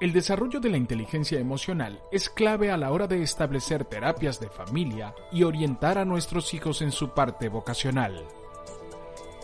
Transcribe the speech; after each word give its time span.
El 0.00 0.12
desarrollo 0.12 0.60
de 0.60 0.70
la 0.70 0.76
inteligencia 0.76 1.40
emocional 1.40 2.00
es 2.12 2.30
clave 2.30 2.70
a 2.70 2.76
la 2.76 2.92
hora 2.92 3.08
de 3.08 3.20
establecer 3.20 3.84
terapias 3.84 4.38
de 4.38 4.48
familia 4.48 5.12
y 5.32 5.42
orientar 5.42 5.98
a 5.98 6.04
nuestros 6.04 6.54
hijos 6.54 6.82
en 6.82 6.92
su 6.92 7.08
parte 7.10 7.48
vocacional. 7.48 8.24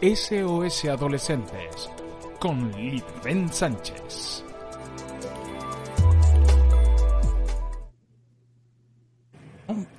SOS 0.00 0.84
Adolescentes 0.84 1.90
con 2.38 2.70
Litven 2.72 3.52
Sánchez. 3.52 4.44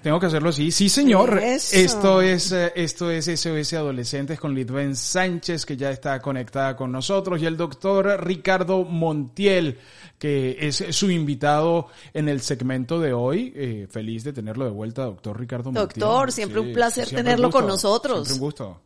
Tengo 0.02 0.20
que 0.20 0.28
hacerlo 0.28 0.50
así. 0.50 0.72
Sí, 0.72 0.90
señor. 0.90 1.40
Eso. 1.40 1.76
Esto 1.76 2.22
es 2.22 2.52
eh, 2.52 2.72
esto 2.76 3.10
es 3.10 3.26
SOS 3.26 3.74
Adolescentes 3.74 4.40
con 4.40 4.54
Litven 4.54 4.96
Sánchez, 4.96 5.66
que 5.66 5.76
ya 5.76 5.90
está 5.90 6.20
conectada 6.20 6.76
con 6.76 6.92
nosotros, 6.92 7.42
y 7.42 7.46
el 7.46 7.58
doctor 7.58 8.24
Ricardo 8.24 8.84
Montiel, 8.84 9.80
que 10.20 10.58
es 10.60 10.84
su 10.92 11.10
invitado 11.10 11.88
en 12.14 12.30
el 12.30 12.42
segmento 12.42 13.00
de 13.00 13.14
hoy. 13.14 13.52
Eh, 13.56 13.88
feliz 13.90 14.24
de 14.24 14.34
tenerlo 14.34 14.66
de 14.66 14.72
vuelta, 14.72 15.06
doctor 15.06 15.40
Ricardo 15.40 15.72
Montiel. 15.72 16.00
Doctor, 16.00 16.32
siempre 16.32 16.60
un 16.60 16.74
placer 16.74 17.06
siempre 17.06 17.22
un 17.22 17.26
tenerlo 17.26 17.50
con 17.50 17.66
nosotros. 17.68 18.28
Siempre 18.28 18.34
un 18.34 18.40
gusto. 18.40 18.82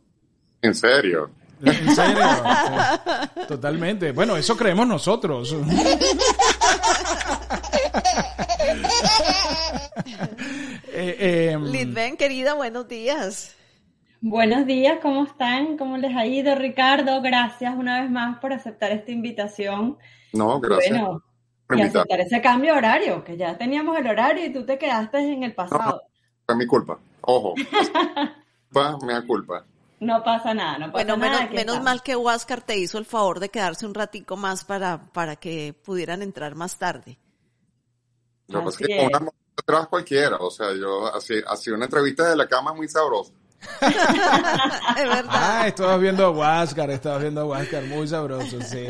En 0.62 0.74
serio. 0.74 1.30
En 1.62 1.94
serio. 1.94 2.24
Totalmente. 3.48 4.12
Bueno, 4.12 4.36
eso 4.36 4.56
creemos 4.56 4.86
nosotros. 4.86 5.54
Eh, 10.92 11.50
em, 11.52 11.64
Litven, 11.64 12.16
querida, 12.16 12.54
buenos 12.54 12.86
días. 12.88 13.56
Buenos 14.20 14.66
días, 14.66 14.98
¿cómo 15.00 15.24
están? 15.24 15.78
¿Cómo 15.78 15.96
les 15.96 16.14
ha 16.14 16.26
ido, 16.26 16.54
Ricardo? 16.54 17.22
Gracias 17.22 17.74
una 17.74 18.02
vez 18.02 18.10
más 18.10 18.38
por 18.38 18.52
aceptar 18.52 18.92
esta 18.92 19.10
invitación. 19.10 19.96
No, 20.32 20.60
gracias. 20.60 20.90
Bueno, 20.90 21.22
por 21.66 21.78
y 21.78 21.82
aceptar 21.82 22.20
ese 22.20 22.42
cambio 22.42 22.72
de 22.72 22.78
horario, 22.78 23.24
que 23.24 23.36
ya 23.36 23.56
teníamos 23.56 23.96
el 23.98 24.06
horario 24.06 24.44
y 24.44 24.52
tú 24.52 24.66
te 24.66 24.78
quedaste 24.78 25.18
en 25.18 25.42
el 25.42 25.54
pasado. 25.54 26.02
Fue 26.44 26.56
mi 26.56 26.66
culpa. 26.66 26.98
Ojo. 27.22 27.54
Culpa, 28.72 28.98
mea 29.04 29.22
culpa. 29.26 29.64
No 29.98 30.22
pasa 30.22 30.54
nada, 30.54 30.78
no 30.78 30.92
pasa 30.92 31.04
Bueno, 31.04 31.16
nada. 31.16 31.48
menos, 31.48 31.82
mal 31.82 32.02
que 32.02 32.14
Huáscar 32.14 32.62
te 32.62 32.78
hizo 32.78 32.98
el 32.98 33.04
favor 33.04 33.40
de 33.40 33.48
quedarse 33.48 33.84
un 33.84 33.94
ratico 33.94 34.36
más 34.36 34.64
para, 34.64 35.10
para 35.12 35.36
que 35.36 35.74
pudieran 35.74 36.22
entrar 36.22 36.54
más 36.54 36.78
tarde. 36.78 37.18
Lo 38.50 38.58
que 38.60 38.64
pasa 38.66 38.78
es 38.80 38.86
que 38.86 38.92
es. 38.96 38.98
con 38.98 39.06
una 39.08 39.18
mujer 39.20 39.40
atrás 39.56 39.88
cualquiera. 39.88 40.36
O 40.38 40.50
sea, 40.50 40.74
yo 40.74 41.06
así, 41.14 41.34
así 41.46 41.70
una 41.70 41.84
entrevista 41.86 42.28
de 42.28 42.36
la 42.36 42.46
cama 42.48 42.70
es 42.72 42.76
muy 42.76 42.88
sabrosa. 42.88 43.32
Es 43.80 45.08
verdad. 45.08 45.24
Ah, 45.28 45.64
estabas 45.68 46.00
viendo 46.00 46.24
a 46.26 46.30
Huáscar, 46.30 46.90
estabas 46.90 47.22
viendo 47.22 47.40
a 47.42 47.44
Huáscar, 47.44 47.84
muy 47.84 48.06
sabroso, 48.08 48.60
sí. 48.62 48.86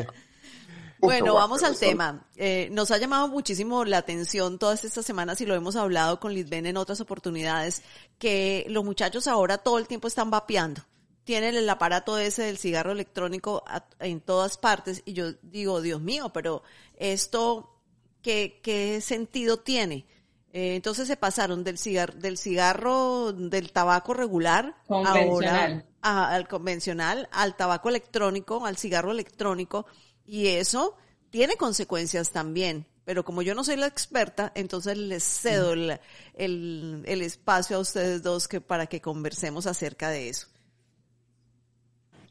Bueno, 0.99 1.35
vamos 1.35 1.63
al 1.63 1.77
tema. 1.79 2.27
Eh, 2.37 2.69
nos 2.73 2.91
ha 2.91 2.99
llamado 2.99 3.27
muchísimo 3.29 3.85
la 3.85 3.99
atención 3.99 4.59
todas 4.59 4.85
estas 4.85 5.05
semanas 5.07 5.41
y 5.41 5.47
lo 5.47 5.55
hemos 5.55 5.75
hablado 5.77 6.21
con 6.21 6.35
Lisbeth 6.35 6.67
en 6.67 6.77
otras 6.77 7.01
oportunidades, 7.01 7.83
que 8.19 8.67
los 8.69 8.85
muchachos 8.85 9.27
ahora 9.27 9.59
todo 9.59 9.79
el 9.79 9.89
tiempo 9.89 10.09
están 10.09 10.31
vapeando. 10.31 10.83
Tienen 11.25 11.55
el 11.55 11.69
aparato 11.71 12.19
ese 12.19 12.43
del 12.43 12.59
cigarro 12.59 12.93
electrónico 12.93 13.63
a- 13.67 13.85
en 14.01 14.21
todas 14.21 14.59
partes 14.59 15.03
y 15.07 15.15
yo 15.15 15.33
digo, 15.43 15.81
Dios 15.81 16.01
mío, 16.03 16.31
pero 16.35 16.63
esto, 16.97 17.80
¿qué, 18.23 18.61
qué 18.63 19.01
sentido 19.01 19.59
tiene? 19.59 20.07
Eh, 20.53 20.75
entonces 20.75 21.07
se 21.07 21.17
pasaron 21.17 21.63
del 21.65 21.79
cigarro, 21.79 22.15
del 22.15 22.37
cigarro, 22.39 23.33
del 23.33 23.73
tabaco 23.73 24.15
regular, 24.15 24.75
ahora 25.03 25.67
a- 26.03 26.35
al 26.35 26.49
convencional, 26.49 27.29
al 27.33 27.57
tabaco 27.57 27.89
electrónico, 27.89 28.67
al 28.67 28.77
cigarro 28.77 29.13
electrónico, 29.13 29.87
y 30.27 30.49
eso 30.49 30.97
tiene 31.31 31.57
consecuencias 31.57 32.31
también. 32.31 32.87
Pero 33.05 33.25
como 33.25 33.43
yo 33.43 33.55
no 33.55 33.65
soy 33.65 33.77
la 33.77 33.87
experta, 33.87 34.53
entonces 34.55 34.97
les 34.97 35.25
cedo 35.25 35.73
el, 35.73 35.99
el, 36.35 37.03
el 37.07 37.23
espacio 37.23 37.77
a 37.77 37.81
ustedes 37.81 38.23
dos 38.23 38.47
que, 38.49 38.61
para 38.61 38.87
que 38.87 39.01
conversemos 39.01 39.67
acerca 39.67 40.11
de 40.11 40.29
eso. 40.29 40.49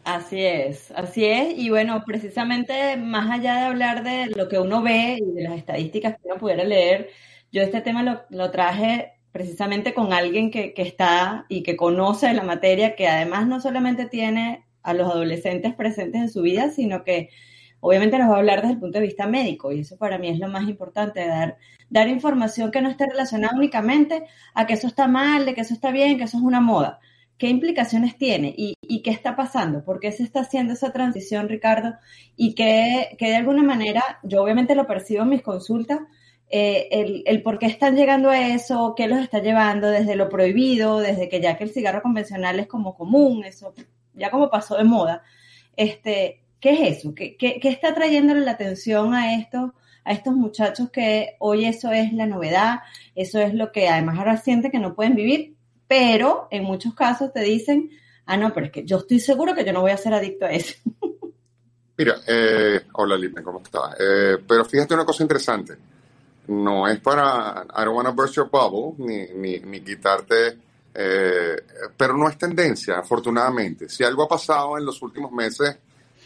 Así 0.10 0.44
es, 0.44 0.92
así 0.96 1.24
es. 1.24 1.56
Y 1.56 1.70
bueno, 1.70 2.04
precisamente 2.04 2.98
más 2.98 3.30
allá 3.30 3.58
de 3.58 3.66
hablar 3.66 4.04
de 4.04 4.26
lo 4.36 4.48
que 4.50 4.58
uno 4.58 4.82
ve 4.82 5.20
y 5.22 5.32
de 5.34 5.44
las 5.44 5.56
estadísticas 5.56 6.16
que 6.16 6.28
uno 6.28 6.38
pudiera 6.40 6.64
leer, 6.64 7.12
yo 7.52 7.62
este 7.62 7.82
tema 7.82 8.02
lo, 8.02 8.24
lo 8.32 8.50
traje 8.50 9.14
precisamente 9.32 9.94
con 9.94 10.12
alguien 10.12 10.50
que, 10.50 10.74
que 10.74 10.82
está 10.82 11.46
y 11.48 11.62
que 11.62 11.78
conoce 11.78 12.34
la 12.34 12.42
materia, 12.42 12.96
que 12.96 13.08
además 13.08 13.46
no 13.46 13.62
solamente 13.62 14.08
tiene 14.08 14.66
a 14.82 14.96
los 14.96 15.12
adolescentes 15.12 15.76
presentes 15.76 16.22
en 16.22 16.30
su 16.32 16.42
vida, 16.42 16.72
sino 16.72 17.04
que 17.04 17.30
obviamente 17.80 18.18
nos 18.18 18.32
va 18.32 18.38
a 18.38 18.40
hablar 18.40 18.62
desde 18.62 18.74
el 18.74 18.80
punto 18.80 18.98
de 19.00 19.06
vista 19.06 19.28
médico. 19.28 19.72
Y 19.72 19.82
eso 19.82 19.96
para 19.98 20.18
mí 20.18 20.30
es 20.30 20.40
lo 20.40 20.48
más 20.48 20.68
importante, 20.68 21.28
dar, 21.28 21.58
dar 21.92 22.08
información 22.08 22.72
que 22.72 22.82
no 22.82 22.90
esté 22.90 23.06
relacionada 23.06 23.56
únicamente 23.56 24.24
a 24.56 24.66
que 24.66 24.74
eso 24.74 24.88
está 24.88 25.08
mal, 25.08 25.46
de 25.46 25.54
que 25.54 25.62
eso 25.62 25.76
está 25.76 25.92
bien, 25.92 26.18
que 26.18 26.24
eso 26.24 26.38
es 26.38 26.44
una 26.44 26.62
moda 26.62 27.00
qué 27.40 27.48
implicaciones 27.48 28.18
tiene 28.18 28.54
y, 28.56 28.76
qué 29.02 29.12
está 29.12 29.36
pasando, 29.36 29.84
por 29.84 30.00
qué 30.00 30.12
se 30.12 30.24
está 30.24 30.42
haciendo 30.42 30.74
esa 30.74 30.92
transición, 30.92 31.48
Ricardo, 31.48 31.96
y 32.36 32.54
que, 32.54 33.16
que 33.18 33.30
de 33.30 33.38
alguna 33.38 33.64
manera, 33.64 34.04
yo 34.24 34.44
obviamente 34.44 34.76
lo 34.76 34.86
percibo 34.86 35.24
en 35.24 35.30
mis 35.30 35.42
consultas, 35.42 36.00
eh, 36.50 36.90
el, 36.92 37.24
el, 37.26 37.42
por 37.42 37.58
qué 37.58 37.68
están 37.68 37.96
llegando 37.96 38.30
a 38.30 38.50
eso, 38.50 38.94
qué 38.96 39.08
los 39.08 39.20
está 39.20 39.40
llevando 39.40 39.88
desde 39.88 40.16
lo 40.16 40.28
prohibido, 40.28 41.00
desde 41.00 41.30
que 41.30 41.40
ya 41.40 41.58
que 41.58 41.64
el 41.64 41.70
cigarro 41.72 42.02
convencional 42.02 42.60
es 42.60 42.68
como 42.68 42.96
común, 42.96 43.46
eso 43.46 43.74
ya 44.14 44.30
como 44.30 44.50
pasó 44.50 44.76
de 44.76 44.84
moda. 44.84 45.24
Este, 45.78 46.44
¿Qué 46.60 46.72
es 46.72 46.98
eso? 47.00 47.16
¿Qué, 47.16 47.38
qué, 47.38 47.60
qué 47.62 47.70
está 47.70 47.94
trayéndole 47.94 48.42
la 48.42 48.52
atención 48.52 49.14
a 49.14 49.36
estos, 49.36 49.72
a 50.04 50.12
estos 50.12 50.36
muchachos 50.36 50.90
que 50.92 51.38
hoy 51.40 51.66
eso 51.66 51.92
es 51.94 52.12
la 52.12 52.26
novedad, 52.26 52.80
eso 53.16 53.40
es 53.40 53.54
lo 53.54 53.72
que 53.72 53.88
además 53.88 54.18
ahora 54.18 54.36
sienten 54.36 54.72
que 54.72 54.80
no 54.80 54.94
pueden 54.94 55.16
vivir? 55.16 55.59
Pero 55.90 56.48
en 56.52 56.66
muchos 56.66 56.94
casos 56.94 57.34
te 57.34 57.42
dicen, 57.42 57.90
ah, 58.28 58.38
no, 58.38 58.54
pero 58.54 58.68
es 58.68 58.72
que 58.72 58.86
yo 58.86 58.98
estoy 58.98 59.20
seguro 59.20 59.56
que 59.56 59.66
yo 59.66 59.74
no 59.74 59.82
voy 59.82 59.90
a 59.90 59.98
ser 59.98 60.14
adicto 60.14 60.46
a 60.46 60.52
eso. 60.52 60.76
Mira, 61.98 62.18
eh, 62.28 62.82
hola 62.94 63.18
Lipen, 63.18 63.44
¿cómo 63.44 63.60
estás? 63.64 63.96
Eh, 64.00 64.38
pero 64.48 64.64
fíjate 64.66 64.94
una 64.94 65.04
cosa 65.04 65.24
interesante. 65.24 65.76
No 66.50 66.88
es 66.88 67.00
para, 67.00 67.66
I 67.76 67.86
don't 67.86 67.96
want 67.96 68.08
to 68.08 68.14
burst 68.14 68.36
your 68.36 68.50
bubble, 68.52 69.04
ni, 69.04 69.34
ni, 69.34 69.60
ni 69.62 69.82
quitarte, 69.82 70.60
eh, 70.94 71.56
pero 71.98 72.16
no 72.16 72.30
es 72.30 72.38
tendencia, 72.38 73.00
afortunadamente. 73.00 73.90
Si 73.90 74.04
algo 74.04 74.24
ha 74.24 74.28
pasado 74.28 74.78
en 74.78 74.86
los 74.86 75.02
últimos 75.02 75.32
meses, 75.32 75.76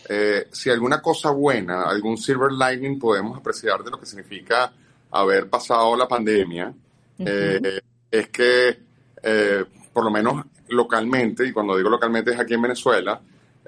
eh, 0.09 0.50
si 0.52 0.69
alguna 0.69 1.02
cosa 1.02 1.31
buena, 1.31 1.84
algún 1.84 2.18
silver 2.18 2.52
lining 2.52 3.00
podemos 3.00 3.38
apreciar 3.38 3.81
de 3.81 3.91
lo 3.91 3.97
que 3.97 4.06
significa 4.06 4.73
haber 5.12 5.50
pasado 5.50 5.96
la 5.96 6.07
pandemia, 6.07 6.68
uh 6.68 7.23
-huh. 7.23 7.81
es 8.12 8.28
que 8.28 8.92
eh, 9.23 9.66
por 9.91 10.03
lo 10.03 10.11
menos 10.11 10.45
localmente, 10.69 11.47
y 11.47 11.51
cuando 11.51 11.78
digo 11.78 11.89
localmente 11.89 12.31
es 12.31 12.39
aquí 12.39 12.53
en 12.53 12.61
Venezuela, 12.61 13.19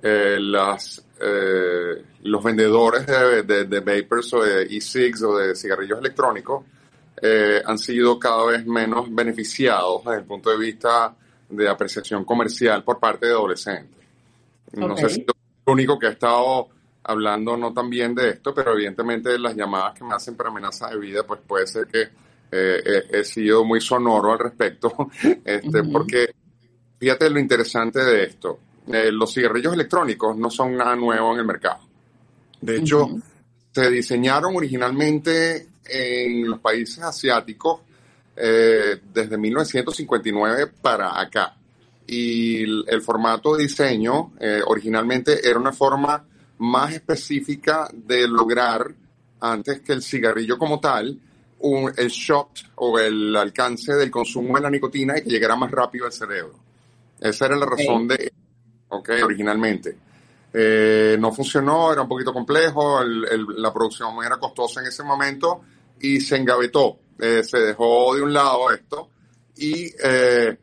eh, 0.01 0.37
las, 0.39 1.03
eh, 1.19 2.03
los 2.23 2.43
vendedores 2.43 3.05
de, 3.05 3.43
de, 3.43 3.65
de, 3.65 3.79
vapers 3.79 4.33
o 4.33 4.43
de 4.43 4.63
e-cigs 4.63 5.23
o 5.23 5.37
de 5.37 5.55
cigarrillos 5.55 5.99
electrónicos 5.99 6.65
eh, 7.21 7.61
han 7.65 7.77
sido 7.77 8.19
cada 8.19 8.45
vez 8.45 8.65
menos 8.65 9.13
beneficiados 9.13 10.03
desde 10.03 10.17
el 10.19 10.25
punto 10.25 10.49
de 10.49 10.57
vista 10.57 11.15
de 11.49 11.69
apreciación 11.69 12.25
comercial 12.25 12.83
por 12.83 12.99
parte 12.99 13.27
de 13.27 13.31
adolescentes. 13.31 14.05
No 14.73 14.93
okay. 14.93 15.05
sé 15.05 15.09
si 15.09 15.21
el 15.21 15.73
único 15.73 15.97
que 15.97 16.07
ha 16.07 16.11
estado 16.11 16.67
hablando 17.03 17.55
no 17.55 17.73
tan 17.73 17.89
bien 17.89 18.13
de 18.13 18.31
esto, 18.31 18.53
pero 18.53 18.73
evidentemente 18.73 19.39
las 19.39 19.55
llamadas 19.55 19.93
que 19.93 20.03
me 20.03 20.13
hacen 20.13 20.35
para 20.35 20.49
amenazas 20.49 20.91
de 20.91 20.99
vida, 20.99 21.23
pues 21.23 21.39
puede 21.47 21.67
ser 21.67 21.87
que 21.87 22.09
he, 22.51 23.03
he, 23.11 23.23
sido 23.23 23.63
muy 23.63 23.81
sonoro 23.81 24.33
al 24.33 24.39
respecto, 24.39 25.09
este, 25.43 25.67
uh 25.67 25.83
-huh. 25.83 25.91
porque 25.91 26.33
fíjate 26.99 27.29
lo 27.29 27.39
interesante 27.39 28.03
de 28.03 28.23
esto. 28.23 28.59
Eh, 28.87 29.11
los 29.11 29.33
cigarrillos 29.33 29.73
electrónicos 29.73 30.37
no 30.37 30.49
son 30.49 30.75
nada 30.77 30.95
nuevo 30.95 31.33
en 31.33 31.39
el 31.39 31.45
mercado. 31.45 31.79
De 32.61 32.77
hecho, 32.77 33.05
uh 33.05 33.17
-huh. 33.17 33.21
se 33.73 33.89
diseñaron 33.89 34.55
originalmente 34.55 35.67
en 35.87 36.49
los 36.49 36.59
países 36.59 37.03
asiáticos 37.03 37.81
eh, 38.35 38.99
desde 39.13 39.37
1959 39.37 40.71
para 40.81 41.19
acá. 41.19 41.55
Y 42.07 42.63
el, 42.63 42.85
el 42.87 43.01
formato 43.01 43.55
de 43.55 43.63
diseño 43.63 44.33
eh, 44.39 44.61
originalmente 44.65 45.47
era 45.47 45.57
una 45.57 45.71
forma 45.71 46.23
más 46.59 46.93
específica 46.93 47.89
de 47.93 48.27
lograr, 48.27 48.93
antes 49.39 49.81
que 49.81 49.93
el 49.93 50.01
cigarrillo 50.01 50.57
como 50.57 50.79
tal, 50.79 51.19
un, 51.65 51.91
el 51.97 52.09
shot 52.09 52.49
o 52.75 52.99
el 52.99 53.35
alcance 53.35 53.93
del 53.93 54.11
consumo 54.11 54.55
de 54.55 54.61
la 54.61 54.69
nicotina 54.69 55.17
y 55.17 55.23
que 55.23 55.29
llegara 55.29 55.55
más 55.55 55.71
rápido 55.71 56.05
al 56.05 56.13
cerebro. 56.13 56.59
Esa 57.19 57.47
era 57.47 57.55
la 57.55 57.65
razón 57.65 58.07
de, 58.07 58.31
ok, 58.89 59.09
originalmente. 59.23 59.97
Eh, 60.53 61.17
no 61.19 61.33
funcionó, 61.33 61.91
era 61.91 62.03
un 62.03 62.07
poquito 62.07 62.31
complejo, 62.31 63.01
el, 63.01 63.25
el, 63.29 63.45
la 63.57 63.73
producción 63.73 64.15
era 64.23 64.37
costosa 64.37 64.81
en 64.81 64.87
ese 64.87 65.03
momento 65.03 65.61
y 65.99 66.21
se 66.21 66.37
engavetó, 66.37 66.99
eh, 67.19 67.43
se 67.43 67.59
dejó 67.59 68.15
de 68.15 68.21
un 68.21 68.33
lado 68.33 68.71
esto 68.71 69.09
y 69.57 69.91
eh, 70.01 70.57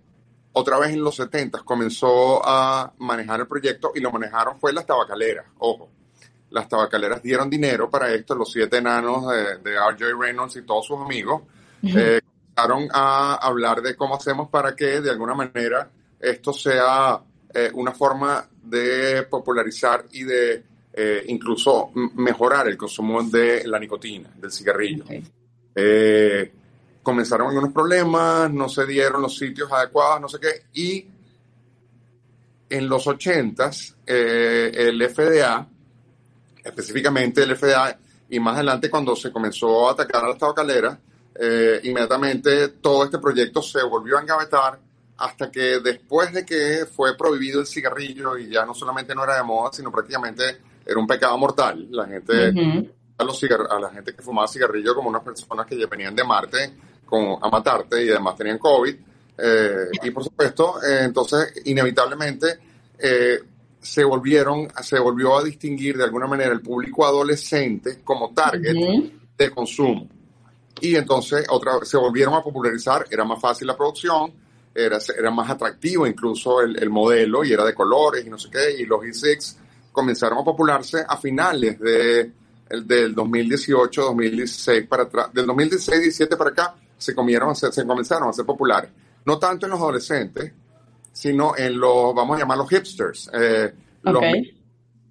otra 0.52 0.78
vez 0.78 0.92
en 0.92 1.02
los 1.02 1.16
70 1.16 1.62
comenzó 1.64 2.40
a 2.44 2.92
manejar 2.98 3.40
el 3.40 3.48
proyecto 3.48 3.92
y 3.94 4.00
lo 4.00 4.10
manejaron 4.12 4.58
fue 4.58 4.72
las 4.72 4.86
tabacaleras, 4.86 5.46
ojo. 5.58 5.90
Las 6.52 6.68
tabacaleras 6.68 7.22
dieron 7.22 7.50
dinero 7.50 7.90
para 7.90 8.12
esto, 8.12 8.34
los 8.34 8.52
siete 8.52 8.78
enanos 8.78 9.28
de, 9.28 9.58
de 9.58 9.74
R.J. 9.74 10.04
Reynolds 10.18 10.56
y 10.56 10.62
todos 10.62 10.86
sus 10.86 10.98
amigos 11.00 11.42
eh, 11.82 12.20
comenzaron 12.54 12.88
a 12.92 13.34
hablar 13.36 13.82
de 13.82 13.96
cómo 13.96 14.16
hacemos 14.16 14.48
para 14.48 14.76
que 14.76 15.00
de 15.00 15.10
alguna 15.10 15.34
manera 15.34 15.90
esto 16.20 16.52
sea 16.52 17.20
eh, 17.52 17.70
una 17.74 17.92
forma 17.92 18.46
de 18.62 19.24
popularizar 19.24 20.06
y 20.12 20.24
de 20.24 20.62
eh, 20.92 21.24
incluso 21.28 21.90
mejorar 22.14 22.68
el 22.68 22.76
consumo 22.76 23.22
de 23.22 23.66
la 23.66 23.78
nicotina, 23.78 24.30
del 24.36 24.52
cigarrillo. 24.52 25.04
Okay. 25.04 26.52
Comenzaron 27.02 27.48
algunos 27.48 27.72
problemas, 27.72 28.52
no 28.52 28.68
se 28.68 28.86
dieron 28.86 29.22
los 29.22 29.36
sitios 29.36 29.72
adecuados, 29.72 30.20
no 30.20 30.28
sé 30.28 30.38
qué, 30.38 30.62
y 30.74 31.06
en 32.72 32.88
los 32.88 33.06
80 33.06 33.70
eh, 34.06 34.72
el 34.74 35.10
FDA, 35.10 35.66
específicamente 36.62 37.42
el 37.42 37.56
FDA, 37.56 37.98
y 38.30 38.40
más 38.40 38.54
adelante 38.54 38.90
cuando 38.90 39.14
se 39.14 39.30
comenzó 39.30 39.88
a 39.88 39.92
atacar 39.92 40.24
a 40.24 40.28
las 40.28 40.38
tabacaleras, 40.38 40.98
eh, 41.34 41.80
inmediatamente 41.84 42.68
todo 42.68 43.04
este 43.04 43.18
proyecto 43.18 43.62
se 43.62 43.82
volvió 43.82 44.18
a 44.18 44.22
engavetar 44.22 44.78
hasta 45.18 45.50
que 45.50 45.80
después 45.80 46.32
de 46.32 46.44
que 46.44 46.86
fue 46.86 47.16
prohibido 47.16 47.60
el 47.60 47.66
cigarrillo 47.66 48.36
y 48.36 48.50
ya 48.50 48.64
no 48.66 48.74
solamente 48.74 49.14
no 49.14 49.24
era 49.24 49.36
de 49.36 49.42
moda, 49.42 49.70
sino 49.72 49.92
prácticamente 49.92 50.58
era 50.84 50.98
un 50.98 51.06
pecado 51.06 51.36
mortal. 51.38 51.86
La 51.90 52.06
gente, 52.06 52.32
uh 52.32 52.52
-huh. 52.52 52.90
a, 53.18 53.24
los 53.24 53.42
a 53.44 53.78
la 53.78 53.90
gente 53.90 54.14
que 54.14 54.22
fumaba 54.22 54.48
cigarrillo 54.48 54.94
como 54.94 55.08
unas 55.08 55.22
personas 55.22 55.66
que 55.66 55.78
ya 55.78 55.86
venían 55.86 56.14
de 56.14 56.24
Marte 56.24 56.74
con, 57.06 57.38
a 57.40 57.48
matarte 57.48 58.04
y 58.04 58.10
además 58.10 58.36
tenían 58.36 58.58
COVID. 58.58 58.96
Eh, 59.38 59.88
y 60.02 60.10
por 60.10 60.24
supuesto, 60.24 60.82
eh, 60.82 61.04
entonces, 61.04 61.52
inevitablemente, 61.64 62.58
eh, 62.98 63.42
se 63.82 64.04
volvieron, 64.04 64.68
se 64.82 64.98
volvió 64.98 65.36
a 65.36 65.44
distinguir 65.44 65.96
de 65.96 66.04
alguna 66.04 66.26
manera 66.26 66.52
el 66.52 66.62
público 66.62 67.04
adolescente 67.04 68.00
como 68.04 68.32
target 68.32 68.76
uh 68.76 68.78
-huh. 68.78 69.12
de 69.36 69.50
consumo. 69.50 70.08
Y 70.80 70.94
entonces 70.96 71.46
otra, 71.50 71.72
se 71.82 71.96
volvieron 71.96 72.34
a 72.34 72.42
popularizar, 72.42 73.06
era 73.10 73.24
más 73.24 73.40
fácil 73.40 73.66
la 73.66 73.76
producción, 73.76 74.32
era, 74.74 74.98
era 75.18 75.30
más 75.30 75.50
atractivo 75.50 76.06
incluso 76.06 76.60
el, 76.62 76.82
el 76.82 76.88
modelo 76.88 77.44
y 77.44 77.52
era 77.52 77.64
de 77.64 77.74
colores 77.74 78.24
y 78.24 78.30
no 78.30 78.38
sé 78.38 78.48
qué, 78.50 78.80
y 78.80 78.86
los 78.86 79.00
E6 79.02 79.56
comenzaron 79.92 80.38
a 80.38 80.44
popularse 80.44 81.04
a 81.06 81.16
finales 81.16 81.78
de, 81.78 82.32
el, 82.70 82.86
del 82.86 83.14
2018, 83.14 84.02
2016 84.02 84.86
para 84.86 85.04
atrás, 85.04 85.32
del 85.32 85.46
2016, 85.46 86.00
17 86.00 86.36
para 86.36 86.50
acá, 86.50 86.74
se, 86.96 87.14
comieron 87.14 87.50
a 87.50 87.54
ser, 87.54 87.72
se 87.72 87.86
comenzaron 87.86 88.28
a 88.28 88.32
ser 88.32 88.46
populares. 88.46 88.90
No 89.24 89.38
tanto 89.38 89.66
en 89.66 89.72
los 89.72 89.80
adolescentes, 89.80 90.52
sino 91.12 91.56
en 91.56 91.78
los, 91.78 92.14
vamos 92.14 92.36
a 92.36 92.40
llamar 92.40 92.58
los 92.58 92.68
hipsters, 92.68 93.30
eh, 93.32 93.72
okay. 94.04 94.42
los 94.42 94.62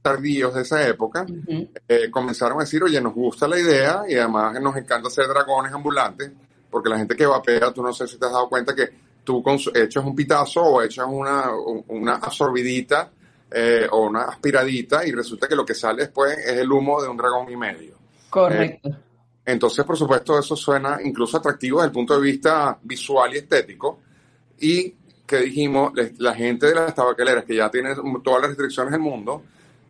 tardíos 0.01 0.53
de 0.55 0.61
esa 0.61 0.87
época, 0.87 1.25
uh 1.29 1.33
-huh. 1.33 1.69
eh, 1.87 2.09
comenzaron 2.09 2.57
a 2.59 2.63
decir, 2.63 2.83
oye, 2.83 2.99
nos 2.99 3.13
gusta 3.13 3.47
la 3.47 3.59
idea 3.59 4.03
y 4.07 4.15
además 4.15 4.59
nos 4.59 4.75
encanta 4.75 5.09
hacer 5.09 5.27
dragones 5.27 5.71
ambulantes, 5.71 6.31
porque 6.69 6.89
la 6.89 6.97
gente 6.97 7.15
que 7.15 7.25
vapea, 7.25 7.71
tú 7.71 7.83
no 7.83 7.93
sé 7.93 8.07
si 8.07 8.17
te 8.17 8.25
has 8.25 8.31
dado 8.31 8.49
cuenta 8.49 8.73
que 8.73 8.89
tú 9.23 9.43
echas 9.73 10.03
un 10.03 10.15
pitazo 10.15 10.63
o 10.63 10.81
echas 10.81 11.05
una, 11.07 11.51
una 11.87 12.15
absorbidita 12.15 13.11
eh, 13.51 13.87
o 13.91 14.07
una 14.07 14.23
aspiradita 14.23 15.05
y 15.05 15.11
resulta 15.11 15.47
que 15.47 15.55
lo 15.55 15.65
que 15.65 15.75
sale 15.75 16.03
después 16.03 16.37
es 16.37 16.57
el 16.57 16.71
humo 16.71 17.01
de 17.01 17.09
un 17.09 17.17
dragón 17.17 17.51
y 17.51 17.57
medio. 17.57 17.95
Correcto. 18.29 18.89
Eh, 18.89 18.95
entonces, 19.45 19.83
por 19.85 19.97
supuesto, 19.97 20.39
eso 20.39 20.55
suena 20.55 20.99
incluso 21.03 21.37
atractivo 21.37 21.79
desde 21.79 21.87
el 21.87 21.93
punto 21.93 22.15
de 22.15 22.21
vista 22.21 22.77
visual 22.81 23.33
y 23.33 23.37
estético. 23.37 23.99
Y 24.59 24.93
que 25.31 25.37
dijimos, 25.37 25.93
la 26.17 26.35
gente 26.35 26.67
de 26.67 26.75
las 26.75 26.93
tabacaleras, 26.93 27.45
que 27.45 27.55
ya 27.55 27.71
tienen 27.71 27.95
todas 28.21 28.41
las 28.41 28.49
restricciones 28.49 28.91
del 28.91 28.99
mundo, 28.99 29.43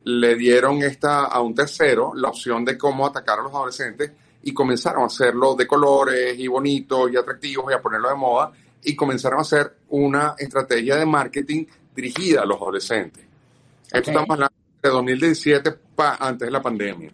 le 0.04 0.36
dieron 0.36 0.84
esta 0.84 1.26
a 1.26 1.42
un 1.42 1.56
tercero 1.56 2.14
la 2.14 2.30
opción 2.30 2.64
de 2.64 2.78
cómo 2.78 3.08
atacar 3.08 3.40
a 3.40 3.42
los 3.42 3.52
adolescentes 3.52 4.12
y 4.44 4.54
comenzaron 4.54 5.02
a 5.02 5.08
hacerlo 5.08 5.56
de 5.56 5.66
colores 5.66 6.38
y 6.38 6.48
bonitos 6.48 7.12
y 7.12 7.18
atractivos 7.18 7.72
y 7.72 7.74
a 7.74 7.82
ponerlo 7.82 8.10
de 8.10 8.16
moda 8.16 8.52
y 8.84 8.96
comenzaron 8.96 9.40
a 9.40 9.42
hacer 9.42 9.78
una 9.90 10.36
estrategia 10.38 10.96
de 10.96 11.08
marketing 11.08 11.66
dirigida 11.96 12.44
a 12.44 12.46
los 12.46 12.58
adolescentes. 12.58 13.26
Okay. 13.88 14.00
Esto 14.00 14.12
estamos 14.12 14.30
hablando 14.30 14.56
de 14.84 14.90
2017 14.90 15.72
pa, 15.96 16.18
antes 16.20 16.46
de 16.46 16.52
la 16.52 16.62
pandemia. 16.62 17.12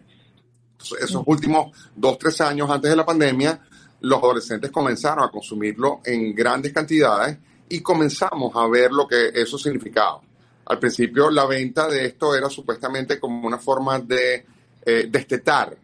Entonces, 0.72 1.08
esos 1.08 1.22
últimos 1.24 1.74
dos, 1.96 2.18
tres 2.18 2.38
años 2.42 2.70
antes 2.70 2.90
de 2.90 2.96
la 2.96 3.06
pandemia, 3.06 3.58
los 4.00 4.18
adolescentes 4.18 4.70
comenzaron 4.70 5.24
a 5.24 5.30
consumirlo 5.30 6.02
en 6.04 6.34
grandes 6.34 6.74
cantidades 6.74 7.38
y 7.68 7.80
comenzamos 7.80 8.54
a 8.54 8.66
ver 8.68 8.92
lo 8.92 9.06
que 9.06 9.30
eso 9.34 9.58
significaba. 9.58 10.20
Al 10.66 10.78
principio, 10.78 11.30
la 11.30 11.46
venta 11.46 11.88
de 11.88 12.06
esto 12.06 12.34
era 12.34 12.48
supuestamente 12.50 13.18
como 13.18 13.46
una 13.46 13.58
forma 13.58 13.98
de 13.98 14.44
eh, 14.84 15.06
destetar, 15.08 15.76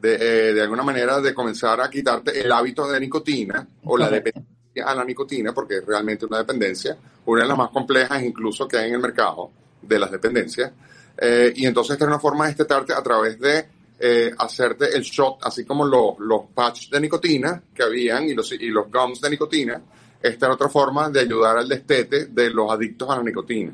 de, 0.00 0.14
eh, 0.14 0.54
de, 0.54 0.62
alguna 0.62 0.82
manera 0.82 1.20
de 1.20 1.34
comenzar 1.34 1.80
a 1.80 1.90
quitarte 1.90 2.38
el 2.40 2.52
hábito 2.52 2.86
de 2.88 3.00
nicotina 3.00 3.66
o 3.84 3.96
la 3.96 4.10
dependencia 4.10 4.58
a 4.84 4.94
la 4.94 5.04
nicotina, 5.04 5.52
porque 5.52 5.78
es 5.78 5.84
realmente 5.84 6.26
una 6.26 6.38
dependencia, 6.38 6.96
una 7.26 7.42
de 7.42 7.48
las 7.48 7.58
más 7.58 7.70
complejas 7.70 8.22
incluso 8.22 8.68
que 8.68 8.78
hay 8.78 8.88
en 8.88 8.94
el 8.94 9.00
mercado 9.00 9.50
de 9.82 9.98
las 9.98 10.10
dependencias. 10.10 10.72
Eh, 11.16 11.52
y 11.56 11.66
entonces 11.66 11.94
esta 11.94 12.04
es 12.04 12.08
una 12.08 12.20
forma 12.20 12.44
de 12.44 12.52
estetarte 12.52 12.92
a 12.92 13.02
través 13.02 13.38
de 13.40 13.66
eh, 13.98 14.32
hacerte 14.38 14.96
el 14.96 15.02
shot, 15.02 15.38
así 15.42 15.64
como 15.64 15.84
los, 15.84 16.18
los 16.20 16.42
patches 16.54 16.90
de 16.90 17.00
nicotina 17.00 17.60
que 17.74 17.82
habían 17.82 18.28
y 18.28 18.34
los, 18.34 18.52
y 18.52 18.68
los 18.68 18.90
gums 18.90 19.20
de 19.20 19.30
nicotina. 19.30 19.82
Esta 20.20 20.46
era 20.46 20.54
otra 20.54 20.68
forma 20.68 21.08
de 21.10 21.20
ayudar 21.20 21.58
al 21.58 21.68
destete 21.68 22.26
de 22.26 22.50
los 22.50 22.70
adictos 22.70 23.08
a 23.10 23.16
la 23.16 23.22
nicotina, 23.22 23.72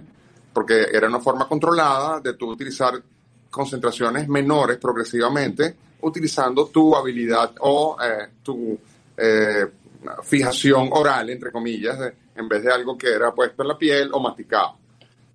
porque 0.52 0.86
era 0.92 1.08
una 1.08 1.20
forma 1.20 1.48
controlada 1.48 2.20
de 2.20 2.34
tú 2.34 2.50
utilizar 2.50 3.00
concentraciones 3.50 4.28
menores 4.28 4.78
progresivamente, 4.78 5.74
utilizando 6.02 6.66
tu 6.66 6.94
habilidad 6.94 7.52
o 7.60 7.96
eh, 8.02 8.28
tu 8.42 8.78
eh, 9.16 9.66
fijación 10.22 10.88
oral, 10.92 11.30
entre 11.30 11.50
comillas, 11.50 11.98
de, 11.98 12.12
en 12.36 12.48
vez 12.48 12.62
de 12.62 12.72
algo 12.72 12.98
que 12.98 13.10
era 13.10 13.32
puesto 13.32 13.62
en 13.62 13.68
la 13.68 13.78
piel 13.78 14.10
o 14.12 14.20
masticado. 14.20 14.76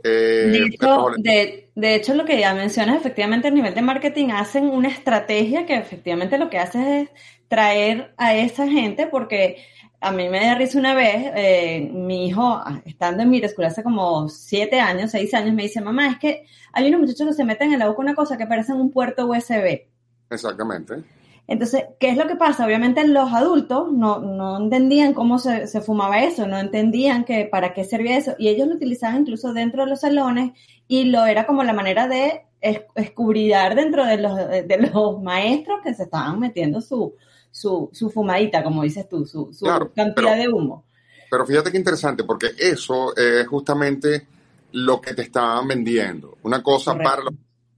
Eh, 0.04 0.48
de, 0.52 0.66
hecho, 0.66 1.12
de, 1.18 1.70
de, 1.76 1.96
hecho, 1.96 2.14
lo 2.14 2.24
que 2.24 2.40
ya 2.40 2.54
mencionas, 2.54 2.98
efectivamente, 2.98 3.48
a 3.48 3.52
nivel 3.52 3.74
de 3.74 3.82
marketing 3.82 4.30
hacen 4.30 4.66
una 4.66 4.88
estrategia 4.88 5.66
que 5.66 5.76
efectivamente 5.76 6.38
lo 6.38 6.50
que 6.50 6.58
hace 6.58 7.02
es 7.02 7.10
traer 7.48 8.14
a 8.18 8.36
esa 8.36 8.68
gente, 8.68 9.08
porque 9.08 9.66
a 10.02 10.12
mí 10.12 10.30
me 10.30 10.40
da 10.40 10.56
risa 10.56 10.80
una 10.80 10.94
vez, 10.94 11.32
eh, 11.36 11.90
mi 11.94 12.28
hijo, 12.28 12.62
estando 12.86 13.24
en 13.24 13.30
mi 13.30 13.40
escuela 13.40 13.70
hace 13.70 13.84
como 13.84 14.30
siete 14.30 14.80
años, 14.80 15.12
seis 15.12 15.34
años, 15.34 15.54
me 15.54 15.64
dice, 15.64 15.82
mamá, 15.82 16.08
es 16.08 16.20
que 16.20 16.46
hay 16.72 16.88
unos 16.88 17.02
muchachos 17.02 17.28
que 17.28 17.34
se 17.34 17.44
meten 17.44 17.74
en 17.74 17.80
la 17.80 17.88
boca 17.88 18.02
una 18.02 18.16
cosa 18.16 18.38
que 18.38 18.48
parece 18.48 18.74
un 18.74 18.92
puerto 18.92 19.28
USB. 19.28 19.88
Exactamente. 20.30 21.04
Entonces, 21.48 21.86
¿qué 22.00 22.10
es 22.10 22.18
lo 22.18 22.28
que 22.28 22.36
pasa? 22.36 22.66
Obviamente 22.66 23.06
los 23.08 23.34
adultos 23.34 23.92
no, 23.92 24.20
no 24.20 24.58
entendían 24.58 25.14
cómo 25.14 25.40
se, 25.40 25.68
se, 25.68 25.82
fumaba 25.82 26.24
eso, 26.24 26.48
no 26.48 26.60
entendían 26.60 27.26
que 27.26 27.46
para 27.46 27.74
qué 27.74 27.84
servía 27.84 28.18
eso, 28.18 28.36
y 28.38 28.50
ellos 28.50 28.68
lo 28.68 28.76
utilizaban 28.76 29.22
incluso 29.22 29.52
dentro 29.52 29.84
de 29.84 29.90
los 29.90 30.02
salones 30.02 30.52
y 30.88 31.06
lo 31.06 31.26
era 31.26 31.46
como 31.48 31.64
la 31.64 31.74
manera 31.74 32.08
de 32.08 32.44
escubridar 32.62 33.76
dentro 33.76 34.06
de 34.06 34.18
los, 34.18 34.38
de 34.38 34.92
los 34.94 35.22
maestros 35.22 35.80
que 35.84 35.94
se 35.94 36.04
estaban 36.04 36.40
metiendo 36.40 36.82
su, 36.82 37.16
su, 37.52 37.90
su 37.92 38.10
fumadita, 38.10 38.64
como 38.64 38.84
dices 38.84 39.08
tú, 39.08 39.26
su, 39.26 39.52
su 39.54 39.66
claro, 39.66 39.92
cantidad 39.94 40.34
pero, 40.34 40.42
de 40.42 40.48
humo. 40.50 40.86
Pero 41.30 41.46
fíjate 41.46 41.72
qué 41.72 41.78
interesante, 41.78 42.24
porque 42.24 42.52
eso 42.58 43.16
es 43.16 43.48
justamente 43.48 44.28
lo 44.74 45.00
que 45.02 45.14
te 45.14 45.24
estaban 45.24 45.68
vendiendo. 45.68 46.38
Una 46.44 46.62
cosa 46.62 46.92
Correcto. 46.92 47.10
para 47.10 47.24
los 47.24 47.34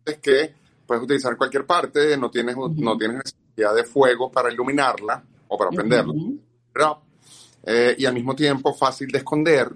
es 0.05 0.17
que 0.17 0.53
puedes 0.85 1.03
utilizar 1.03 1.37
cualquier 1.37 1.65
parte, 1.65 2.17
no 2.17 2.29
tienes, 2.29 2.55
uh 2.55 2.67
-huh. 2.67 2.75
no 2.77 2.97
tienes 2.97 3.17
necesidad 3.17 3.75
de 3.75 3.83
fuego 3.83 4.31
para 4.31 4.51
iluminarla 4.51 5.23
o 5.47 5.57
para 5.57 5.69
prenderla, 5.69 6.13
uh. 6.13 6.39
Eh, 7.63 7.95
y 7.97 8.05
al 8.05 8.13
mismo 8.13 8.35
tiempo 8.35 8.73
fácil 8.73 9.07
de 9.09 9.19
esconder, 9.19 9.69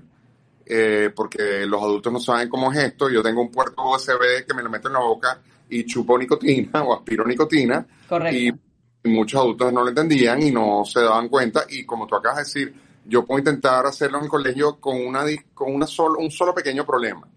eh, 0.65 1.11
porque 1.15 1.65
los 1.67 1.81
adultos 1.83 2.11
no 2.11 2.19
saben 2.19 2.49
cómo 2.49 2.71
es 2.71 2.79
esto. 2.79 3.09
Yo 3.09 3.21
tengo 3.21 3.41
un 3.41 3.51
puerto 3.51 3.83
USB 3.83 4.45
que 4.47 4.53
me 4.55 4.63
lo 4.63 4.69
meto 4.69 4.87
en 4.87 4.95
la 4.95 5.01
boca 5.01 5.39
y 5.69 5.85
chupo 5.85 6.17
nicotina 6.17 6.83
o 6.83 6.95
aspiro 6.95 7.25
nicotina. 7.25 7.85
Correcto. 8.09 8.37
Y 8.37 8.51
muchos 9.05 9.39
adultos 9.39 9.71
no 9.71 9.83
lo 9.83 9.89
entendían 9.89 10.41
y 10.41 10.51
no 10.51 10.83
se 10.85 11.01
daban 11.01 11.29
cuenta. 11.29 11.65
Y 11.69 11.85
como 11.85 12.07
tú 12.07 12.15
acabas 12.15 12.37
de 12.37 12.43
decir, 12.43 12.75
yo 13.05 13.25
puedo 13.25 13.39
intentar 13.39 13.85
hacerlo 13.85 14.17
en 14.17 14.25
el 14.25 14.29
colegio 14.29 14.79
con, 14.79 14.97
una, 15.05 15.23
con 15.53 15.73
una 15.73 15.87
solo, 15.87 16.19
un 16.19 16.31
solo 16.31 16.53
pequeño 16.53 16.85
problema 16.85 17.27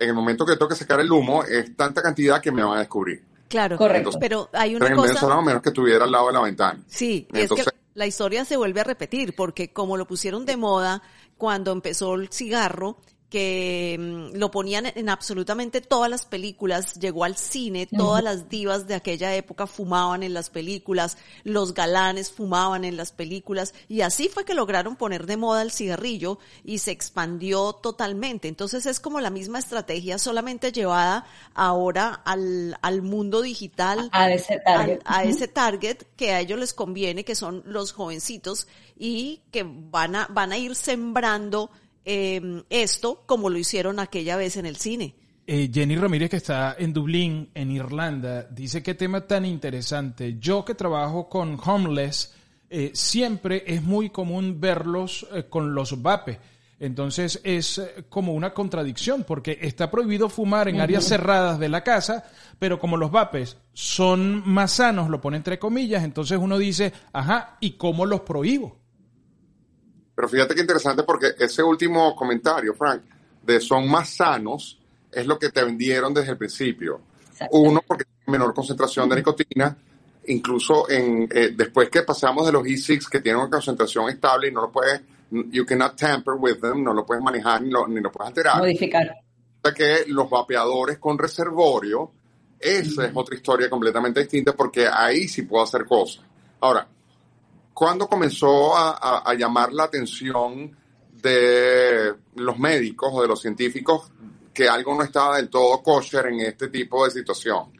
en 0.00 0.08
el 0.08 0.14
momento 0.14 0.46
que 0.46 0.56
toque 0.56 0.74
sacar 0.74 0.98
el 1.00 1.12
humo, 1.12 1.44
es 1.44 1.76
tanta 1.76 2.02
cantidad 2.02 2.40
que 2.40 2.50
me 2.50 2.64
van 2.64 2.78
a 2.78 2.80
descubrir. 2.80 3.22
Claro, 3.48 3.76
Correcto. 3.76 4.18
pero 4.18 4.48
hay 4.52 4.74
una 4.74 4.94
cosa... 4.94 5.40
menos 5.42 5.60
que 5.62 5.68
estuviera 5.68 6.04
al 6.04 6.10
lado 6.10 6.28
de 6.28 6.32
la 6.32 6.40
ventana. 6.40 6.80
Sí, 6.86 7.28
y 7.30 7.36
es 7.36 7.42
Entonces- 7.42 7.66
que 7.66 7.72
la 7.94 8.06
historia 8.06 8.44
se 8.44 8.56
vuelve 8.56 8.80
a 8.80 8.84
repetir, 8.84 9.34
porque 9.36 9.72
como 9.72 9.96
lo 9.98 10.06
pusieron 10.06 10.46
de 10.46 10.56
moda 10.56 11.02
cuando 11.36 11.72
empezó 11.72 12.14
el 12.14 12.30
cigarro, 12.30 12.98
que 13.30 13.96
mm, 13.98 14.36
lo 14.36 14.50
ponían 14.50 14.86
en 14.86 15.08
absolutamente 15.08 15.80
todas 15.80 16.10
las 16.10 16.26
películas, 16.26 16.94
llegó 16.94 17.24
al 17.24 17.36
cine, 17.36 17.86
todas 17.86 18.22
las 18.22 18.48
divas 18.48 18.86
de 18.88 18.96
aquella 18.96 19.34
época 19.36 19.66
fumaban 19.66 20.22
en 20.24 20.34
las 20.34 20.50
películas, 20.50 21.16
los 21.44 21.72
galanes 21.72 22.30
fumaban 22.30 22.84
en 22.84 22.96
las 22.96 23.12
películas, 23.12 23.72
y 23.88 24.00
así 24.00 24.28
fue 24.28 24.44
que 24.44 24.54
lograron 24.54 24.96
poner 24.96 25.26
de 25.26 25.36
moda 25.36 25.62
el 25.62 25.70
cigarrillo 25.70 26.38
y 26.64 26.78
se 26.78 26.90
expandió 26.90 27.72
totalmente. 27.72 28.48
Entonces 28.48 28.84
es 28.84 28.98
como 28.98 29.20
la 29.20 29.30
misma 29.30 29.60
estrategia, 29.60 30.18
solamente 30.18 30.72
llevada 30.72 31.24
ahora 31.54 32.20
al, 32.24 32.76
al 32.82 33.02
mundo 33.02 33.42
digital 33.42 34.10
A 34.12 34.32
ese 34.32 34.58
target. 34.58 35.00
a 35.04 35.22
ese 35.22 35.46
target 35.46 36.02
que 36.16 36.32
a 36.32 36.40
ellos 36.40 36.58
les 36.58 36.74
conviene, 36.74 37.24
que 37.24 37.36
son 37.36 37.62
los 37.64 37.92
jovencitos 37.92 38.66
y 38.98 39.40
que 39.52 39.64
van 39.64 40.16
a, 40.16 40.26
van 40.30 40.50
a 40.52 40.58
ir 40.58 40.74
sembrando 40.74 41.70
eh, 42.04 42.62
esto 42.70 43.22
como 43.26 43.50
lo 43.50 43.58
hicieron 43.58 43.98
aquella 44.00 44.36
vez 44.36 44.56
en 44.56 44.66
el 44.66 44.76
cine. 44.76 45.14
Eh, 45.52 45.68
Jenny 45.74 45.96
Ramírez, 45.96 46.30
que 46.30 46.36
está 46.36 46.76
en 46.78 46.92
Dublín, 46.92 47.50
en 47.54 47.72
Irlanda, 47.72 48.44
dice 48.44 48.84
qué 48.84 48.94
tema 48.94 49.22
tan 49.22 49.44
interesante. 49.44 50.36
Yo 50.38 50.64
que 50.64 50.76
trabajo 50.76 51.28
con 51.28 51.58
homeless, 51.60 52.32
eh, 52.68 52.92
siempre 52.94 53.64
es 53.66 53.82
muy 53.82 54.10
común 54.10 54.60
verlos 54.60 55.26
eh, 55.34 55.46
con 55.50 55.74
los 55.74 56.00
vapes. 56.00 56.38
Entonces 56.78 57.40
es 57.42 57.82
como 58.08 58.32
una 58.32 58.54
contradicción, 58.54 59.24
porque 59.24 59.58
está 59.60 59.90
prohibido 59.90 60.28
fumar 60.28 60.68
en 60.68 60.80
áreas 60.80 61.04
cerradas 61.04 61.58
de 61.58 61.68
la 61.68 61.82
casa, 61.82 62.24
pero 62.60 62.78
como 62.78 62.96
los 62.96 63.10
vapes 63.10 63.56
son 63.72 64.48
más 64.48 64.74
sanos, 64.74 65.10
lo 65.10 65.20
pone 65.20 65.36
entre 65.36 65.58
comillas, 65.58 66.04
entonces 66.04 66.38
uno 66.40 66.58
dice, 66.58 66.92
ajá, 67.12 67.58
¿y 67.60 67.72
cómo 67.72 68.06
los 68.06 68.20
prohíbo? 68.20 68.79
Pero 70.20 70.28
fíjate 70.28 70.54
que 70.54 70.60
interesante 70.60 71.02
porque 71.02 71.28
ese 71.38 71.62
último 71.62 72.14
comentario, 72.14 72.74
Frank, 72.74 73.00
de 73.42 73.58
son 73.58 73.90
más 73.90 74.10
sanos, 74.10 74.78
es 75.10 75.26
lo 75.26 75.38
que 75.38 75.48
te 75.48 75.64
vendieron 75.64 76.12
desde 76.12 76.32
el 76.32 76.36
principio. 76.36 77.00
Uno, 77.52 77.80
porque 77.86 78.04
tiene 78.04 78.38
menor 78.38 78.52
concentración 78.52 79.08
de 79.08 79.16
nicotina, 79.16 79.74
incluso 80.26 80.90
en, 80.90 81.26
eh, 81.32 81.54
después 81.56 81.88
que 81.88 82.02
pasamos 82.02 82.44
de 82.44 82.52
los 82.52 82.64
E6 82.64 83.08
que 83.08 83.20
tienen 83.20 83.40
una 83.40 83.48
concentración 83.48 84.10
estable 84.10 84.48
y 84.48 84.52
no 84.52 84.60
lo 84.60 84.70
puedes, 84.70 85.00
you 85.30 85.64
cannot 85.64 85.96
tamper 85.96 86.34
with 86.34 86.60
them, 86.60 86.84
no 86.84 86.92
lo 86.92 87.06
puedes 87.06 87.24
manejar 87.24 87.62
ni 87.62 87.70
lo, 87.70 87.88
ni 87.88 88.02
lo 88.02 88.12
puedes 88.12 88.28
alterar. 88.28 88.58
Modificar. 88.58 89.16
que 89.74 90.04
los 90.08 90.28
vapeadores 90.28 90.98
con 90.98 91.16
reservorio, 91.16 92.12
esa 92.58 93.06
es 93.06 93.12
otra 93.14 93.34
historia 93.34 93.70
completamente 93.70 94.20
distinta 94.20 94.52
porque 94.52 94.86
ahí 94.86 95.26
sí 95.28 95.44
puedo 95.44 95.64
hacer 95.64 95.86
cosas. 95.86 96.22
Ahora, 96.60 96.86
¿cuándo 97.80 98.06
comenzó 98.08 98.76
a, 98.76 99.32
llamar 99.38 99.72
la 99.72 99.84
atención 99.84 100.70
de 101.22 102.12
los 102.34 102.58
médicos 102.58 103.08
o 103.10 103.22
de 103.22 103.28
los 103.28 103.40
científicos 103.40 104.12
que 104.52 104.68
algo 104.68 104.94
no 104.94 105.02
estaba 105.02 105.38
del 105.38 105.48
todo 105.48 105.82
kosher 105.82 106.26
en 106.26 106.40
este 106.40 106.68
tipo 106.68 107.06
de 107.06 107.10
situación? 107.10 107.72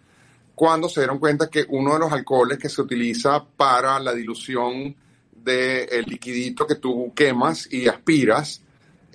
Cuando 0.55 0.89
se 0.89 1.01
dieron 1.01 1.19
cuenta 1.19 1.51
que 1.51 1.67
uno 1.69 1.93
de 1.93 1.99
los 1.99 2.13
alcoholes 2.13 2.59
que 2.59 2.71
se 2.71 2.81
utiliza 2.81 3.45
para 3.45 4.01
la 4.01 4.15
dilución 4.15 4.97
del 5.33 6.05
liquidito 6.07 6.67
que 6.67 6.77
tú 6.77 7.13
quemas 7.15 7.71
y 7.71 7.87
aspiras, 7.87 8.63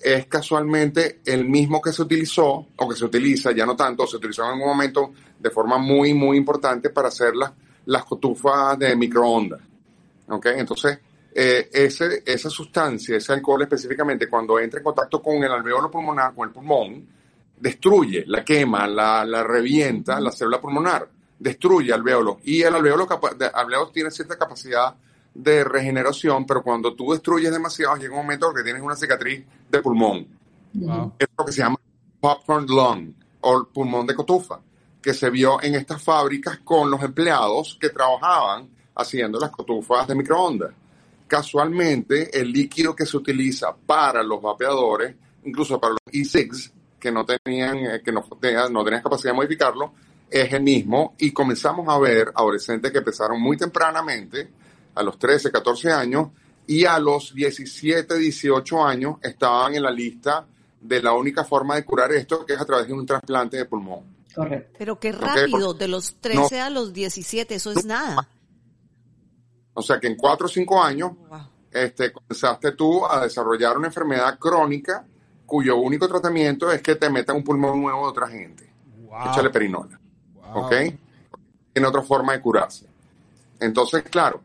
es 0.03 0.27
casualmente 0.27 1.19
el 1.25 1.49
mismo 1.49 1.81
que 1.81 1.93
se 1.93 2.03
utilizó 2.03 2.67
o 2.75 2.87
que 2.87 2.95
se 2.95 3.05
utiliza, 3.05 3.51
ya 3.53 3.65
no 3.65 3.75
tanto, 3.75 4.05
se 4.05 4.17
utilizó 4.17 4.43
en 4.43 4.49
algún 4.49 4.67
momento 4.67 5.13
de 5.39 5.49
forma 5.49 5.79
muy, 5.79 6.13
muy 6.13 6.37
importante 6.37 6.91
para 6.91 7.07
hacer 7.07 7.35
las, 7.35 7.53
las 7.85 8.05
cotufas 8.05 8.77
de 8.77 8.95
microondas. 8.95 9.61
¿Ok? 10.29 10.45
Entonces, 10.47 10.99
eh, 11.33 11.69
ese, 11.73 12.23
esa 12.25 12.49
sustancia, 12.49 13.17
ese 13.17 13.33
alcohol 13.33 13.61
específicamente, 13.63 14.29
cuando 14.29 14.57
entra 14.59 14.79
en 14.79 14.83
contacto 14.85 15.21
con 15.21 15.43
el 15.43 15.51
alveolo 15.51 15.91
pulmonar, 15.91 16.33
con 16.33 16.47
el 16.47 16.53
pulmón, 16.53 17.07
destruye, 17.59 18.23
la 18.27 18.43
quema, 18.43 18.87
la, 18.87 19.25
la 19.25 19.43
revienta 19.43 20.19
la 20.19 20.31
célula 20.31 20.61
pulmonar, 20.61 21.09
destruye 21.37 21.91
alveolo. 21.93 22.39
Y 22.43 22.61
el 22.61 22.73
alveolo, 22.73 23.07
tiene 23.91 24.11
cierta 24.11 24.37
capacidad 24.37 24.95
de 25.33 25.63
regeneración, 25.65 26.45
pero 26.45 26.63
cuando 26.63 26.95
tú 26.95 27.11
destruyes 27.11 27.51
demasiado, 27.51 27.97
llega 27.97 28.11
un 28.11 28.21
momento 28.21 28.49
en 28.49 28.55
que 28.55 28.63
tienes 28.63 28.81
una 28.81 28.95
cicatriz 28.95 29.45
de 29.69 29.81
pulmón. 29.81 30.27
Wow. 30.73 31.13
Es 31.19 31.27
lo 31.37 31.45
que 31.45 31.51
se 31.51 31.59
llama 31.59 31.77
popcorn 32.19 32.65
lung 32.65 33.13
o 33.41 33.65
pulmón 33.65 34.07
de 34.07 34.15
cotufa, 34.15 34.59
que 35.01 35.13
se 35.13 35.29
vio 35.29 35.61
en 35.61 35.75
estas 35.75 36.01
fábricas 36.01 36.59
con 36.59 36.89
los 36.89 37.03
empleados 37.03 37.77
que 37.79 37.89
trabajaban 37.89 38.69
haciendo 38.95 39.39
las 39.39 39.51
cotufas 39.51 40.07
de 40.07 40.15
microondas. 40.15 40.71
Casualmente, 41.27 42.39
el 42.39 42.51
líquido 42.51 42.95
que 42.95 43.05
se 43.05 43.17
utiliza 43.17 43.75
para 43.75 44.23
los 44.23 44.41
vapeadores, 44.41 45.15
incluso 45.43 45.79
para 45.79 45.93
los 45.93 46.13
E6, 46.13 46.71
que 46.99 47.11
no 47.11 47.25
tenían, 47.25 47.77
eh, 47.77 48.01
que 48.03 48.11
no, 48.11 48.25
no 48.29 48.83
tenían 48.83 49.01
capacidad 49.01 49.31
de 49.31 49.35
modificarlo, 49.35 49.93
es 50.29 50.51
el 50.53 50.63
mismo 50.63 51.15
y 51.17 51.31
comenzamos 51.31 51.87
a 51.87 51.99
ver 51.99 52.31
adolescentes 52.33 52.91
que 52.91 52.97
empezaron 52.99 53.41
muy 53.41 53.57
tempranamente, 53.57 54.49
a 54.95 55.03
los 55.03 55.19
13, 55.19 55.51
14 55.51 55.91
años, 55.91 56.29
y 56.67 56.85
a 56.85 56.97
los 56.99 57.33
17, 57.33 58.17
18 58.17 58.83
años 58.83 59.17
estaban 59.21 59.75
en 59.75 59.83
la 59.83 59.91
lista 59.91 60.45
de 60.81 61.01
la 61.01 61.13
única 61.13 61.43
forma 61.43 61.75
de 61.75 61.83
curar 61.83 62.11
esto, 62.11 62.45
que 62.45 62.53
es 62.53 62.61
a 62.61 62.65
través 62.65 62.87
de 62.87 62.93
un 62.93 63.05
trasplante 63.05 63.57
de 63.57 63.65
pulmón. 63.65 64.15
Correcto. 64.33 64.75
Pero 64.77 64.99
qué 64.99 65.11
rápido, 65.11 65.73
de 65.73 65.87
los 65.87 66.15
13 66.15 66.59
a 66.59 66.69
los 66.69 66.93
17, 66.93 67.55
eso 67.55 67.71
es 67.71 67.85
nada. 67.85 68.27
O 69.75 69.81
sea 69.81 69.99
que 69.99 70.07
en 70.07 70.15
4 70.15 70.45
o 70.45 70.49
5 70.49 70.83
años 70.83 71.11
Wow. 71.29 71.39
este, 71.71 72.11
comenzaste 72.11 72.71
tú 72.71 73.05
a 73.05 73.21
desarrollar 73.21 73.77
una 73.77 73.87
enfermedad 73.87 74.39
crónica 74.39 75.05
cuyo 75.45 75.77
único 75.77 76.07
tratamiento 76.07 76.71
es 76.71 76.81
que 76.81 76.95
te 76.95 77.09
metan 77.09 77.35
un 77.35 77.43
pulmón 77.43 77.79
nuevo 77.81 78.01
de 78.05 78.09
otra 78.09 78.27
gente. 78.27 78.67
Wow. 79.03 79.29
Échale 79.29 79.49
perinola. 79.51 79.99
Wow. 80.33 80.65
¿Ok? 80.65 80.73
Tiene 81.73 81.87
otra 81.87 82.01
forma 82.01 82.33
de 82.33 82.41
curarse. 82.41 82.87
Entonces, 83.59 84.03
claro, 84.03 84.41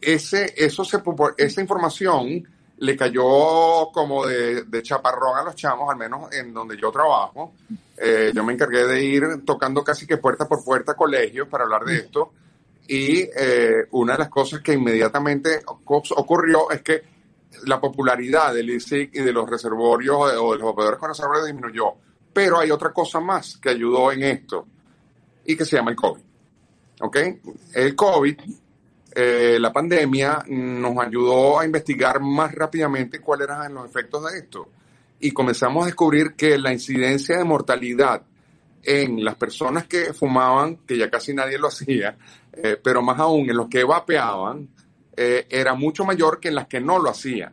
ese, 0.00 0.52
eso 0.56 0.84
se, 0.84 1.02
esa 1.38 1.60
información 1.60 2.44
le 2.78 2.96
cayó 2.96 3.90
como 3.92 4.26
de, 4.26 4.62
de 4.64 4.82
chaparrón 4.82 5.36
a 5.36 5.42
los 5.42 5.54
chamos, 5.54 5.90
al 5.90 5.96
menos 5.98 6.32
en 6.32 6.52
donde 6.52 6.78
yo 6.78 6.90
trabajo. 6.90 7.52
Eh, 7.98 8.32
yo 8.34 8.42
me 8.42 8.54
encargué 8.54 8.86
de 8.86 9.04
ir 9.04 9.44
tocando 9.44 9.84
casi 9.84 10.06
que 10.06 10.16
puerta 10.16 10.48
por 10.48 10.64
puerta 10.64 10.94
colegios 10.94 11.46
para 11.48 11.64
hablar 11.64 11.84
de 11.84 11.96
esto. 11.96 12.32
Y 12.92 13.20
eh, 13.20 13.86
una 13.92 14.14
de 14.14 14.18
las 14.18 14.28
cosas 14.28 14.62
que 14.62 14.72
inmediatamente 14.72 15.62
oc- 15.64 16.12
ocurrió 16.16 16.72
es 16.72 16.82
que 16.82 17.02
la 17.66 17.80
popularidad 17.80 18.52
del 18.52 18.68
ISIC 18.70 19.14
y 19.14 19.20
de 19.20 19.32
los 19.32 19.48
reservorios 19.48 20.32
de, 20.32 20.36
o 20.36 20.52
de 20.52 20.58
los 20.58 20.68
operadores 20.68 20.98
con 20.98 21.10
reservorios 21.10 21.46
disminuyó. 21.46 21.94
Pero 22.32 22.58
hay 22.58 22.72
otra 22.72 22.92
cosa 22.92 23.20
más 23.20 23.58
que 23.58 23.70
ayudó 23.70 24.10
en 24.10 24.24
esto 24.24 24.66
y 25.44 25.54
que 25.56 25.64
se 25.64 25.76
llama 25.76 25.92
el 25.92 25.96
COVID. 25.96 26.20
¿Ok? 27.02 27.16
El 27.74 27.94
COVID, 27.94 28.36
eh, 29.14 29.58
la 29.60 29.72
pandemia, 29.72 30.44
nos 30.48 30.98
ayudó 30.98 31.60
a 31.60 31.64
investigar 31.64 32.20
más 32.20 32.52
rápidamente 32.52 33.20
cuáles 33.20 33.46
eran 33.46 33.72
los 33.72 33.86
efectos 33.86 34.32
de 34.32 34.38
esto. 34.38 34.68
Y 35.20 35.30
comenzamos 35.30 35.84
a 35.84 35.86
descubrir 35.86 36.34
que 36.34 36.58
la 36.58 36.72
incidencia 36.72 37.38
de 37.38 37.44
mortalidad 37.44 38.22
en 38.82 39.22
las 39.24 39.36
personas 39.36 39.86
que 39.86 40.12
fumaban, 40.12 40.78
que 40.86 40.98
ya 40.98 41.08
casi 41.08 41.34
nadie 41.34 41.58
lo 41.58 41.68
hacía, 41.68 42.16
eh, 42.52 42.78
pero 42.82 43.02
más 43.02 43.18
aún 43.18 43.48
en 43.50 43.56
los 43.56 43.68
que 43.68 43.84
vapeaban, 43.84 44.68
eh, 45.16 45.46
era 45.50 45.74
mucho 45.74 46.04
mayor 46.04 46.40
que 46.40 46.48
en 46.48 46.54
las 46.56 46.66
que 46.66 46.80
no 46.80 46.98
lo 46.98 47.10
hacían. 47.10 47.52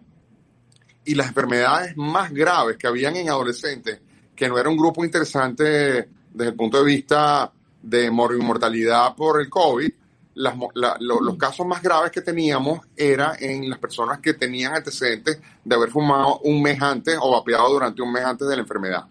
Y 1.06 1.16
las 1.16 1.28
enfermedades 1.28 1.96
más 1.98 2.32
graves 2.32 2.78
que 2.78 2.88
habían 2.88 3.16
en 3.16 3.30
adolescentes, 3.30 4.00
que 4.36 4.48
no 4.50 4.58
era 4.58 4.70
un 4.70 4.78
grupo 4.78 5.04
interesante 5.06 6.10
desde 6.34 6.50
el 6.52 6.56
punto 6.56 6.80
de 6.80 6.86
vista 6.86 7.52
de 7.82 8.12
mor- 8.12 8.38
mortalidad 8.42 9.16
por 9.16 9.40
el 9.42 9.50
COVID, 9.50 9.90
las 10.36 10.56
mo- 10.56 10.70
la- 10.76 10.98
lo- 11.00 11.20
los 11.22 11.36
casos 11.38 11.66
más 11.66 11.82
graves 11.82 12.12
que 12.12 12.22
teníamos 12.22 12.82
era 12.96 13.36
en 13.40 13.70
las 13.70 13.80
personas 13.80 14.20
que 14.20 14.34
tenían 14.36 14.76
antecedentes 14.76 15.40
de 15.64 15.76
haber 15.76 15.90
fumado 15.90 16.40
un 16.44 16.62
mes 16.62 16.80
antes 16.82 17.18
o 17.20 17.32
vapeado 17.32 17.70
durante 17.70 18.02
un 18.02 18.12
mes 18.12 18.24
antes 18.24 18.48
de 18.48 18.56
la 18.56 18.62
enfermedad. 18.62 19.06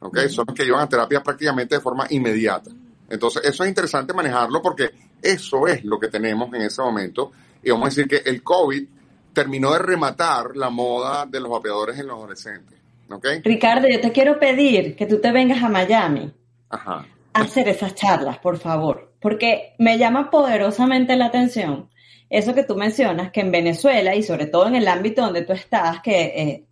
¿ok? 0.00 0.18
Son 0.28 0.44
los 0.46 0.54
que 0.56 0.64
iban 0.64 0.80
a 0.80 0.88
terapia 0.88 1.22
prácticamente 1.22 1.74
de 1.74 1.80
forma 1.80 2.06
inmediata. 2.10 2.70
Entonces, 3.10 3.42
eso 3.44 3.62
es 3.64 3.68
interesante 3.68 4.12
manejarlo 4.14 4.62
porque 4.62 4.90
eso 5.24 5.66
es 5.66 5.84
lo 5.84 5.98
que 5.98 6.08
tenemos 6.08 6.52
en 6.54 6.62
ese 6.62 6.82
momento. 6.82 7.32
Y 7.62 7.70
vamos 7.70 7.86
a 7.86 7.88
decir 7.90 8.08
que 8.08 8.28
el 8.28 8.42
COVID 8.42 8.84
terminó 9.32 9.72
de 9.72 9.78
rematar 9.80 10.56
la 10.56 10.70
moda 10.70 11.26
de 11.26 11.40
los 11.40 11.50
vapeadores 11.50 11.98
en 11.98 12.06
los 12.06 12.16
adolescentes. 12.16 12.78
¿Ok? 13.10 13.26
Ricardo, 13.42 13.88
yo 13.88 14.00
te 14.00 14.12
quiero 14.12 14.38
pedir 14.38 14.96
que 14.96 15.06
tú 15.06 15.20
te 15.20 15.30
vengas 15.32 15.62
a 15.62 15.68
Miami 15.68 16.32
Ajá. 16.70 17.06
a 17.32 17.40
hacer 17.40 17.68
esas 17.68 17.94
charlas, 17.94 18.38
por 18.38 18.58
favor, 18.58 19.12
porque 19.20 19.74
me 19.78 19.98
llama 19.98 20.30
poderosamente 20.30 21.16
la 21.16 21.26
atención 21.26 21.90
eso 22.30 22.54
que 22.54 22.64
tú 22.64 22.74
mencionas, 22.74 23.30
que 23.30 23.40
en 23.40 23.52
Venezuela 23.52 24.14
y 24.14 24.22
sobre 24.22 24.46
todo 24.46 24.66
en 24.66 24.74
el 24.74 24.88
ámbito 24.88 25.22
donde 25.22 25.42
tú 25.42 25.52
estás, 25.52 26.00
que 26.00 26.22
eh, 26.22 26.64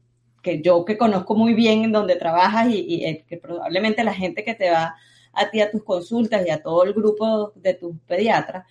que 0.42 0.60
yo 0.60 0.84
que 0.84 0.98
conozco 0.98 1.36
muy 1.36 1.54
bien 1.54 1.84
en 1.84 1.92
donde 1.92 2.16
trabajas 2.16 2.68
y, 2.68 2.80
y 2.80 3.04
eh, 3.04 3.24
que 3.28 3.36
probablemente 3.36 4.02
la 4.02 4.12
gente 4.12 4.44
que 4.44 4.54
te 4.54 4.70
va 4.70 4.96
a 5.32 5.50
ti 5.50 5.60
a 5.60 5.70
tus 5.70 5.84
consultas 5.84 6.46
y 6.46 6.50
a 6.50 6.62
todo 6.62 6.84
el 6.84 6.92
grupo 6.92 7.52
de 7.56 7.74
tus 7.74 7.96
pediatras, 8.06 8.66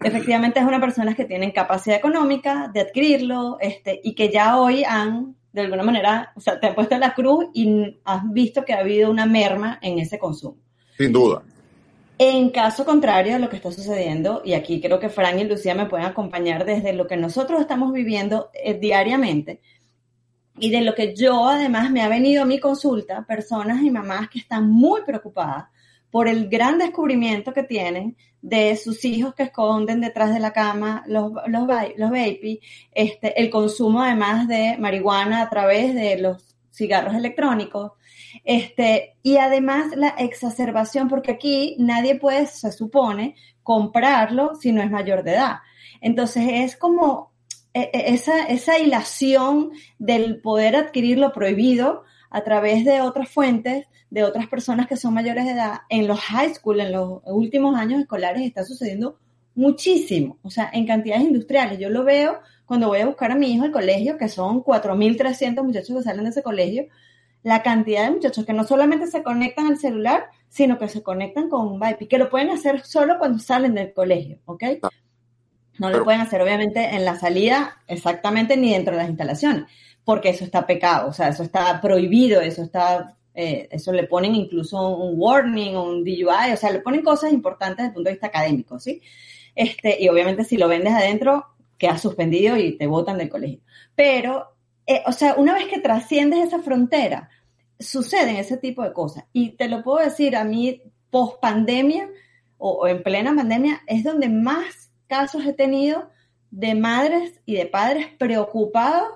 efectivamente 0.00 0.60
es 0.60 0.66
una 0.66 0.80
persona 0.80 1.14
que 1.14 1.24
tienen 1.24 1.52
capacidad 1.52 1.96
económica 1.96 2.70
de 2.72 2.80
adquirirlo 2.80 3.58
este, 3.60 4.00
y 4.02 4.14
que 4.14 4.30
ya 4.30 4.58
hoy 4.58 4.84
han, 4.84 5.36
de 5.52 5.62
alguna 5.62 5.82
manera, 5.82 6.32
o 6.36 6.40
sea, 6.40 6.60
te 6.60 6.66
han 6.66 6.74
puesto 6.74 6.94
en 6.94 7.00
la 7.00 7.14
cruz 7.14 7.46
y 7.54 7.98
has 8.04 8.30
visto 8.30 8.64
que 8.64 8.74
ha 8.74 8.80
habido 8.80 9.10
una 9.10 9.26
merma 9.26 9.78
en 9.82 9.98
ese 9.98 10.18
consumo. 10.18 10.58
Sin 10.96 11.12
duda. 11.12 11.42
En 12.18 12.48
caso 12.48 12.86
contrario 12.86 13.36
a 13.36 13.38
lo 13.38 13.50
que 13.50 13.56
está 13.56 13.70
sucediendo, 13.70 14.40
y 14.42 14.54
aquí 14.54 14.80
creo 14.80 14.98
que 14.98 15.10
Fran 15.10 15.38
y 15.38 15.44
Lucía 15.44 15.74
me 15.74 15.84
pueden 15.84 16.06
acompañar 16.06 16.64
desde 16.64 16.94
lo 16.94 17.06
que 17.06 17.16
nosotros 17.18 17.60
estamos 17.60 17.92
viviendo 17.92 18.50
eh, 18.54 18.74
diariamente, 18.74 19.60
y 20.58 20.70
de 20.70 20.80
lo 20.80 20.94
que 20.94 21.14
yo 21.14 21.46
además 21.46 21.90
me 21.90 22.00
ha 22.00 22.08
venido 22.08 22.42
a 22.42 22.46
mi 22.46 22.58
consulta, 22.58 23.26
personas 23.26 23.82
y 23.82 23.90
mamás 23.90 24.30
que 24.30 24.38
están 24.38 24.70
muy 24.70 25.02
preocupadas 25.02 25.66
por 26.16 26.28
el 26.28 26.48
gran 26.48 26.78
descubrimiento 26.78 27.52
que 27.52 27.62
tienen 27.62 28.16
de 28.40 28.74
sus 28.78 29.04
hijos 29.04 29.34
que 29.34 29.42
esconden 29.42 30.00
detrás 30.00 30.32
de 30.32 30.40
la 30.40 30.54
cama 30.54 31.04
los, 31.06 31.30
los, 31.46 31.66
baby, 31.66 32.58
este, 32.94 33.38
el 33.38 33.50
consumo 33.50 34.00
además 34.00 34.48
de 34.48 34.78
marihuana 34.78 35.42
a 35.42 35.50
través 35.50 35.94
de 35.94 36.16
los 36.16 36.56
cigarros 36.72 37.14
electrónicos, 37.14 37.92
este, 38.46 39.18
y 39.22 39.36
además 39.36 39.94
la 39.94 40.08
exacerbación, 40.08 41.06
porque 41.10 41.32
aquí 41.32 41.76
nadie 41.78 42.14
puede, 42.14 42.46
se 42.46 42.72
supone, 42.72 43.34
comprarlo 43.62 44.54
si 44.54 44.72
no 44.72 44.80
es 44.80 44.90
mayor 44.90 45.22
de 45.22 45.34
edad. 45.34 45.56
Entonces 46.00 46.44
es 46.48 46.78
como 46.78 47.34
e, 47.74 47.90
e, 47.92 48.14
esa, 48.14 48.46
esa 48.46 48.78
hilación 48.78 49.72
del 49.98 50.40
poder 50.40 50.76
adquirir 50.76 51.18
lo 51.18 51.34
prohibido 51.34 52.04
a 52.30 52.42
través 52.42 52.86
de 52.86 53.02
otras 53.02 53.28
fuentes, 53.28 53.86
de 54.16 54.24
otras 54.24 54.46
personas 54.46 54.86
que 54.86 54.96
son 54.96 55.12
mayores 55.12 55.44
de 55.44 55.50
edad, 55.50 55.80
en 55.90 56.06
los 56.06 56.18
high 56.18 56.54
school, 56.54 56.80
en 56.80 56.90
los 56.90 57.20
últimos 57.26 57.76
años 57.76 58.00
escolares, 58.00 58.40
está 58.40 58.64
sucediendo 58.64 59.18
muchísimo, 59.54 60.38
o 60.42 60.48
sea, 60.48 60.70
en 60.72 60.86
cantidades 60.86 61.24
industriales. 61.24 61.78
Yo 61.78 61.90
lo 61.90 62.02
veo 62.02 62.40
cuando 62.64 62.88
voy 62.88 63.00
a 63.00 63.06
buscar 63.06 63.30
a 63.30 63.34
mi 63.34 63.52
hijo 63.52 63.64
al 63.64 63.72
colegio, 63.72 64.16
que 64.16 64.30
son 64.30 64.64
4.300 64.64 65.62
muchachos 65.62 65.94
que 65.98 66.02
salen 66.02 66.24
de 66.24 66.30
ese 66.30 66.42
colegio, 66.42 66.86
la 67.42 67.62
cantidad 67.62 68.06
de 68.06 68.12
muchachos 68.12 68.46
que 68.46 68.54
no 68.54 68.64
solamente 68.64 69.06
se 69.06 69.22
conectan 69.22 69.66
al 69.66 69.76
celular, 69.76 70.30
sino 70.48 70.78
que 70.78 70.88
se 70.88 71.02
conectan 71.02 71.50
con 71.50 71.68
un 71.68 71.78
VIP, 71.78 72.08
que 72.08 72.16
lo 72.16 72.30
pueden 72.30 72.48
hacer 72.48 72.86
solo 72.86 73.18
cuando 73.18 73.38
salen 73.38 73.74
del 73.74 73.92
colegio, 73.92 74.38
¿ok? 74.46 74.62
Ah. 74.82 74.88
No 75.78 75.90
lo 75.90 76.04
pueden 76.04 76.22
hacer 76.22 76.40
obviamente 76.40 76.82
en 76.82 77.04
la 77.04 77.16
salida 77.16 77.82
exactamente 77.86 78.56
ni 78.56 78.72
dentro 78.72 78.94
de 78.94 79.00
las 79.00 79.10
instalaciones, 79.10 79.64
porque 80.06 80.30
eso 80.30 80.42
está 80.42 80.66
pecado, 80.66 81.10
o 81.10 81.12
sea, 81.12 81.28
eso 81.28 81.42
está 81.42 81.82
prohibido, 81.82 82.40
eso 82.40 82.62
está, 82.62 83.14
eh, 83.38 83.68
eso 83.70 83.92
le 83.92 84.04
ponen 84.04 84.34
incluso 84.34 84.96
un 84.96 85.14
warning, 85.20 85.76
un 85.76 86.02
DUI, 86.02 86.52
o 86.54 86.56
sea, 86.56 86.70
le 86.70 86.80
ponen 86.80 87.02
cosas 87.02 87.32
importantes 87.34 87.76
desde 87.76 87.88
el 87.88 87.94
punto 87.94 88.08
de 88.08 88.14
vista 88.14 88.26
académico, 88.28 88.78
¿sí? 88.78 89.02
Este, 89.54 90.02
y 90.02 90.08
obviamente 90.08 90.42
si 90.44 90.56
lo 90.56 90.68
vendes 90.68 90.94
adentro, 90.94 91.44
quedas 91.76 92.00
suspendido 92.00 92.56
y 92.56 92.78
te 92.78 92.86
botan 92.86 93.18
del 93.18 93.28
colegio. 93.28 93.60
Pero, 93.94 94.56
eh, 94.86 95.02
o 95.06 95.12
sea, 95.12 95.34
una 95.34 95.52
vez 95.52 95.66
que 95.66 95.80
trasciendes 95.80 96.46
esa 96.46 96.60
frontera, 96.62 97.28
suceden 97.78 98.36
ese 98.36 98.56
tipo 98.56 98.82
de 98.82 98.94
cosas. 98.94 99.24
Y 99.34 99.50
te 99.50 99.68
lo 99.68 99.82
puedo 99.82 100.02
decir, 100.02 100.34
a 100.34 100.44
mí, 100.44 100.80
post 101.10 101.38
pandemia 101.38 102.08
o 102.56 102.88
en 102.88 103.02
plena 103.02 103.36
pandemia, 103.36 103.82
es 103.86 104.02
donde 104.02 104.30
más 104.30 104.90
casos 105.08 105.44
he 105.44 105.52
tenido 105.52 106.08
de 106.50 106.74
madres 106.74 107.38
y 107.44 107.56
de 107.56 107.66
padres 107.66 108.06
preocupados 108.18 109.08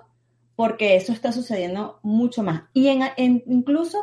porque 0.60 0.94
eso 0.94 1.14
está 1.14 1.32
sucediendo 1.32 2.00
mucho 2.02 2.42
más. 2.42 2.64
Y 2.74 2.88
en, 2.88 3.42
incluso 3.46 3.96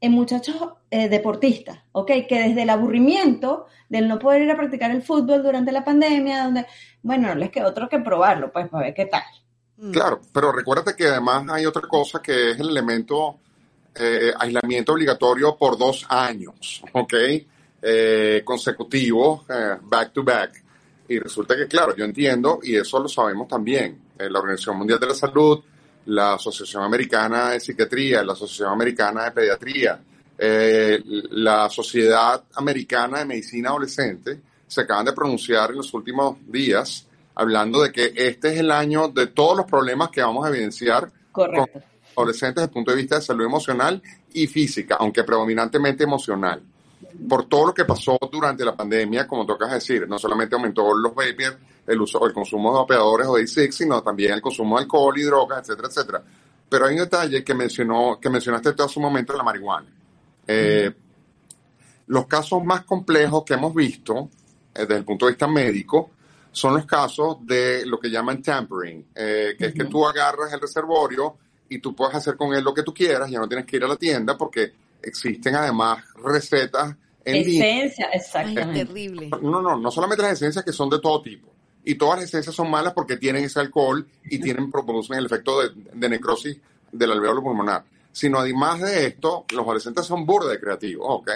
en 0.00 0.12
muchachos 0.12 0.54
eh, 0.88 1.08
deportistas, 1.08 1.80
¿ok? 1.90 2.12
Que 2.28 2.42
desde 2.46 2.62
el 2.62 2.70
aburrimiento 2.70 3.66
del 3.88 4.06
no 4.06 4.20
poder 4.20 4.42
ir 4.42 4.52
a 4.52 4.56
practicar 4.56 4.92
el 4.92 5.02
fútbol 5.02 5.42
durante 5.42 5.72
la 5.72 5.84
pandemia, 5.84 6.44
donde, 6.44 6.64
bueno, 7.02 7.26
no 7.26 7.34
les 7.34 7.50
queda 7.50 7.66
otro 7.66 7.88
que 7.88 7.98
probarlo, 7.98 8.52
pues, 8.52 8.68
para 8.68 8.84
ver 8.84 8.94
qué 8.94 9.06
tal. 9.06 9.24
Mm. 9.78 9.90
Claro, 9.90 10.20
pero 10.32 10.52
recuérdate 10.52 10.94
que 10.94 11.08
además 11.08 11.44
hay 11.50 11.66
otra 11.66 11.88
cosa 11.88 12.22
que 12.22 12.52
es 12.52 12.60
el 12.60 12.68
elemento 12.68 13.40
eh, 13.96 14.32
aislamiento 14.38 14.92
obligatorio 14.92 15.56
por 15.56 15.76
dos 15.76 16.06
años, 16.08 16.84
¿ok? 16.92 17.14
Eh, 17.82 18.42
consecutivo, 18.44 19.44
back 19.82 20.12
to 20.12 20.22
back. 20.22 20.52
Y 21.08 21.18
resulta 21.18 21.56
que, 21.56 21.66
claro, 21.66 21.96
yo 21.96 22.04
entiendo, 22.04 22.60
y 22.62 22.76
eso 22.76 23.00
lo 23.00 23.08
sabemos 23.08 23.48
también, 23.48 24.10
eh, 24.20 24.28
la 24.28 24.38
Organización 24.38 24.76
Mundial 24.76 25.00
de 25.00 25.06
la 25.06 25.14
Salud, 25.14 25.60
la 26.06 26.34
Asociación 26.34 26.82
Americana 26.82 27.50
de 27.50 27.60
Psiquiatría, 27.60 28.22
la 28.22 28.32
Asociación 28.32 28.72
Americana 28.72 29.24
de 29.24 29.30
Pediatría, 29.32 30.00
eh, 30.38 31.02
la 31.30 31.68
Sociedad 31.68 32.42
Americana 32.54 33.18
de 33.18 33.24
Medicina 33.26 33.70
Adolescente, 33.70 34.40
se 34.66 34.80
acaban 34.82 35.04
de 35.04 35.12
pronunciar 35.12 35.70
en 35.70 35.76
los 35.76 35.92
últimos 35.92 36.36
días 36.46 37.06
hablando 37.34 37.82
de 37.82 37.92
que 37.92 38.12
este 38.14 38.52
es 38.52 38.60
el 38.60 38.70
año 38.70 39.08
de 39.08 39.28
todos 39.28 39.56
los 39.56 39.66
problemas 39.66 40.10
que 40.10 40.22
vamos 40.22 40.44
a 40.44 40.50
evidenciar 40.50 41.10
con 41.32 41.50
adolescentes 42.16 42.56
desde 42.56 42.64
el 42.64 42.70
punto 42.70 42.90
de 42.90 42.96
vista 42.98 43.16
de 43.16 43.22
salud 43.22 43.44
emocional 43.44 44.02
y 44.32 44.46
física, 44.46 44.96
aunque 44.98 45.24
predominantemente 45.24 46.04
emocional. 46.04 46.62
Por 47.28 47.46
todo 47.46 47.68
lo 47.68 47.74
que 47.74 47.84
pasó 47.84 48.18
durante 48.30 48.64
la 48.64 48.76
pandemia, 48.76 49.26
como 49.26 49.46
tocas 49.46 49.72
decir, 49.72 50.08
no 50.08 50.18
solamente 50.18 50.54
aumentó 50.54 50.94
los 50.94 51.14
vapers, 51.14 51.56
el 51.90 52.00
uso, 52.00 52.24
el 52.24 52.32
consumo 52.32 52.72
de 52.72 52.78
opeadores 52.78 53.26
o 53.26 53.34
de 53.34 53.42
e 53.42 53.72
sino 53.72 54.02
también 54.02 54.34
el 54.34 54.40
consumo 54.40 54.76
de 54.76 54.84
alcohol 54.84 55.18
y 55.18 55.22
drogas, 55.22 55.60
etcétera, 55.60 55.88
etcétera. 55.88 56.22
Pero 56.68 56.86
hay 56.86 56.94
un 56.94 57.00
detalle 57.00 57.42
que 57.42 57.52
mencionó, 57.52 58.18
que 58.20 58.30
mencionaste 58.30 58.74
todo 58.74 58.88
su 58.88 59.00
momento, 59.00 59.36
la 59.36 59.42
marihuana. 59.42 59.88
Eh, 60.46 60.92
los 62.06 62.26
casos 62.26 62.64
más 62.64 62.84
complejos 62.84 63.44
que 63.44 63.54
hemos 63.54 63.74
visto 63.74 64.30
eh, 64.74 64.80
desde 64.80 64.96
el 64.98 65.04
punto 65.04 65.26
de 65.26 65.32
vista 65.32 65.48
médico 65.48 66.10
son 66.52 66.74
los 66.74 66.86
casos 66.86 67.38
de 67.44 67.84
lo 67.86 67.98
que 67.98 68.08
llaman 68.08 68.40
tampering, 68.42 69.06
eh, 69.14 69.54
que 69.58 69.66
es 69.66 69.74
que 69.74 69.84
tú 69.84 70.06
agarras 70.06 70.52
el 70.52 70.60
reservorio 70.60 71.36
y 71.68 71.78
tú 71.78 71.94
puedes 71.94 72.14
hacer 72.14 72.36
con 72.36 72.54
él 72.54 72.64
lo 72.64 72.74
que 72.74 72.82
tú 72.82 72.92
quieras, 72.94 73.30
ya 73.30 73.38
no 73.38 73.48
tienes 73.48 73.66
que 73.66 73.76
ir 73.76 73.84
a 73.84 73.88
la 73.88 73.96
tienda 73.96 74.36
porque 74.36 74.72
existen 75.02 75.54
además 75.54 76.04
recetas 76.16 76.94
en 77.24 77.36
Esencia, 77.36 78.06
exactamente. 78.12 78.86
terrible. 78.86 79.30
No, 79.42 79.60
no, 79.60 79.76
no 79.76 79.90
solamente 79.90 80.22
las 80.22 80.32
esencias 80.32 80.64
que 80.64 80.72
son 80.72 80.88
de 80.88 81.00
todo 81.00 81.20
tipo. 81.22 81.52
Y 81.84 81.94
todas 81.94 82.20
las 82.20 82.28
esencias 82.28 82.54
son 82.54 82.70
malas 82.70 82.92
porque 82.92 83.16
tienen 83.16 83.44
ese 83.44 83.60
alcohol 83.60 84.06
y 84.24 84.38
tienen, 84.38 84.70
producen 84.70 85.18
el 85.18 85.26
efecto 85.26 85.60
de, 85.60 86.08
necrosis 86.08 86.58
del 86.92 87.12
alveolo 87.12 87.42
pulmonar. 87.42 87.84
Sino 88.12 88.38
además 88.38 88.80
de 88.80 89.06
esto, 89.06 89.46
los 89.52 89.64
adolescentes 89.64 90.04
son 90.04 90.26
burda 90.26 90.50
de 90.50 90.60
creativos, 90.60 91.06
¿ok? 91.08 91.30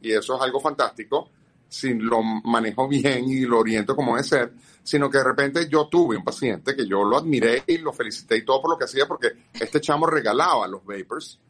Y 0.00 0.12
eso 0.12 0.36
es 0.36 0.42
algo 0.42 0.60
fantástico 0.60 1.30
si 1.68 1.94
lo 1.94 2.22
manejo 2.22 2.86
bien 2.88 3.24
y 3.28 3.40
lo 3.40 3.58
oriento 3.58 3.96
como 3.96 4.14
debe 4.14 4.26
ser, 4.26 4.52
sino 4.82 5.10
que 5.10 5.18
de 5.18 5.24
repente 5.24 5.68
yo 5.68 5.88
tuve 5.88 6.16
un 6.16 6.22
paciente 6.22 6.76
que 6.76 6.86
yo 6.86 7.02
lo 7.04 7.18
admiré 7.18 7.64
y 7.66 7.78
lo 7.78 7.92
felicité 7.92 8.36
y 8.36 8.44
todo 8.44 8.62
por 8.62 8.70
lo 8.70 8.78
que 8.78 8.84
hacía 8.84 9.06
porque 9.06 9.32
este 9.52 9.80
chamo 9.80 10.06
regalaba 10.06 10.68
los 10.68 10.84
vapors 10.84 11.40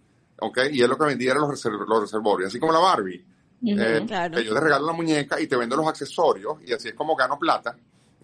¿ok? 0.41 0.59
Y 0.73 0.83
es 0.83 0.89
lo 0.89 0.99
que 0.99 1.07
vendía 1.07 1.35
los, 1.35 1.65
los 1.65 2.01
reservorios, 2.01 2.49
así 2.49 2.59
como 2.59 2.73
la 2.73 2.79
Barbie. 2.79 3.25
Eh, 3.67 4.05
yo 4.45 4.55
te 4.55 4.61
regalo 4.61 4.87
la 4.87 4.93
muñeca 4.93 5.41
y 5.41 5.47
te 5.47 5.57
vendo 5.57 5.77
los 5.77 5.87
accesorios 5.87 6.59
y 6.67 6.73
así 6.73 6.89
es 6.89 6.95
como 6.95 7.17
gano 7.17 7.39
plata 7.39 7.75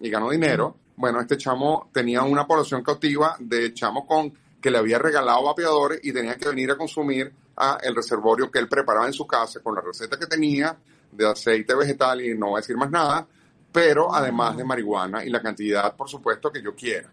y 0.01 0.09
gano 0.09 0.29
dinero. 0.29 0.75
Bueno, 0.95 1.21
este 1.21 1.37
chamo 1.37 1.89
tenía 1.93 2.23
una 2.23 2.45
población 2.45 2.83
cautiva 2.83 3.35
de 3.39 3.73
chamos 3.73 4.05
con 4.05 4.33
que 4.61 4.69
le 4.69 4.77
había 4.77 4.99
regalado 4.99 5.43
vapeadores 5.43 5.99
y 6.03 6.13
tenía 6.13 6.35
que 6.35 6.49
venir 6.49 6.71
a 6.71 6.77
consumir 6.77 7.31
a 7.57 7.79
el 7.81 7.95
reservorio 7.95 8.51
que 8.51 8.59
él 8.59 8.67
preparaba 8.67 9.07
en 9.07 9.13
su 9.13 9.25
casa 9.25 9.59
con 9.61 9.75
la 9.75 9.81
receta 9.81 10.17
que 10.17 10.27
tenía 10.27 10.77
de 11.11 11.27
aceite 11.27 11.75
vegetal 11.75 12.21
y 12.21 12.37
no 12.37 12.49
voy 12.49 12.59
a 12.59 12.61
decir 12.61 12.77
más 12.77 12.89
nada, 12.89 13.27
pero 13.71 14.13
además 14.13 14.55
de 14.57 14.63
marihuana 14.63 15.25
y 15.25 15.29
la 15.29 15.41
cantidad, 15.41 15.95
por 15.95 16.07
supuesto, 16.07 16.51
que 16.51 16.61
yo 16.61 16.75
quiera. 16.75 17.11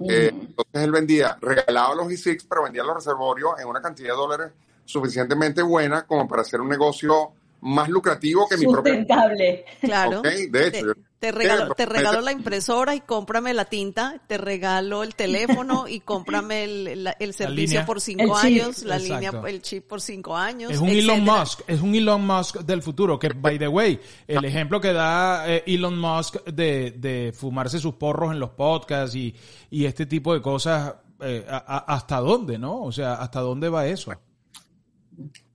Eh, 0.00 0.30
entonces 0.30 0.82
él 0.82 0.90
vendía, 0.90 1.38
regalaba 1.40 1.94
los 1.94 2.08
E6, 2.08 2.46
pero 2.48 2.64
vendía 2.64 2.82
los 2.82 2.96
reservorios 2.96 3.58
en 3.60 3.66
una 3.66 3.80
cantidad 3.80 4.10
de 4.10 4.16
dólares 4.16 4.52
suficientemente 4.84 5.62
buena 5.62 6.06
como 6.06 6.28
para 6.28 6.42
hacer 6.42 6.60
un 6.60 6.68
negocio 6.68 7.32
más 7.62 7.88
lucrativo 7.88 8.48
que 8.48 8.56
mi 8.56 8.66
propio. 8.66 8.92
Sustentable. 8.92 9.64
Claro. 9.80 10.22
de 10.22 10.66
hecho, 10.66 10.92
te, 11.18 11.32
regalo, 11.32 11.74
te 11.74 11.86
regalo 11.86 12.20
la 12.20 12.32
impresora 12.32 12.94
y 12.94 13.00
cómprame 13.00 13.54
la 13.54 13.64
tinta, 13.64 14.20
te 14.26 14.36
regalo 14.36 15.02
el 15.02 15.14
teléfono 15.14 15.88
y 15.88 16.00
cómprame 16.00 16.64
el, 16.64 17.08
el 17.18 17.34
servicio 17.34 17.84
por 17.86 18.00
cinco 18.00 18.36
años, 18.36 18.82
la 18.82 18.98
línea, 18.98 19.32
el 19.46 19.62
chip 19.62 19.86
por 19.86 20.00
cinco 20.00 20.36
años. 20.36 20.72
Es 20.72 20.78
un 20.78 20.90
Elon 20.90 21.24
Musk, 21.24 21.60
es 21.66 21.80
un 21.80 21.94
Elon 21.94 22.26
Musk 22.26 22.58
del 22.60 22.82
futuro, 22.82 23.18
que 23.18 23.30
by 23.30 23.58
the 23.58 23.68
way, 23.68 23.98
el 24.26 24.44
ejemplo 24.44 24.80
que 24.80 24.92
da 24.92 25.50
eh, 25.50 25.64
Elon 25.66 25.98
Musk 25.98 26.44
de, 26.44 26.92
de 26.92 27.32
fumarse 27.34 27.78
sus 27.78 27.94
porros 27.94 28.32
en 28.32 28.40
los 28.40 28.50
podcasts 28.50 29.14
y, 29.16 29.34
y 29.70 29.86
este 29.86 30.06
tipo 30.06 30.34
de 30.34 30.42
cosas, 30.42 30.94
eh, 31.20 31.46
¿hasta 31.48 32.18
dónde, 32.20 32.58
no? 32.58 32.82
O 32.82 32.92
sea, 32.92 33.14
¿hasta 33.14 33.40
dónde 33.40 33.68
va 33.68 33.86
eso? 33.86 34.12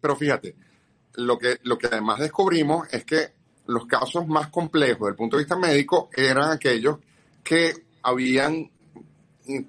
Pero 0.01 0.15
fíjate, 0.15 0.55
lo 1.15 1.37
que, 1.37 1.59
lo 1.63 1.77
que 1.77 1.87
además 1.87 2.19
descubrimos 2.19 2.87
es 2.91 3.05
que 3.05 3.40
los 3.67 3.85
casos 3.85 4.27
más 4.27 4.47
complejos 4.47 4.99
desde 4.99 5.09
el 5.11 5.15
punto 5.15 5.37
de 5.37 5.43
vista 5.43 5.57
médico 5.57 6.09
eran 6.15 6.51
aquellos 6.51 6.97
que 7.43 7.73
habían 8.03 8.69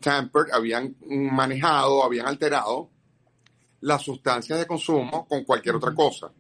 tampered, 0.01 0.53
habían 0.53 0.97
manejado, 1.09 2.05
habían 2.05 2.27
alterado 2.27 2.89
las 3.81 4.03
sustancias 4.03 4.59
de 4.59 4.67
consumo 4.67 5.27
con 5.27 5.45
cualquier 5.45 5.77
otra 5.77 5.95
cosa. 5.95 6.31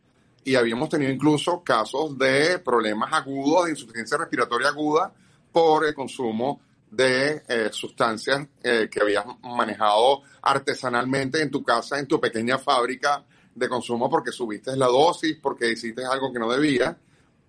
Y 0.45 0.55
habíamos 0.55 0.89
tenido 0.89 1.11
incluso 1.11 1.63
casos 1.63 2.17
de 2.19 2.59
problemas 2.59 3.13
agudos, 3.13 3.67
de 3.67 3.71
insuficiencia 3.73 4.19
respiratoria 4.19 4.69
aguda 4.69 5.13
por 5.53 5.87
el 5.87 5.95
consumo 5.95 6.61
de 6.91 7.43
eh, 7.49 7.71
sustancias 7.73 8.47
eh, 8.63 8.89
que 8.91 9.01
habías 9.01 9.25
manejado 9.43 10.23
artesanalmente 10.43 11.41
en 11.41 11.51
tu 11.51 11.63
casa, 11.63 11.99
en 11.99 12.07
tu 12.07 12.21
pequeña 12.21 12.59
fábrica 12.59 13.25
de 13.55 13.69
consumo 13.69 14.11
porque 14.11 14.33
subiste 14.33 14.77
la 14.77 14.87
dosis, 14.87 15.39
porque 15.41 15.71
hiciste 15.71 16.05
algo 16.05 16.33
que 16.33 16.39
no 16.39 16.51
debía 16.51 16.97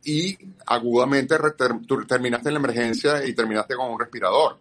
y 0.03 0.37
agudamente 0.65 1.35
terminaste 2.07 2.49
en 2.49 2.53
la 2.53 2.59
emergencia 2.59 3.25
y 3.25 3.33
terminaste 3.33 3.75
con 3.75 3.91
un 3.91 3.99
respirador. 3.99 4.59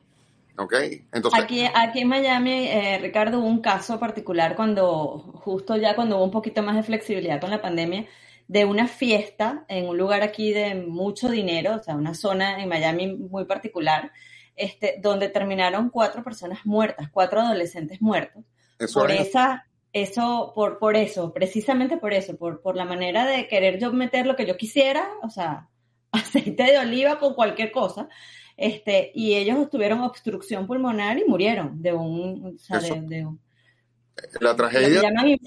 ¿Ok? 0.56 0.74
Entonces, 1.12 1.42
aquí, 1.42 1.64
aquí 1.74 2.00
en 2.00 2.08
Miami, 2.08 2.68
eh, 2.68 2.98
Ricardo, 3.00 3.38
hubo 3.38 3.46
un 3.46 3.62
caso 3.62 3.98
particular 3.98 4.54
cuando, 4.54 5.18
justo 5.42 5.76
ya 5.76 5.94
cuando 5.94 6.16
hubo 6.16 6.24
un 6.24 6.30
poquito 6.30 6.62
más 6.62 6.76
de 6.76 6.82
flexibilidad 6.82 7.40
con 7.40 7.50
la 7.50 7.62
pandemia, 7.62 8.06
de 8.48 8.64
una 8.66 8.86
fiesta 8.86 9.64
en 9.68 9.88
un 9.88 9.96
lugar 9.96 10.22
aquí 10.22 10.52
de 10.52 10.74
mucho 10.74 11.30
dinero, 11.30 11.76
o 11.76 11.82
sea, 11.82 11.96
una 11.96 12.14
zona 12.14 12.62
en 12.62 12.68
Miami 12.68 13.16
muy 13.16 13.46
particular, 13.46 14.12
este, 14.54 14.96
donde 15.00 15.30
terminaron 15.30 15.88
cuatro 15.88 16.22
personas 16.22 16.60
muertas, 16.64 17.08
cuatro 17.10 17.40
adolescentes 17.40 18.02
muertos. 18.02 18.44
por 18.92 19.10
esa, 19.10 19.66
eso, 19.92 20.52
por, 20.54 20.78
por 20.78 20.96
eso, 20.96 21.32
precisamente 21.32 21.96
por 21.96 22.12
eso, 22.12 22.36
por, 22.36 22.60
por 22.60 22.76
la 22.76 22.84
manera 22.84 23.26
de 23.26 23.46
querer 23.46 23.78
yo 23.78 23.92
meter 23.92 24.26
lo 24.26 24.36
que 24.36 24.46
yo 24.46 24.56
quisiera, 24.56 25.08
o 25.22 25.30
sea, 25.30 25.68
aceite 26.12 26.64
de 26.64 26.78
oliva 26.78 27.18
con 27.18 27.34
cualquier 27.34 27.72
cosa, 27.72 28.08
este, 28.56 29.10
y 29.14 29.34
ellos 29.34 29.68
tuvieron 29.70 30.00
obstrucción 30.00 30.66
pulmonar 30.66 31.18
y 31.18 31.24
murieron 31.24 31.82
de 31.82 31.92
un, 31.92 32.54
o 32.54 32.58
sea, 32.58 32.78
de, 32.78 33.26
la 34.40 34.54
tragedia. 34.54 35.00
Se 35.00 35.06
llaman 35.06 35.38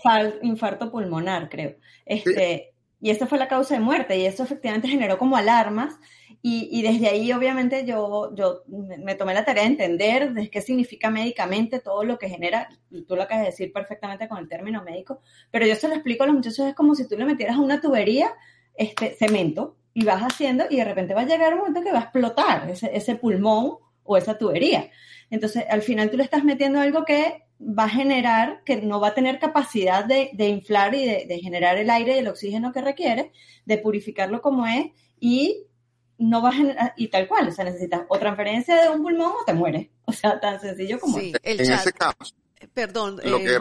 infarto 0.41 0.91
pulmonar, 0.91 1.49
creo. 1.49 1.75
Este, 2.05 2.74
Y 3.01 3.09
esa 3.09 3.27
fue 3.27 3.37
la 3.37 3.47
causa 3.47 3.75
de 3.75 3.81
muerte, 3.81 4.17
y 4.17 4.25
eso 4.25 4.43
efectivamente 4.43 4.87
generó 4.87 5.17
como 5.17 5.37
alarmas, 5.37 5.95
y, 6.41 6.69
y, 6.71 6.83
desde 6.83 7.07
ahí, 7.07 7.31
obviamente, 7.33 7.85
yo, 7.85 8.33
yo 8.35 8.61
me 8.67 9.15
tomé 9.15 9.33
la 9.33 9.43
tarea 9.43 9.63
de 9.63 9.69
entender 9.69 10.31
de 10.31 10.49
qué 10.51 10.61
significa 10.61 11.09
médicamente 11.09 11.79
todo 11.79 12.03
lo 12.03 12.19
que 12.19 12.29
genera, 12.29 12.69
tú 13.07 13.15
lo 13.15 13.23
acabas 13.23 13.45
de 13.45 13.51
decir 13.51 13.73
perfectamente 13.73 14.27
con 14.27 14.37
el 14.37 14.47
término 14.47 14.83
médico, 14.83 15.21
pero 15.49 15.65
yo 15.65 15.75
se 15.75 15.87
lo 15.87 15.95
explico 15.95 16.23
a 16.23 16.27
los 16.27 16.35
muchachos, 16.35 16.67
es 16.67 16.75
como 16.75 16.93
si 16.93 17.07
tú 17.07 17.17
le 17.17 17.25
metieras 17.25 17.55
a 17.55 17.61
una 17.61 17.81
tubería 17.81 18.31
este, 18.75 19.15
cemento 19.15 19.77
y 19.95 20.05
vas 20.05 20.21
haciendo 20.21 20.65
y 20.69 20.75
de 20.75 20.83
repente 20.83 21.15
va 21.15 21.21
a 21.21 21.25
llegar 21.25 21.53
un 21.53 21.59
momento 21.59 21.81
que 21.81 21.91
va 21.91 21.99
a 21.99 22.03
explotar 22.03 22.69
ese, 22.69 22.95
ese 22.95 23.15
pulmón 23.15 23.77
o 24.03 24.17
esa 24.17 24.37
tubería. 24.37 24.91
Entonces, 25.29 25.65
al 25.69 25.81
final 25.81 26.11
tú 26.11 26.17
le 26.17 26.23
estás 26.23 26.43
metiendo 26.43 26.79
algo 26.79 27.05
que 27.05 27.44
va 27.59 27.85
a 27.85 27.89
generar, 27.89 28.63
que 28.65 28.77
no 28.77 28.99
va 28.99 29.09
a 29.09 29.13
tener 29.13 29.39
capacidad 29.39 30.03
de, 30.03 30.31
de 30.33 30.49
inflar 30.49 30.93
y 30.93 31.05
de, 31.05 31.25
de, 31.27 31.39
generar 31.39 31.77
el 31.77 31.89
aire 31.89 32.15
y 32.15 32.19
el 32.19 32.27
oxígeno 32.27 32.73
que 32.73 32.81
requiere, 32.81 33.31
de 33.65 33.77
purificarlo 33.77 34.41
como 34.41 34.65
es 34.65 34.91
y 35.19 35.65
no 36.17 36.41
vas 36.41 36.55
a 36.77 36.93
y 36.95 37.09
tal 37.09 37.27
cual, 37.27 37.49
o 37.49 37.51
sea, 37.51 37.65
necesitas 37.65 38.01
o 38.07 38.17
transferencia 38.19 38.81
de 38.81 38.89
un 38.89 39.01
pulmón 39.01 39.33
o 39.41 39.45
te 39.45 39.53
mueres. 39.53 39.89
O 40.07 40.13
sea, 40.13 40.39
tan 40.39 40.61
sencillo 40.61 40.99
como 40.99 41.17
sí, 41.17 41.33
en 41.41 41.59
ese 41.59 41.91
caso, 41.91 42.35
perdón, 42.75 43.19
lo 43.23 43.39
que 43.39 43.55
eh, 43.55 43.59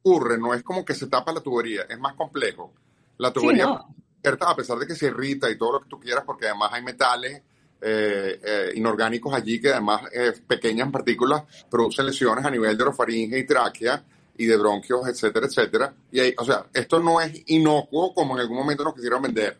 ocurre 0.00 0.38
no 0.38 0.54
es 0.54 0.62
como 0.62 0.84
que 0.84 0.94
se 0.94 1.08
tapa 1.08 1.32
la 1.32 1.40
tubería, 1.40 1.82
es 1.90 1.98
más 1.98 2.14
complejo. 2.14 2.72
La 3.18 3.32
tubería, 3.32 3.66
a 3.66 4.56
pesar 4.56 4.78
de 4.78 4.86
que 4.86 4.94
se 4.94 5.06
irrita 5.06 5.50
y 5.50 5.58
todo 5.58 5.72
lo 5.72 5.80
que 5.80 5.88
tú 5.88 5.98
quieras, 5.98 6.22
porque 6.24 6.46
además 6.46 6.70
hay 6.72 6.82
metales 6.84 7.42
eh, 7.82 8.40
eh, 8.42 8.72
inorgánicos 8.74 9.34
allí 9.34 9.60
que 9.60 9.70
además 9.70 10.02
pequeñas 10.46 10.90
partículas 10.90 11.42
producen 11.70 12.06
lesiones 12.06 12.44
a 12.44 12.50
nivel 12.50 12.76
de 12.76 12.82
orofaringe 12.82 13.38
y 13.38 13.46
tráquea 13.46 14.04
y 14.36 14.46
de 14.46 14.56
bronquios, 14.56 15.06
etcétera, 15.08 15.46
etcétera. 15.46 15.94
Y 16.10 16.20
hay, 16.20 16.34
o 16.38 16.44
sea, 16.44 16.66
esto 16.72 17.00
no 17.00 17.20
es 17.20 17.42
inocuo 17.46 18.14
como 18.14 18.34
en 18.34 18.40
algún 18.40 18.58
momento 18.58 18.84
nos 18.84 18.94
quisieron 18.94 19.22
vender. 19.22 19.58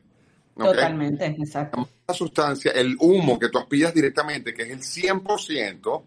Totalmente, 0.57 1.27
exacto. 1.27 1.89
La 2.07 2.15
sustancia, 2.15 2.73
el 2.73 2.97
humo 3.01 3.39
que 3.39 3.49
tú 3.49 3.59
aspiras 3.59 3.95
directamente, 3.95 4.53
que 4.53 4.63
es 4.63 4.71
el 4.71 4.81
100%, 4.81 6.03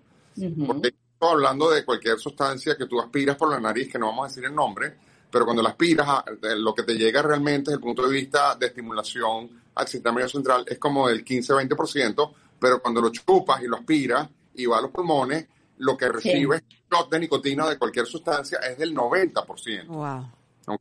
porque 0.68 0.88
estoy 0.88 1.30
hablando 1.30 1.72
de 1.72 1.84
cualquier 1.84 2.20
sustancia 2.20 2.76
que 2.78 2.86
tú 2.86 3.00
aspiras 3.00 3.36
por 3.36 3.50
la 3.50 3.60
nariz, 3.60 3.92
que 3.92 3.98
no 3.98 4.08
vamos 4.08 4.26
a 4.26 4.28
decir 4.28 4.46
el 4.46 4.54
nombre, 4.54 4.94
pero 5.36 5.44
cuando 5.44 5.62
la 5.62 5.72
aspiras, 5.72 6.24
lo 6.60 6.74
que 6.74 6.84
te 6.84 6.94
llega 6.94 7.22
realmente 7.22 7.64
desde 7.64 7.74
el 7.74 7.82
punto 7.82 8.08
de 8.08 8.14
vista 8.14 8.56
de 8.56 8.68
estimulación 8.68 9.50
al 9.76 9.86
sistema 9.86 10.26
central 10.30 10.64
es 10.66 10.80
como 10.80 11.10
del 11.10 11.26
15-20%, 11.26 12.34
pero 12.58 12.82
cuando 12.82 13.02
lo 13.02 13.10
chupas 13.10 13.62
y 13.62 13.68
lo 13.68 13.76
aspiras 13.76 14.30
y 14.54 14.66
va 14.66 14.78
a 14.78 14.82
los 14.84 14.92
pulmones, 14.92 15.46
lo 15.80 15.98
que 15.98 16.08
recibe 16.08 16.64
shot 16.90 17.12
de 17.12 17.20
nicotina 17.20 17.68
de 17.68 17.78
cualquier 17.78 18.06
sustancia 18.06 18.60
es 18.60 18.78
del 18.78 18.96
90%. 18.96 19.88
Wow. 19.88 20.80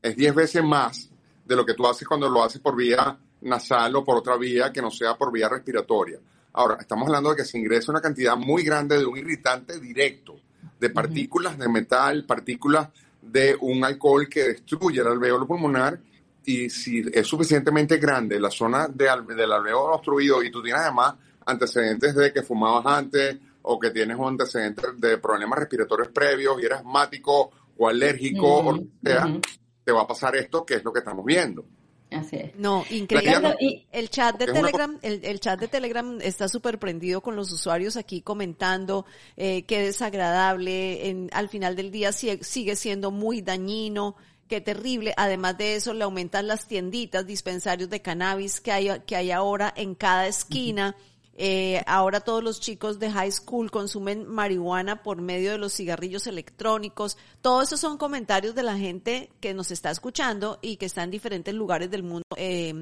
Es 0.00 0.16
10 0.16 0.34
veces 0.36 0.62
más 0.62 1.10
de 1.44 1.56
lo 1.56 1.66
que 1.66 1.74
tú 1.74 1.84
haces 1.84 2.06
cuando 2.06 2.28
lo 2.28 2.44
haces 2.44 2.60
por 2.60 2.76
vía 2.76 3.18
nasal 3.40 3.96
o 3.96 4.04
por 4.04 4.18
otra 4.18 4.36
vía 4.36 4.70
que 4.72 4.80
no 4.80 4.92
sea 4.92 5.16
por 5.16 5.32
vía 5.32 5.48
respiratoria. 5.48 6.20
Ahora, 6.52 6.76
estamos 6.78 7.08
hablando 7.08 7.30
de 7.30 7.36
que 7.38 7.44
se 7.44 7.58
ingresa 7.58 7.90
una 7.90 8.00
cantidad 8.00 8.36
muy 8.36 8.62
grande 8.62 8.98
de 8.98 9.04
un 9.04 9.18
irritante 9.18 9.80
directo, 9.80 10.36
de 10.78 10.90
partículas 10.90 11.58
de 11.58 11.68
metal, 11.68 12.24
partículas 12.24 12.90
de 13.26 13.56
un 13.60 13.84
alcohol 13.84 14.28
que 14.28 14.44
destruye 14.44 15.00
el 15.00 15.06
alveolo 15.06 15.46
pulmonar 15.46 15.98
y 16.44 16.70
si 16.70 17.02
es 17.12 17.26
suficientemente 17.26 17.98
grande 17.98 18.38
la 18.38 18.50
zona 18.50 18.88
de, 18.88 19.08
del 19.34 19.52
alveolo 19.52 19.94
obstruido 19.94 20.42
y 20.42 20.50
tú 20.50 20.62
tienes 20.62 20.82
además 20.82 21.14
antecedentes 21.44 22.14
de 22.14 22.32
que 22.32 22.42
fumabas 22.42 22.86
antes 22.86 23.36
o 23.62 23.78
que 23.78 23.90
tienes 23.90 24.16
un 24.16 24.28
antecedente 24.28 24.82
de 24.96 25.18
problemas 25.18 25.58
respiratorios 25.58 26.08
previos 26.08 26.60
y 26.60 26.66
eres 26.66 26.78
asmático 26.78 27.50
o 27.76 27.88
alérgico 27.88 28.58
o 28.58 28.72
lo 28.72 28.78
que 28.78 28.88
sea, 29.02 29.40
te 29.84 29.92
va 29.92 30.02
a 30.02 30.06
pasar 30.06 30.36
esto, 30.36 30.64
que 30.64 30.74
es 30.74 30.84
lo 30.84 30.92
que 30.92 31.00
estamos 31.00 31.24
viendo. 31.24 31.64
Así 32.10 32.36
es. 32.36 32.54
No, 32.56 32.84
increíble. 32.90 33.56
Y 33.60 33.84
el 33.90 34.10
chat 34.10 34.38
de 34.38 34.46
Telegram, 34.46 34.98
el, 35.02 35.40
chat 35.40 35.58
de 35.58 35.68
Telegram 35.68 36.18
está 36.20 36.48
súper 36.48 36.78
prendido 36.78 37.20
con 37.20 37.34
los 37.34 37.50
usuarios 37.52 37.96
aquí 37.96 38.20
comentando 38.20 39.06
eh, 39.36 39.64
qué 39.64 39.80
desagradable, 39.82 41.08
en, 41.08 41.30
al 41.32 41.48
final 41.48 41.74
del 41.74 41.90
día 41.90 42.12
sigue 42.12 42.76
siendo 42.76 43.10
muy 43.10 43.42
dañino, 43.42 44.16
qué 44.48 44.60
terrible. 44.60 45.14
Además 45.16 45.58
de 45.58 45.76
eso, 45.76 45.94
le 45.94 46.04
aumentan 46.04 46.46
las 46.46 46.68
tienditas, 46.68 47.26
dispensarios 47.26 47.90
de 47.90 48.02
cannabis 48.02 48.60
que 48.60 48.72
hay, 48.72 49.00
que 49.06 49.16
hay 49.16 49.30
ahora 49.32 49.72
en 49.76 49.94
cada 49.94 50.28
esquina. 50.28 50.96
Eh, 51.38 51.82
ahora 51.86 52.20
todos 52.20 52.42
los 52.42 52.60
chicos 52.60 52.98
de 52.98 53.10
high 53.10 53.30
school 53.30 53.70
consumen 53.70 54.26
marihuana 54.26 55.02
por 55.02 55.20
medio 55.20 55.52
de 55.52 55.58
los 55.58 55.74
cigarrillos 55.74 56.26
electrónicos. 56.26 57.18
Todos 57.42 57.64
esos 57.68 57.80
son 57.80 57.98
comentarios 57.98 58.54
de 58.54 58.62
la 58.62 58.78
gente 58.78 59.30
que 59.38 59.52
nos 59.52 59.70
está 59.70 59.90
escuchando 59.90 60.58
y 60.62 60.76
que 60.76 60.86
está 60.86 61.02
en 61.02 61.10
diferentes 61.10 61.54
lugares 61.54 61.90
del 61.90 62.02
mundo 62.02 62.24
eh, 62.36 62.72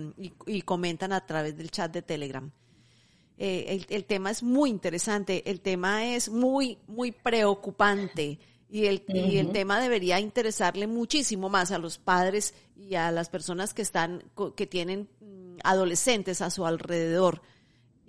y, 0.47 0.63
comentan 0.63 1.13
a 1.13 1.27
través 1.27 1.57
del 1.57 1.73
chat 1.73 1.93
de 1.93 2.03
Telegram. 2.03 2.49
Eh, 3.39 3.85
el, 3.89 4.05
tema 4.05 4.31
es 4.31 4.45
muy 4.45 4.71
interesante, 4.71 5.51
el 5.51 5.61
tema 5.61 6.07
es 6.15 6.29
muy, 6.29 6.79
muy 6.87 7.11
preocupante 7.11 8.39
y 8.71 8.87
el, 8.87 9.05
y 9.09 9.39
el 9.39 9.51
tema 9.51 9.81
debería 9.81 10.21
interesarle 10.21 10.87
muchísimo 10.87 11.49
más 11.49 11.73
a 11.73 11.79
los 11.79 11.99
padres 11.99 12.55
y 12.77 12.95
a 12.95 13.11
las 13.11 13.31
personas 13.31 13.75
que 13.75 13.83
están, 13.83 14.23
que 14.55 14.69
tienen 14.69 15.09
mm, 15.21 15.57
adolescentes 15.65 16.41
a 16.41 16.51
su 16.51 16.65
alrededor 16.65 17.43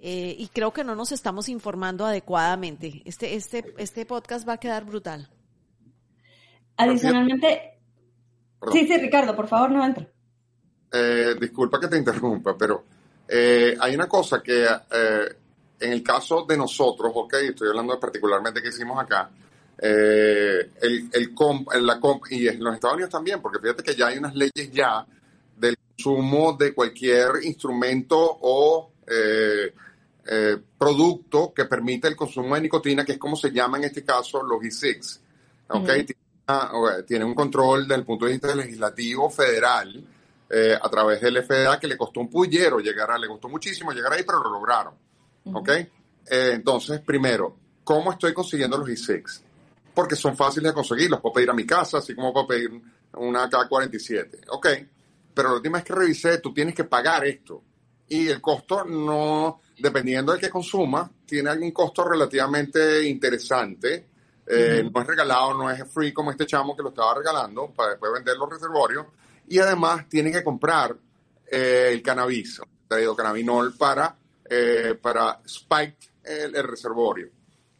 eh, 0.07 0.35
y 0.37 0.49
creo 0.49 0.71
que 0.71 0.83
no 0.83 0.93
nos 0.93 1.11
estamos 1.11 1.49
informando 1.49 2.05
adecuadamente. 2.05 3.01
Este, 3.05 3.33
este, 3.33 3.73
este 3.79 4.05
podcast 4.05 4.47
va 4.47 4.53
a 4.53 4.59
quedar 4.59 4.85
brutal. 4.85 5.27
Adicionalmente, 6.77 7.79
sí, 8.71 8.85
sí, 8.85 8.97
Ricardo, 8.99 9.35
por 9.35 9.47
favor, 9.47 9.71
no 9.71 9.83
entra. 9.83 10.07
Eh, 10.93 11.33
disculpa 11.41 11.79
que 11.79 11.87
te 11.87 11.97
interrumpa, 12.03 12.55
pero 12.55 12.85
eh, 13.27 13.75
hay 13.79 13.95
una 13.95 14.07
cosa 14.07 14.43
que 14.43 14.67
en 15.79 15.91
el 15.91 16.03
caso 16.03 16.45
de 16.47 16.55
nosotros, 16.55 17.11
ok, 17.15 17.33
estoy 17.49 17.69
hablando 17.69 17.99
particularmente 17.99 18.61
que 18.61 18.69
hicimos 18.69 18.99
acá, 18.99 19.31
el, 19.81 21.09
el, 21.13 21.33
comp, 21.33 21.73
la 21.73 21.99
comp, 21.99 22.25
y 22.29 22.47
en 22.47 22.63
los 22.63 22.75
Estados 22.75 22.93
Unidos 22.93 23.11
también, 23.11 23.41
porque 23.41 23.57
fíjate 23.57 23.81
que 23.81 23.95
ya 23.95 24.05
hay 24.05 24.19
unas 24.19 24.35
leyes 24.35 24.69
ya 24.71 25.03
del 25.57 25.75
consumo 25.77 26.53
de 26.53 26.75
cualquier 26.75 27.43
instrumento 27.43 28.19
o 28.19 28.91
eh, 29.07 29.73
producto 30.77 31.53
que 31.53 31.65
permite 31.65 32.07
el 32.07 32.15
consumo 32.15 32.55
de 32.55 32.61
nicotina, 32.61 33.05
que 33.05 33.13
es 33.13 33.17
como 33.19 33.35
se 33.35 33.51
llama 33.51 33.77
en 33.77 33.83
este 33.85 34.03
caso 34.03 34.41
los 34.41 34.59
E6. 34.59 35.19
¿okay? 35.69 36.05
tiene, 37.05 37.25
un 37.25 37.33
control 37.33 37.83
desde 37.83 37.95
el 37.95 38.05
punto 38.05 38.25
de 38.25 38.33
vista 38.33 38.53
legislativo 38.53 39.29
federal 39.29 40.03
eh, 40.49 40.77
a 40.79 40.89
través 40.89 41.21
del 41.21 41.43
FDA 41.43 41.79
que 41.79 41.87
le 41.87 41.97
costó 41.97 42.19
un 42.19 42.29
pullero 42.29 42.79
llegar 42.79 43.09
a, 43.11 43.17
le 43.17 43.27
costó 43.27 43.49
muchísimo 43.49 43.91
llegar 43.91 44.13
ahí, 44.13 44.23
pero 44.23 44.43
lo 44.43 44.51
lograron. 44.51 44.93
Eh, 46.27 46.51
entonces, 46.53 47.01
primero, 47.01 47.55
¿cómo 47.83 48.11
estoy 48.11 48.33
consiguiendo 48.33 48.77
los 48.77 48.87
E6? 48.87 49.41
Porque 49.93 50.15
son 50.15 50.35
fáciles 50.35 50.71
de 50.71 50.73
conseguir, 50.73 51.09
los 51.09 51.21
puedo 51.21 51.33
pedir 51.33 51.49
a 51.49 51.53
mi 51.53 51.65
casa, 51.65 51.97
así 51.97 52.13
como 52.13 52.33
puedo 52.33 52.47
pedir 52.47 52.69
una 53.13 53.49
K-47. 53.49 54.45
Ok, 54.49 54.67
pero 55.33 55.49
la 55.49 55.55
última 55.55 55.77
vez 55.77 55.85
que 55.85 55.93
revisé, 55.93 56.37
tú 56.39 56.53
tienes 56.53 56.75
que 56.75 56.83
pagar 56.83 57.25
esto 57.25 57.63
y 58.07 58.27
el 58.27 58.39
costo 58.39 58.83
no, 58.83 59.61
dependiendo 59.79 60.31
del 60.31 60.41
que 60.41 60.49
consuma, 60.49 61.09
tiene 61.25 61.49
algún 61.49 61.71
costo 61.71 62.03
relativamente 62.03 63.03
interesante. 63.07 64.07
Eh, 64.47 64.87
no 64.93 65.01
es 65.01 65.07
regalado, 65.07 65.55
no 65.55 65.71
es 65.71 65.83
free 65.91 66.13
como 66.13 66.29
este 66.29 66.45
chamo 66.45 66.75
que 66.75 66.83
lo 66.83 66.89
estaba 66.89 67.15
regalando 67.15 67.71
para 67.71 67.91
después 67.91 68.13
vender 68.13 68.37
los 68.37 68.49
reservorios. 68.49 69.07
Y 69.47 69.57
además 69.59 70.07
tiene 70.07 70.31
que 70.31 70.43
comprar 70.43 70.95
eh, 71.49 71.89
el 71.91 72.01
cannabis, 72.03 72.61
traído 72.87 73.15
cannabinol 73.15 73.75
para, 73.75 74.15
eh, 74.47 74.97
para 75.01 75.41
spike 75.45 75.97
el, 76.23 76.55
el, 76.55 76.63
reservorio. 76.63 77.29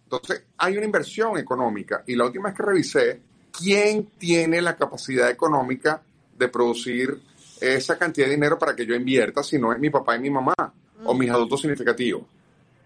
Entonces, 0.03 0.43
hay 0.57 0.75
una 0.77 0.85
inversión 0.85 1.37
económica. 1.37 2.03
Y 2.07 2.15
la 2.15 2.25
última 2.25 2.49
vez 2.49 2.57
que 2.57 2.63
revisé, 2.63 3.21
¿quién 3.51 4.07
tiene 4.17 4.61
la 4.61 4.75
capacidad 4.75 5.29
económica 5.29 6.01
de 6.35 6.47
producir 6.47 7.19
esa 7.59 7.97
cantidad 7.97 8.27
de 8.27 8.33
dinero 8.33 8.57
para 8.57 8.75
que 8.75 8.85
yo 8.85 8.95
invierta 8.95 9.43
si 9.43 9.57
no 9.57 9.71
es 9.73 9.79
mi 9.79 9.89
papá 9.89 10.15
y 10.15 10.19
mi 10.19 10.29
mamá 10.29 10.53
o 11.03 11.13
mis 11.13 11.29
adultos 11.29 11.61
significativos? 11.61 12.23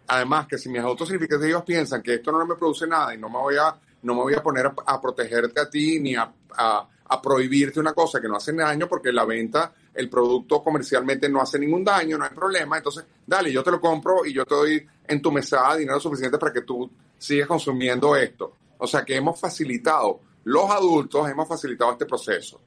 Además, 0.08 0.48
que 0.48 0.58
si 0.58 0.70
mis 0.70 0.82
adultos 0.82 1.08
significativos 1.08 1.64
piensan 1.64 2.02
que 2.02 2.16
esto 2.16 2.32
no 2.32 2.46
me 2.46 2.56
produce 2.56 2.88
nada 2.88 3.14
y 3.14 3.18
no 3.18 3.30
me 3.30 3.38
voy 3.38 3.56
a, 3.58 3.76
no 4.02 4.16
me 4.16 4.22
voy 4.22 4.34
a 4.34 4.42
poner 4.42 4.66
a, 4.66 4.74
a 4.86 5.00
protegerte 5.00 5.60
a 5.60 5.70
ti 5.70 6.00
ni 6.00 6.16
a, 6.16 6.32
a, 6.58 6.90
a, 7.06 7.22
prohibirte 7.22 7.80
una 7.80 7.94
cosa 7.94 8.20
que 8.20 8.28
no 8.28 8.36
hace 8.36 8.52
daño 8.54 8.88
porque 8.88 9.12
la 9.12 9.26
venta, 9.26 9.72
el 9.94 10.10
producto 10.10 10.64
comercialmente 10.64 11.30
no 11.30 11.42
hace 11.42 11.60
ningún 11.60 11.84
daño, 11.84 12.18
no 12.18 12.26
hay 12.26 12.32
problema. 12.32 12.78
Entonces, 12.78 13.06
dale, 13.26 13.52
yo 13.52 13.62
te 13.62 13.70
lo 13.70 13.80
compro 13.80 14.26
y 14.26 14.34
yo 14.34 14.46
te 14.46 14.56
doy 14.56 14.88
en 15.08 15.22
tu 15.22 15.32
mesada 15.32 15.76
dinero 15.76 16.00
suficiente 16.00 16.40
para 16.40 16.54
que 16.54 16.62
tú 16.62 16.90
sigas 17.16 17.48
consumiendo 17.48 18.16
esto. 18.16 18.56
O 18.80 18.88
sea 18.88 19.06
que 19.06 19.16
hemos 19.16 19.40
facilitado, 19.40 20.22
los 20.46 20.70
adultos 20.72 21.30
hemos 21.30 21.48
facilitado 21.48 21.92
este 21.92 22.06
proceso. 22.06 22.62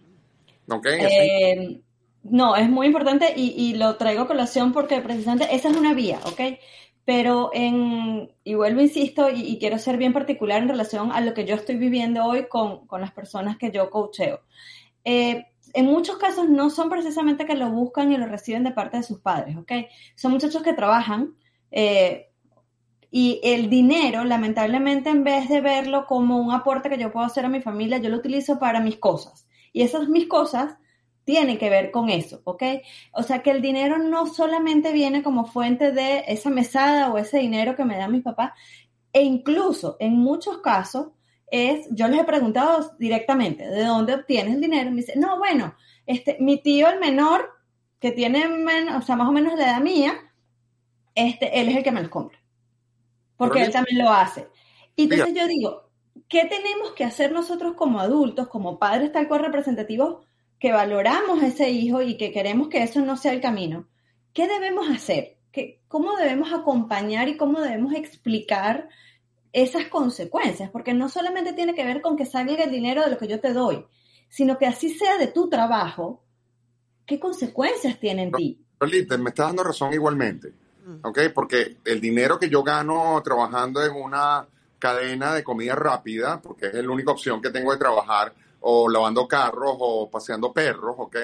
¿Ok? 0.69 0.87
Eh, 0.87 1.81
no, 2.23 2.57
es 2.57 2.69
muy 2.71 2.87
importante 2.87 3.33
y, 3.37 3.75
lo 3.75 3.97
traigo 3.97 4.23
a 4.23 4.27
colación 4.27 4.73
porque 4.73 5.01
precisamente 5.01 5.55
esa 5.55 5.71
es 5.71 5.77
una 5.77 5.95
vía, 5.95 6.21
¿ok? 6.25 6.59
Pero 7.05 7.51
en, 7.53 8.31
y 8.45 8.55
vuelvo, 8.55 8.81
insisto, 8.81 9.29
y, 9.29 9.43
y, 9.43 9.59
quiero 9.59 9.79
ser 9.79 9.97
bien 9.97 10.13
particular 10.13 10.63
en 10.63 10.69
relación 10.69 11.11
a 11.13 11.21
lo 11.21 11.35
que 11.35 11.45
yo 11.45 11.57
estoy 11.57 11.77
viviendo 11.77 12.25
hoy 12.25 12.47
con, 12.49 12.87
con 12.87 13.01
las 13.01 13.13
personas 13.13 13.57
que 13.59 13.73
yo 13.73 13.91
coacheo. 13.91 14.41
Eh, 15.05 15.47
en 15.75 15.87
muchos 15.87 16.17
casos 16.17 16.49
no 16.49 16.71
son 16.71 16.91
precisamente 16.91 17.47
que 17.47 17.55
lo 17.55 17.71
buscan 17.71 18.13
y 18.13 18.17
lo 18.17 18.27
reciben 18.27 18.65
de 18.65 18.73
parte 18.73 18.99
de 18.99 19.03
sus 19.03 19.21
padres, 19.21 19.57
¿ok? 19.57 19.73
Son 20.15 20.33
muchachos 20.33 20.63
que 20.63 20.75
trabajan 20.75 21.35
eh, 21.71 22.29
y 23.11 23.41
el 23.43 23.69
dinero, 23.69 24.25
lamentablemente, 24.25 25.11
en 25.11 25.25
vez 25.25 25.49
de 25.49 25.61
verlo 25.61 26.07
como 26.07 26.39
un 26.39 26.53
aporte 26.53 26.89
que 26.89 26.99
yo 26.99 27.13
puedo 27.13 27.27
hacer 27.27 27.45
a 27.45 27.51
mi 27.51 27.61
familia, 27.61 27.99
yo 27.99 28.09
lo 28.09 28.17
utilizo 28.17 28.59
para 28.59 28.81
mis 28.81 28.97
cosas. 28.97 29.47
Y 29.73 29.83
esas 29.83 30.09
mis 30.09 30.29
cosas 30.29 30.77
tiene 31.25 31.59
que 31.59 31.71
ver 31.71 31.91
con 31.91 32.11
eso, 32.11 32.41
¿ok? 32.45 32.63
O 33.13 33.23
sea 33.23 33.43
que 33.43 33.51
el 33.51 33.63
dinero 33.63 33.99
no 33.99 34.27
solamente 34.27 34.93
viene 34.93 35.23
como 35.23 35.47
fuente 35.47 35.93
de 35.93 36.25
esa 36.27 36.51
mesada 36.51 37.13
o 37.13 37.19
ese 37.19 37.39
dinero 37.39 37.77
que 37.77 37.85
me 37.85 37.97
dan 37.97 38.13
mis 38.13 38.23
papás, 38.23 38.53
e 39.13 39.23
incluso 39.23 39.97
en 40.01 40.15
muchos 40.15 40.59
casos 40.59 41.09
es, 41.51 41.87
yo 41.91 42.09
les 42.09 42.21
he 42.21 42.25
preguntado 42.25 42.97
directamente, 42.99 43.67
¿de 43.69 43.85
dónde 43.85 44.15
obtienes 44.15 44.55
el 44.55 44.61
dinero? 44.61 44.91
Me 44.91 44.97
dice, 44.97 45.15
no, 45.17 45.39
bueno, 45.39 45.75
este, 46.07 46.39
mi 46.41 46.61
tío 46.61 46.89
el 46.89 46.99
menor, 46.99 47.51
que 48.01 48.11
tiene, 48.11 48.49
menos, 48.49 49.03
o 49.03 49.07
sea, 49.07 49.17
más 49.17 49.29
o 49.29 49.33
menos 49.33 49.55
la 49.57 49.65
edad 49.65 49.81
mía, 49.81 50.15
este, 51.15 51.61
él 51.61 51.69
es 51.69 51.77
el 51.77 51.85
que 51.85 51.93
me 51.93 52.01
los 52.01 52.11
compra, 52.11 52.39
porque 53.37 53.61
Pero 53.61 53.67
él 53.67 53.73
también 53.73 53.99
lo 53.99 54.11
hace. 54.11 54.49
Y 54.97 55.05
entonces 55.05 55.29
mira. 55.29 55.43
yo 55.43 55.49
digo, 55.49 55.91
¿qué 56.27 56.47
tenemos 56.47 56.93
que 56.93 57.05
hacer 57.05 57.33
nosotros 57.33 57.75
como 57.75 58.01
adultos, 58.01 58.49
como 58.49 58.79
padres 58.79 59.13
tal 59.13 59.29
cual 59.29 59.43
representativos, 59.43 60.27
que 60.63 60.71
valoramos 60.71 61.43
a 61.43 61.49
ese 61.49 61.71
hijo 61.71 62.03
y 62.03 62.17
que 62.17 62.31
queremos 62.31 62.69
que 62.69 62.85
eso 62.85 63.01
no 63.01 63.17
sea 63.17 63.33
el 63.33 63.41
camino, 63.41 63.89
¿qué 64.33 64.47
debemos 64.47 64.89
hacer? 64.89 65.39
¿Qué, 65.51 65.83
¿Cómo 65.89 66.17
debemos 66.17 66.53
acompañar 66.53 67.29
y 67.29 67.37
cómo 67.37 67.61
debemos 67.61 67.95
explicar 67.95 68.89
esas 69.53 69.87
consecuencias? 69.87 70.71
Porque 70.71 70.95
no 70.95 71.09
solamente 71.09 71.53
tiene 71.53 71.75
que 71.75 71.85
ver 71.85 72.01
con 72.01 72.17
que 72.17 72.27
salga 72.27 72.63
el 72.63 72.71
dinero 72.71 73.03
de 73.03 73.11
lo 73.11 73.19
que 73.19 73.27
yo 73.27 73.41
te 73.41 73.53
doy, 73.53 73.85
sino 74.29 74.57
que 74.57 74.67
así 74.67 74.91
sea 74.91 75.19
de 75.19 75.27
tu 75.27 75.51
trabajo, 75.51 76.23
¿qué 77.07 77.19
consecuencias 77.19 77.99
tiene 77.99 78.23
en 78.23 78.31
no, 78.31 78.39
ti? 78.39 78.65
Lolita, 78.79 79.19
me 79.19 79.31
estás 79.31 79.49
dando 79.49 79.65
razón 79.65 79.93
igualmente, 79.93 80.53
¿ok? 81.03 81.23
Porque 81.35 81.79
el 81.85 82.01
dinero 82.01 82.39
que 82.39 82.49
yo 82.49 82.63
gano 82.63 83.21
trabajando 83.25 83.85
en 83.85 83.97
una 83.97 84.47
cadena 84.79 85.35
de 85.35 85.43
comida 85.43 85.75
rápida, 85.75 86.41
porque 86.41 86.67
es 86.67 86.75
la 86.75 86.93
única 86.93 87.11
opción 87.11 87.43
que 87.43 87.51
tengo 87.51 87.73
de 87.73 87.79
trabajar, 87.79 88.33
o 88.63 88.89
lavando 88.89 89.27
carros 89.27 89.77
o 89.79 90.11
paseando 90.11 90.53
perros, 90.53 90.97
¿ok? 90.99 91.17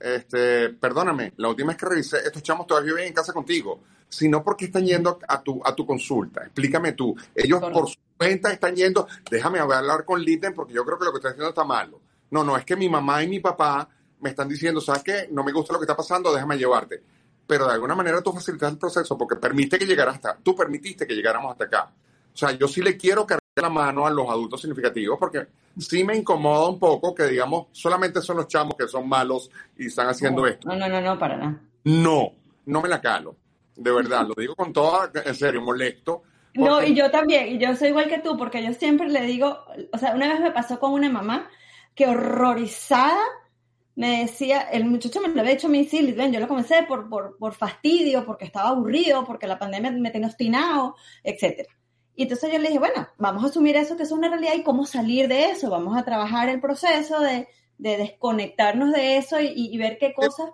Este, 0.00 0.70
perdóname, 0.70 1.32
la 1.36 1.48
última 1.48 1.68
vez 1.68 1.76
que 1.76 1.86
revisé, 1.86 2.18
estos 2.18 2.42
chamos 2.42 2.66
todavía 2.66 2.92
viven 2.92 3.08
en 3.08 3.14
casa 3.14 3.32
contigo, 3.32 3.80
sino 4.08 4.42
porque 4.42 4.66
están 4.66 4.86
yendo 4.86 5.18
a 5.26 5.42
tu, 5.42 5.60
a 5.64 5.74
tu 5.74 5.84
consulta. 5.84 6.42
Explícame 6.42 6.92
tú. 6.92 7.16
Ellos 7.34 7.60
Correcto. 7.60 7.80
por 7.80 7.90
su 7.90 7.98
cuenta 8.16 8.52
están 8.52 8.74
yendo, 8.76 9.06
déjame 9.30 9.58
hablar 9.58 10.04
con 10.04 10.22
Litten 10.22 10.54
porque 10.54 10.72
yo 10.72 10.84
creo 10.84 10.98
que 10.98 11.04
lo 11.04 11.12
que 11.12 11.18
está 11.18 11.28
haciendo 11.30 11.48
está 11.48 11.64
malo. 11.64 12.00
No, 12.30 12.44
no, 12.44 12.56
es 12.56 12.64
que 12.64 12.76
mi 12.76 12.88
mamá 12.88 13.22
y 13.22 13.28
mi 13.28 13.40
papá 13.40 13.88
me 14.20 14.30
están 14.30 14.48
diciendo, 14.48 14.80
¿sabes 14.80 15.02
qué? 15.02 15.28
No 15.30 15.42
me 15.42 15.52
gusta 15.52 15.72
lo 15.72 15.78
que 15.78 15.84
está 15.84 15.96
pasando, 15.96 16.32
déjame 16.32 16.58
llevarte. 16.58 17.02
Pero 17.46 17.66
de 17.66 17.72
alguna 17.72 17.94
manera 17.94 18.20
tú 18.22 18.32
facilitas 18.32 18.70
el 18.70 18.78
proceso 18.78 19.16
porque 19.16 19.36
permite 19.36 19.78
que 19.78 19.86
llegara 19.86 20.12
hasta, 20.12 20.36
tú 20.36 20.54
permitiste 20.54 21.06
que 21.06 21.14
llegáramos 21.14 21.52
hasta 21.52 21.64
acá. 21.64 21.90
O 22.34 22.36
sea, 22.36 22.52
yo 22.52 22.68
sí 22.68 22.82
le 22.82 22.96
quiero 22.96 23.26
cargar 23.26 23.47
la 23.60 23.70
mano 23.70 24.06
a 24.06 24.10
los 24.10 24.28
adultos 24.28 24.60
significativos 24.60 25.18
porque 25.18 25.46
sí 25.78 26.04
me 26.04 26.16
incomoda 26.16 26.68
un 26.68 26.78
poco 26.78 27.14
que 27.14 27.24
digamos 27.24 27.66
solamente 27.72 28.20
son 28.20 28.38
los 28.38 28.48
chamos 28.48 28.74
que 28.76 28.88
son 28.88 29.08
malos 29.08 29.50
y 29.76 29.86
están 29.86 30.08
haciendo 30.08 30.42
no, 30.42 30.46
esto. 30.46 30.68
No, 30.68 30.76
no, 30.76 30.88
no, 30.88 31.00
no, 31.00 31.18
para 31.18 31.36
nada. 31.36 31.60
No, 31.84 32.32
no 32.66 32.82
me 32.82 32.88
la 32.88 33.00
calo. 33.00 33.36
De 33.76 33.92
verdad, 33.92 34.26
lo 34.26 34.34
digo 34.34 34.56
con 34.56 34.72
toda, 34.72 35.10
en 35.24 35.34
serio, 35.34 35.62
molesto. 35.62 36.22
Porque... 36.54 36.68
No, 36.68 36.82
y 36.82 36.94
yo 36.94 37.10
también, 37.10 37.48
y 37.48 37.58
yo 37.58 37.76
soy 37.76 37.88
igual 37.88 38.08
que 38.08 38.18
tú, 38.18 38.36
porque 38.36 38.62
yo 38.62 38.72
siempre 38.74 39.08
le 39.08 39.22
digo, 39.22 39.64
o 39.92 39.98
sea, 39.98 40.14
una 40.14 40.28
vez 40.28 40.40
me 40.40 40.50
pasó 40.50 40.80
con 40.80 40.92
una 40.92 41.08
mamá 41.08 41.48
que 41.94 42.06
horrorizada 42.06 43.22
me 43.98 44.20
decía, 44.20 44.60
el 44.60 44.84
muchacho 44.84 45.20
me 45.20 45.26
lo 45.26 45.40
había 45.40 45.54
hecho 45.54 45.66
a 45.66 45.70
mí, 45.70 45.84
sí, 45.84 46.12
ven, 46.12 46.32
yo 46.32 46.38
lo 46.38 46.46
comencé 46.46 46.84
por, 46.84 47.08
por, 47.08 47.36
por 47.36 47.52
fastidio, 47.52 48.24
porque 48.24 48.44
estaba 48.44 48.68
aburrido, 48.68 49.24
porque 49.24 49.48
la 49.48 49.58
pandemia 49.58 49.90
me 49.90 50.12
tenía 50.12 50.28
obstinado, 50.28 50.94
etcétera. 51.24 51.68
Y 52.18 52.24
entonces 52.24 52.50
yo 52.50 52.58
le 52.58 52.66
dije, 52.66 52.80
bueno, 52.80 53.06
vamos 53.16 53.44
a 53.44 53.46
asumir 53.46 53.76
eso 53.76 53.96
que 53.96 54.02
es 54.02 54.10
una 54.10 54.28
realidad 54.28 54.54
y 54.56 54.64
cómo 54.64 54.84
salir 54.86 55.28
de 55.28 55.50
eso. 55.52 55.70
Vamos 55.70 55.96
a 55.96 56.04
trabajar 56.04 56.48
el 56.48 56.60
proceso 56.60 57.20
de, 57.20 57.46
de 57.78 57.96
desconectarnos 57.96 58.90
de 58.90 59.18
eso 59.18 59.40
y, 59.40 59.52
y, 59.54 59.78
ver 59.78 59.98
qué 59.98 60.12
cosas. 60.12 60.50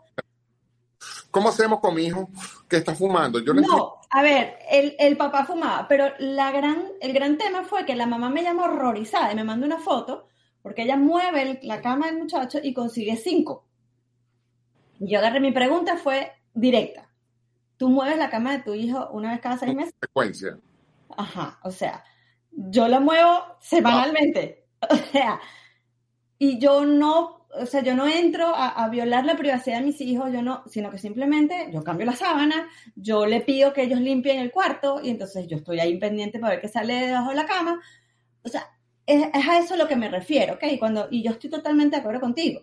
¿Cómo 1.31 1.49
hacemos 1.49 1.81
con 1.81 1.95
mi 1.95 2.05
hijo 2.05 2.29
que 2.69 2.77
está 2.77 2.95
fumando? 2.95 3.39
Yo 3.39 3.55
no, 3.55 3.99
a 4.11 4.23
ver, 4.23 4.59
el, 4.71 4.95
el, 4.99 5.17
papá 5.17 5.47
fumaba, 5.47 5.89
pero 5.89 6.13
la 6.19 6.53
gran, 6.53 6.85
el 7.01 7.15
gran 7.15 7.39
tema 7.39 7.65
fue 7.65 7.87
que 7.87 7.97
la 7.97 8.05
mamá 8.05 8.29
me 8.29 8.43
llamó 8.43 8.65
horrorizada 8.65 9.33
y 9.33 9.37
me 9.37 9.45
mandó 9.45 9.65
una 9.65 9.79
foto 9.79 10.29
porque 10.61 10.83
ella 10.83 10.99
mueve 10.99 11.41
el, 11.41 11.59
la 11.63 11.81
cama 11.81 12.09
del 12.09 12.19
muchacho 12.19 12.59
y 12.63 12.75
consigue 12.75 13.17
cinco. 13.17 13.65
Y 15.01 15.11
yo 15.11 15.19
agarré 15.19 15.41
mi 15.41 15.53
pregunta, 15.53 15.97
fue 15.97 16.31
directa. 16.53 17.09
¿Tú 17.79 17.89
mueves 17.89 18.19
la 18.19 18.29
cama 18.29 18.53
de 18.53 18.63
tu 18.63 18.75
hijo 18.75 19.09
una 19.13 19.31
vez 19.31 19.41
cada 19.41 19.57
seis 19.57 19.75
meses? 19.75 19.95
Frecuencia. 19.99 20.59
Ajá, 21.17 21.59
o 21.63 21.71
sea, 21.71 22.05
yo 22.51 22.89
la 22.89 23.01
muevo 23.01 23.57
semanalmente. 23.61 24.61
O 24.91 24.97
sea, 24.97 25.41
y 26.39 26.59
yo 26.59 26.85
no, 26.85 27.47
o 27.59 27.65
sea, 27.65 27.83
yo 27.83 27.95
no 27.95 28.07
entro 28.07 28.55
a, 28.55 28.69
a, 28.69 28.91
violar 28.91 29.25
la 29.25 29.35
privacidad 29.35 29.79
de 29.79 29.87
mis 29.87 29.99
hijos, 30.03 30.31
yo 30.31 30.43
no, 30.43 30.63
sino 30.67 30.91
que 30.91 30.99
simplemente 30.99 31.71
yo 31.73 31.83
cambio 31.83 32.05
la 32.05 32.17
sábana, 32.17 32.69
yo 32.95 33.25
le 33.25 33.41
pido 33.41 33.73
que 33.73 33.85
ellos 33.85 34.01
limpien 34.01 34.41
el 34.41 34.53
cuarto 34.53 35.01
y 35.03 35.09
entonces 35.09 35.47
yo 35.47 35.57
estoy 35.57 35.81
ahí 35.81 35.97
pendiente 35.99 36.39
para 36.39 36.53
ver 36.53 36.61
qué 36.61 36.69
sale 36.69 37.07
debajo 37.07 37.31
de 37.31 37.37
la 37.37 37.47
cama. 37.47 37.81
O 38.43 38.49
sea, 38.51 38.69
es, 39.07 39.23
es 39.33 39.49
a 39.49 39.59
eso 39.59 39.77
lo 39.77 39.89
que 39.89 39.97
me 39.97 40.11
refiero, 40.11 40.55
¿ok? 40.55 40.65
Cuando, 40.79 41.09
y 41.11 41.23
yo 41.23 41.33
estoy 41.33 41.51
totalmente 41.51 41.97
de 41.97 42.01
acuerdo 42.01 42.21
contigo. 42.21 42.63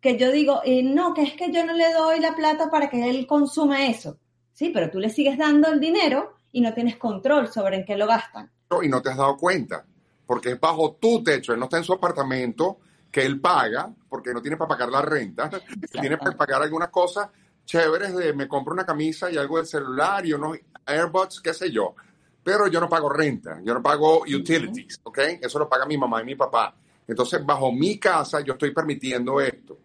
Que 0.00 0.18
yo 0.18 0.30
digo, 0.30 0.60
eh, 0.64 0.82
no, 0.82 1.14
que 1.14 1.22
es 1.22 1.32
que 1.34 1.50
yo 1.50 1.64
no 1.64 1.72
le 1.72 1.92
doy 1.92 2.20
la 2.20 2.34
plata 2.34 2.70
para 2.70 2.90
que 2.90 3.08
él 3.08 3.26
consuma 3.26 3.86
eso. 3.86 4.18
Sí, 4.52 4.70
pero 4.70 4.90
tú 4.90 4.98
le 5.00 5.08
sigues 5.08 5.38
dando 5.38 5.68
el 5.68 5.80
dinero 5.80 6.33
y 6.54 6.60
no 6.60 6.72
tienes 6.72 6.96
control 6.96 7.48
sobre 7.48 7.76
en 7.76 7.84
qué 7.84 7.96
lo 7.96 8.06
gastan. 8.06 8.48
Y 8.80 8.88
no 8.88 9.02
te 9.02 9.10
has 9.10 9.16
dado 9.16 9.36
cuenta, 9.36 9.84
porque 10.24 10.52
es 10.52 10.60
bajo 10.60 10.92
tu 11.00 11.22
techo, 11.22 11.52
él 11.52 11.58
no 11.58 11.64
está 11.64 11.78
en 11.78 11.84
su 11.84 11.92
apartamento 11.92 12.78
que 13.10 13.26
él 13.26 13.40
paga, 13.40 13.92
porque 14.08 14.32
no 14.32 14.40
tiene 14.40 14.56
para 14.56 14.68
pagar 14.68 14.88
la 14.88 15.02
renta, 15.02 15.50
tiene 15.92 16.16
para 16.16 16.36
pagar 16.36 16.62
algunas 16.62 16.90
cosas 16.90 17.28
chéveres 17.64 18.14
de 18.14 18.32
me 18.34 18.46
compro 18.46 18.72
una 18.72 18.86
camisa 18.86 19.30
y 19.30 19.36
algo 19.36 19.56
del 19.56 19.66
celular 19.66 20.24
y 20.24 20.32
unos 20.32 20.58
AirBots, 20.86 21.40
qué 21.40 21.52
sé 21.52 21.72
yo, 21.72 21.96
pero 22.42 22.68
yo 22.68 22.80
no 22.80 22.88
pago 22.88 23.08
renta, 23.08 23.60
yo 23.64 23.74
no 23.74 23.82
pago 23.82 24.20
utilities, 24.20 25.00
¿ok? 25.02 25.18
Eso 25.40 25.58
lo 25.58 25.68
paga 25.68 25.86
mi 25.86 25.98
mamá 25.98 26.22
y 26.22 26.24
mi 26.24 26.36
papá. 26.36 26.72
Entonces, 27.08 27.44
bajo 27.44 27.72
mi 27.72 27.98
casa 27.98 28.42
yo 28.42 28.52
estoy 28.52 28.70
permitiendo 28.72 29.40
esto. 29.40 29.76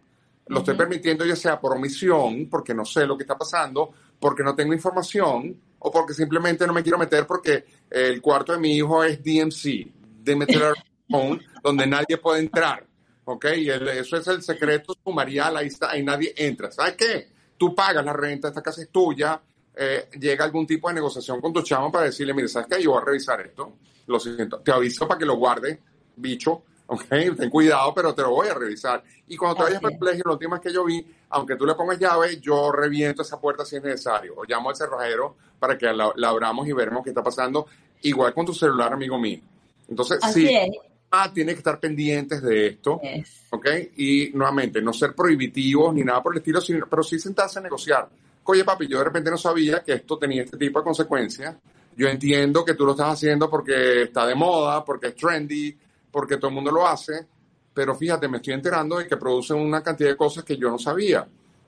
Lo 0.46 0.54
uh 0.54 0.58
-huh. 0.58 0.60
estoy 0.60 0.76
permitiendo 0.76 1.24
ya 1.24 1.34
sea 1.34 1.60
por 1.60 1.72
omisión, 1.72 2.48
porque 2.48 2.74
no 2.74 2.84
sé 2.84 3.06
lo 3.06 3.16
que 3.16 3.24
está 3.24 3.36
pasando, 3.36 3.92
porque 4.20 4.44
no 4.44 4.54
tengo 4.54 4.72
información, 4.72 5.56
o 5.80 5.90
porque 5.90 6.14
simplemente 6.14 6.66
no 6.66 6.72
me 6.72 6.82
quiero 6.82 6.98
meter 6.98 7.26
porque 7.26 7.64
el 7.90 8.22
cuarto 8.22 8.52
de 8.52 8.58
mi 8.58 8.76
hijo 8.76 9.04
es 9.04 9.22
DMC, 9.22 9.92
Demeter 10.22 10.74
Phone, 11.10 11.42
donde 11.62 11.86
nadie 11.86 12.16
puede 12.16 12.40
entrar. 12.40 12.86
¿Ok? 13.24 13.46
Y 13.58 13.68
el, 13.68 13.86
eso 13.88 14.16
es 14.16 14.26
el 14.28 14.42
secreto 14.42 14.96
sumarial, 15.04 15.56
ahí 15.56 15.66
está, 15.66 15.90
ahí 15.90 16.02
nadie 16.02 16.32
entra. 16.36 16.70
¿Sabes 16.70 16.94
qué? 16.96 17.28
tú 17.60 17.74
pagas 17.74 18.02
la 18.02 18.14
renta, 18.14 18.48
esta 18.48 18.62
casa 18.62 18.80
es 18.80 18.88
tuya, 18.88 19.38
eh, 19.76 20.08
llega 20.18 20.46
algún 20.46 20.66
tipo 20.66 20.88
de 20.88 20.94
negociación 20.94 21.42
con 21.42 21.52
tu 21.52 21.60
chamo 21.60 21.92
para 21.92 22.06
decirle, 22.06 22.32
mire, 22.32 22.48
¿sabes 22.48 22.68
qué? 22.70 22.82
Yo 22.82 22.92
voy 22.92 23.02
a 23.02 23.04
revisar 23.04 23.38
esto, 23.42 23.74
lo 24.06 24.18
siento, 24.18 24.60
te 24.60 24.72
aviso 24.72 25.06
para 25.06 25.18
que 25.18 25.26
lo 25.26 25.36
guarde, 25.36 25.78
bicho, 26.16 26.62
ok, 26.86 27.04
ten 27.36 27.50
cuidado, 27.50 27.92
pero 27.94 28.14
te 28.14 28.22
lo 28.22 28.30
voy 28.30 28.48
a 28.48 28.54
revisar. 28.54 29.04
Y 29.28 29.36
cuando 29.36 29.58
te 29.58 29.64
vayas 29.64 29.82
para 29.82 29.92
el 29.92 30.00
colegio, 30.00 30.22
lo 30.24 30.32
último 30.32 30.58
que 30.58 30.72
yo 30.72 30.86
vi, 30.86 31.06
aunque 31.30 31.56
tú 31.56 31.64
le 31.66 31.74
pongas 31.74 31.98
llave, 31.98 32.38
yo 32.40 32.70
reviento 32.72 33.22
esa 33.22 33.40
puerta 33.40 33.64
si 33.64 33.76
es 33.76 33.82
necesario, 33.82 34.34
o 34.36 34.44
llamo 34.44 34.68
al 34.70 34.76
cerrajero 34.76 35.36
para 35.58 35.78
que 35.78 35.86
la, 35.86 36.12
la 36.16 36.28
abramos 36.28 36.66
y 36.68 36.72
veremos 36.72 37.02
qué 37.04 37.10
está 37.10 37.22
pasando, 37.22 37.66
igual 38.02 38.34
con 38.34 38.46
tu 38.46 38.54
celular, 38.54 38.92
amigo 38.92 39.18
mío. 39.18 39.40
Entonces, 39.88 40.18
Así 40.22 40.46
sí, 40.46 40.54
es. 40.54 40.70
ah, 41.10 41.30
tiene 41.32 41.52
que 41.52 41.58
estar 41.58 41.78
pendientes 41.80 42.42
de 42.42 42.66
esto, 42.68 43.00
Es. 43.02 43.42
¿ok? 43.50 43.66
Y 43.96 44.30
nuevamente, 44.34 44.80
no 44.80 44.92
ser 44.92 45.14
prohibitivos 45.14 45.94
ni 45.94 46.02
nada 46.02 46.22
por 46.22 46.32
el 46.34 46.38
estilo, 46.38 46.60
sino, 46.60 46.86
pero 46.88 47.02
sí 47.02 47.18
sentarse 47.18 47.58
a 47.58 47.62
negociar. 47.62 48.08
Oye, 48.44 48.64
papi, 48.64 48.88
yo 48.88 48.98
de 48.98 49.04
repente 49.04 49.30
no 49.30 49.36
sabía 49.36 49.82
que 49.82 49.92
esto 49.92 50.18
tenía 50.18 50.42
este 50.42 50.56
tipo 50.56 50.80
de 50.80 50.84
consecuencias. 50.84 51.54
Yo 51.96 52.08
entiendo 52.08 52.64
que 52.64 52.74
tú 52.74 52.84
lo 52.84 52.92
estás 52.92 53.12
haciendo 53.12 53.48
porque 53.50 54.02
está 54.02 54.26
de 54.26 54.34
moda, 54.34 54.84
porque 54.84 55.08
es 55.08 55.14
trendy, 55.14 55.76
porque 56.10 56.36
todo 56.36 56.48
el 56.48 56.54
mundo 56.54 56.72
lo 56.72 56.86
hace, 56.86 57.26
pero 57.72 57.94
fíjate, 57.94 58.28
me 58.28 58.38
estoy 58.38 58.54
enterando 58.54 58.98
de 58.98 59.06
que 59.06 59.16
producen 59.16 59.58
una 59.58 59.82
cantidad 59.82 60.10
de 60.10 60.16
cosas 60.16 60.44
que 60.44 60.56
yo 60.56 60.70
no 60.70 60.78
sabía. 60.78 61.26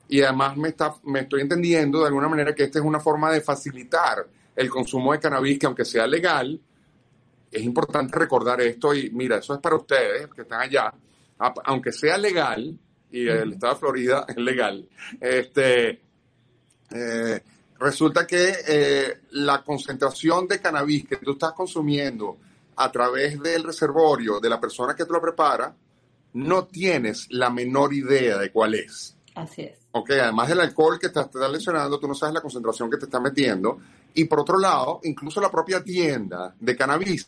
Y 0.09 0.21
además 0.21 0.57
me, 0.57 0.69
está, 0.69 0.95
me 1.05 1.21
estoy 1.21 1.43
entendiendo 1.43 2.01
de 2.01 2.07
alguna 2.07 2.29
manera 2.29 2.55
que 2.55 2.65
esta 2.65 2.79
es 2.79 2.85
una 2.85 3.01
forma 3.01 3.31
de 3.31 3.41
facilitar 3.41 4.27
el 4.55 4.69
consumo 4.69 5.13
de 5.13 5.21
cannabis, 5.21 5.59
que 5.59 5.67
aunque 5.67 5.85
sea 5.85 6.07
legal, 6.07 6.61
es 7.51 7.63
importante 7.63 8.19
recordar 8.19 8.61
esto 8.61 8.95
y 8.95 9.11
mira, 9.11 9.37
eso 9.37 9.55
es 9.55 9.61
para 9.61 9.77
ustedes 9.77 10.29
que 10.35 10.43
están 10.43 10.61
allá, 10.61 10.93
aunque 11.65 11.93
sea 11.93 12.17
legal, 12.19 12.79
y 13.11 13.29
el 13.29 13.53
estado 13.53 13.75
de 13.75 13.81
Florida 13.81 14.25
es 14.29 14.37
legal, 14.37 14.89
este, 15.21 16.01
eh, 16.91 17.43
resulta 17.79 18.27
que 18.27 18.55
eh, 18.67 19.21
la 19.33 19.63
concentración 19.63 20.49
de 20.49 20.61
cannabis 20.61 21.07
que 21.07 21.17
tú 21.17 21.33
estás 21.33 21.53
consumiendo 21.53 22.39
a 22.77 22.91
través 22.91 23.41
del 23.41 23.65
reservorio 23.65 24.41
de 24.41 24.49
la 24.49 24.61
persona 24.61 24.95
que 24.95 25.05
te 25.05 25.13
lo 25.13 25.21
prepara, 25.21 25.75
no 26.35 26.65
tienes 26.67 27.27
la 27.31 27.51
menor 27.51 27.93
idea 27.93 28.39
de 28.39 28.51
cuál 28.51 28.75
es. 28.75 29.17
Así 29.35 29.63
es. 29.63 29.79
Ok, 29.93 30.11
además 30.13 30.49
del 30.49 30.61
alcohol 30.61 30.99
que 30.99 31.09
te 31.11 31.21
está 31.21 31.49
lesionando, 31.49 31.99
tú 31.99 32.09
no 32.09 32.15
sabes 32.15 32.35
la 32.35 32.41
concentración 32.41 32.91
que 32.91 32.97
te 32.97 33.05
está 33.07 33.21
metiendo. 33.21 33.79
Y 34.15 34.25
por 34.25 34.41
otro 34.41 34.59
lado, 34.59 35.01
incluso 35.05 35.41
la 35.41 35.51
propia 35.51 35.83
tienda 35.83 36.55
de 36.59 36.77
cannabis 36.77 37.27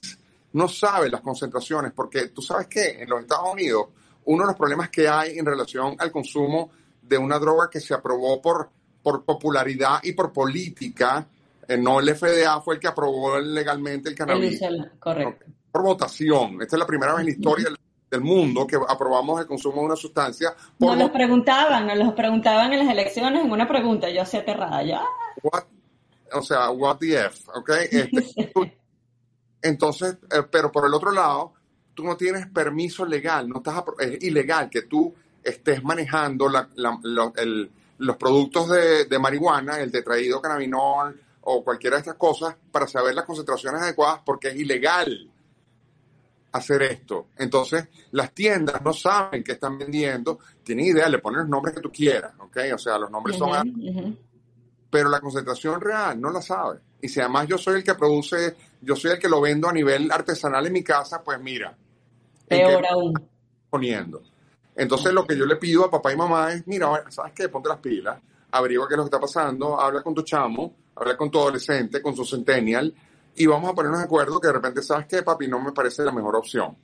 no 0.53 0.69
sabe 0.69 1.11
las 1.11 1.21
concentraciones, 1.21 1.93
porque 1.93 2.29
tú 2.29 2.41
sabes 2.43 2.67
que 2.69 3.03
en 3.03 3.09
los 3.09 3.21
Estados 3.23 3.53
Unidos, 3.53 3.87
uno 4.27 4.45
de 4.45 4.49
los 4.49 4.57
problemas 4.57 4.89
que 4.91 5.09
hay 5.09 5.39
en 5.39 5.45
relación 5.47 5.97
al 5.99 6.11
consumo 6.13 6.71
de 7.03 7.19
una 7.19 7.39
droga 7.39 7.69
que 7.71 7.81
se 7.81 7.93
aprobó 7.95 8.41
por, 8.41 8.71
por 9.03 9.25
popularidad 9.25 10.01
y 10.03 10.13
por 10.13 10.33
política, 10.33 11.27
eh, 11.69 11.77
no 11.77 12.01
el 12.01 12.15
FDA 12.15 12.61
fue 12.63 12.75
el 12.77 12.81
que 12.81 12.89
aprobó 12.89 13.39
legalmente 13.39 14.09
el 14.09 14.15
El 14.15 14.19
cannabis 14.19 14.61
uso, 14.63 14.89
correcto. 14.99 15.45
por 15.73 15.83
votación. 15.83 16.63
Esta 16.63 16.77
es 16.77 16.81
la 16.81 16.87
primera 16.87 17.13
vez 17.13 17.21
en 17.21 17.27
la 17.27 17.33
historia 17.33 17.65
del- 17.67 17.79
del 18.15 18.23
mundo 18.23 18.67
que 18.67 18.77
aprobamos 18.89 19.41
el 19.41 19.47
consumo 19.47 19.81
de 19.81 19.87
una 19.87 19.97
sustancia 19.97 20.55
por 20.79 20.91
Nos 20.91 20.99
los 20.99 21.11
preguntaban, 21.11 21.87
nos 21.87 21.97
los 21.99 22.13
preguntaban 22.15 22.73
en 22.73 22.79
las 22.81 22.89
elecciones 22.89 23.45
en 23.45 23.51
una 23.51 23.69
pregunta, 23.69 24.09
yo 24.11 24.23
así 24.23 24.37
aterrada, 24.37 24.83
ya. 24.83 25.03
what, 25.43 25.65
o 26.33 26.43
sea, 26.43 26.71
what 26.71 26.97
the 26.99 27.15
F, 27.27 27.45
¿ok? 27.55 27.71
Este, 27.91 28.53
entonces, 29.63 30.17
eh, 30.31 30.43
pero 30.51 30.71
por 30.71 30.87
el 30.87 30.95
otro 30.95 31.11
lado, 31.13 31.53
tú 31.95 32.05
no 32.05 32.17
tienes 32.17 32.47
permiso 32.49 33.05
legal, 33.05 33.49
no 33.49 33.57
estás, 33.59 33.83
es 33.99 34.23
ilegal 34.23 34.69
que 34.71 34.83
tú 34.83 35.15
estés 35.43 35.83
manejando 35.83 36.49
la- 36.49 36.69
la- 36.77 36.99
lo- 37.03 37.33
el- 37.37 37.71
los 37.99 38.17
productos 38.17 38.69
de, 38.71 39.05
de 39.05 39.19
marihuana, 39.19 39.79
el 39.81 39.93
tetraído 39.93 40.41
cannabinol 40.41 41.21
o 41.43 41.63
cualquiera 41.63 41.97
de 41.97 42.01
estas 42.01 42.17
cosas 42.17 42.57
para 42.73 42.87
saber 42.89 43.15
las 43.15 43.25
concentraciones 43.25 43.81
adecuadas 43.83 44.21
porque 44.25 44.49
es 44.49 44.57
ilegal 44.57 45.31
hacer 46.55 46.83
esto. 46.83 47.27
Entonces, 47.37 47.89
las 48.13 48.33
tiendas 48.33 48.81
no 48.81 48.93
saben 48.93 49.43
qué 49.43 49.53
están 49.53 49.77
vendiendo, 49.77 50.39
tienen 50.63 50.87
idea, 50.87 51.09
le 51.09 51.19
ponen 51.19 51.41
los 51.41 51.49
nombres 51.49 51.75
que 51.75 51.81
tú 51.81 51.91
quieras, 51.91 52.33
¿ok? 52.39 52.59
O 52.73 52.79
sea, 52.79 52.97
los 52.97 53.11
nombres 53.11 53.37
son 53.37 53.69
ujú. 53.69 54.17
pero 54.89 55.09
la 55.09 55.21
concentración 55.21 55.81
real 55.81 56.21
no 56.21 56.31
la 56.31 56.41
sabe. 56.41 56.79
Y 57.03 57.09
si 57.09 57.19
además 57.19 57.49
yo 57.49 57.59
soy 57.59 57.77
el 57.77 57.85
que 57.85 57.97
produce, 57.97 58.55
yo 58.81 58.95
soy 58.95 59.11
el 59.11 59.19
que 59.19 59.29
lo 59.29 59.41
vendo 59.41 59.69
a 59.69 59.73
nivel 59.73 60.11
artesanal 60.13 60.65
en 60.67 60.73
mi 60.73 60.85
casa, 60.85 61.23
pues 61.25 61.41
mira, 61.41 61.77
¿en 62.49 62.59
qué 62.59 62.65
Peor 62.65 62.87
aún. 62.89 63.29
poniendo. 63.69 64.23
Entonces 64.77 65.13
lo 65.13 65.27
que 65.27 65.37
yo 65.37 65.47
le 65.47 65.57
pido 65.57 65.85
a 65.85 65.91
papá 65.91 66.13
y 66.13 66.17
mamá 66.17 66.53
es, 66.53 66.65
mira, 66.69 67.05
¿sabes 67.09 67.33
qué? 67.33 67.49
Ponte 67.49 67.69
las 67.69 67.79
pilas, 67.79 68.17
averigua 68.53 68.87
qué 68.87 68.95
es 68.95 68.99
lo 68.99 69.05
que 69.05 69.09
está 69.09 69.21
pasando, 69.21 69.81
habla 69.81 70.03
con 70.03 70.15
tu 70.15 70.23
chamo, 70.23 70.73
habla 70.95 71.17
con 71.17 71.33
tu 71.33 71.41
adolescente, 71.41 72.01
con 72.01 72.15
su 72.15 72.25
centennial, 72.25 72.95
y 73.37 73.47
vamos 73.47 73.71
a 73.71 73.75
ponernos 73.75 74.01
de 74.01 74.07
acuerdo 74.07 74.41
que 74.41 74.49
de 74.49 74.53
repente, 74.53 74.83
¿sabes 74.83 75.07
qué, 75.07 75.23
papi? 75.23 75.49
No 75.49 75.61
me 75.61 75.73
parece 75.73 76.03
la 76.05 76.13
mejor 76.13 76.37
opción. 76.37 76.77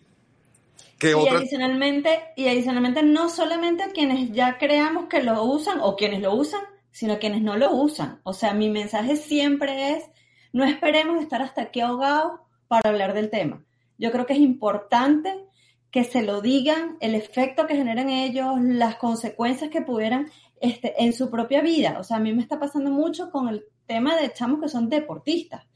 ¿Qué 0.99 1.11
Y 1.11 1.15
otra? 1.15 1.39
adicionalmente, 1.39 2.21
y 2.37 2.49
adicionalmente 2.49 3.03
no 3.03 3.29
solamente 3.29 3.83
a 3.83 3.91
quienes 3.91 4.33
ya 4.33 4.59
creamos 4.59 5.07
que 5.07 5.23
lo 5.23 5.43
usan 5.45 5.79
o 5.81 5.97
quienes 5.97 6.21
lo 6.21 6.35
usan, 6.35 6.61
sino 6.91 7.15
a 7.15 7.19
quienes 7.19 7.43
no 7.43 7.57
lo 7.57 7.73
usan. 7.73 8.21
O 8.25 8.33
sea, 8.33 8.53
mi 8.53 8.69
mensaje 8.69 9.17
siempre 9.17 9.93
es, 9.93 10.05
no 10.53 10.65
esperemos 10.65 11.21
estar 11.23 11.41
hasta 11.41 11.63
aquí 11.63 11.81
ahogados 11.81 12.41
para 12.69 12.91
hablar 12.91 13.15
del 13.15 13.31
tema. 13.31 13.65
Yo 13.97 14.11
creo 14.11 14.27
que 14.27 14.35
es 14.35 14.41
importante 14.41 15.47
que 15.91 16.05
se 16.05 16.23
lo 16.23 16.41
digan, 16.41 16.97
el 17.01 17.15
efecto 17.15 17.67
que 17.67 17.77
generan 17.77 18.11
ellos, 18.11 18.61
las 18.61 18.97
consecuencias 18.97 19.71
que 19.71 19.83
pudieran 19.83 20.31
este, 20.61 21.03
en 21.03 21.13
su 21.13 21.31
propia 21.31 21.63
vida. 21.63 21.97
O 21.99 22.05
sea, 22.05 22.19
a 22.19 22.21
mí 22.21 22.33
me 22.33 22.43
está 22.43 22.61
pasando 22.61 22.91
mucho 22.91 23.31
con 23.31 23.49
el 23.49 23.65
tema 23.87 24.17
de 24.17 24.33
chamos 24.33 24.61
que 24.61 24.69
son 24.69 24.89
deportistas. 24.89 25.67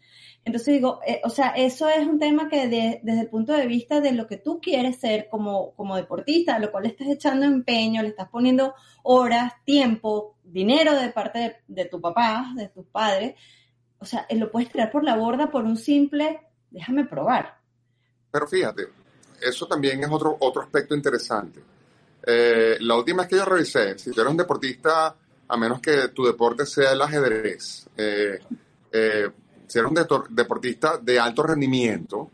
Entonces 0.45 0.75
digo, 0.75 1.01
eh, 1.07 1.21
o 1.25 1.31
sea, 1.31 1.49
eso 1.51 1.89
es 1.89 2.07
un 2.07 2.19
tema 2.19 2.49
que 2.49 2.69
de- 2.69 3.01
desde 3.03 3.23
el 3.23 3.29
punto 3.29 3.53
de 3.55 3.67
vista 3.67 4.01
de 4.01 4.13
lo 4.13 4.27
que 4.27 4.37
tú 4.37 4.61
quieres 4.61 5.01
ser 5.01 5.29
como, 5.31 5.73
como 5.75 5.97
deportista, 5.97 6.57
a 6.57 6.59
lo 6.59 6.71
cual 6.71 6.85
le 6.85 6.91
estás 6.91 7.09
echando 7.09 7.47
empeño, 7.47 8.03
le 8.03 8.09
estás 8.09 8.29
poniendo 8.29 8.75
horas, 9.05 9.55
tiempo, 9.65 10.37
dinero 10.43 10.95
de 10.95 11.09
parte 11.11 11.57
de, 11.67 11.85
tu 11.87 12.01
papá, 12.01 12.53
de 12.57 12.69
tus 12.69 12.85
padres, 12.87 13.35
o 13.99 14.05
sea, 14.05 14.27
eh, 14.29 14.37
lo 14.37 14.51
puedes 14.51 14.71
tirar 14.71 14.91
por 14.91 15.03
la 15.03 15.17
borda 15.17 15.51
por 15.51 15.65
un 15.65 15.79
simple, 15.79 16.41
déjame 16.71 17.07
probar. 17.07 17.57
Pero 18.31 18.47
fíjate, 18.47 18.89
eso 19.41 19.67
también 19.67 20.03
es 20.05 20.11
otro, 20.11 20.37
otro 20.41 20.61
aspecto 20.61 20.95
interesante. 20.95 21.61
Eh, 22.27 22.77
la 22.81 22.97
última 22.97 23.23
vez 23.23 23.31
que 23.31 23.37
yo 23.37 23.45
revisé, 23.47 23.99
si 23.99 24.11
tú 24.11 24.21
eres 24.21 24.31
un 24.31 24.37
deportista, 24.37 25.15
a 25.49 25.57
menos 25.57 25.81
que 25.81 26.09
tu 26.09 26.25
deporte 26.25 26.67
sea 26.67 26.93
el 26.93 27.01
ajedrez, 27.01 27.89
eh, 27.97 28.39
eh, 28.93 29.31
si 29.67 29.79
eres 29.79 29.91
un 29.91 30.27
deportista 30.31 30.99
de 30.99 31.19
alto 31.19 31.43
rendimiento, 31.43 32.31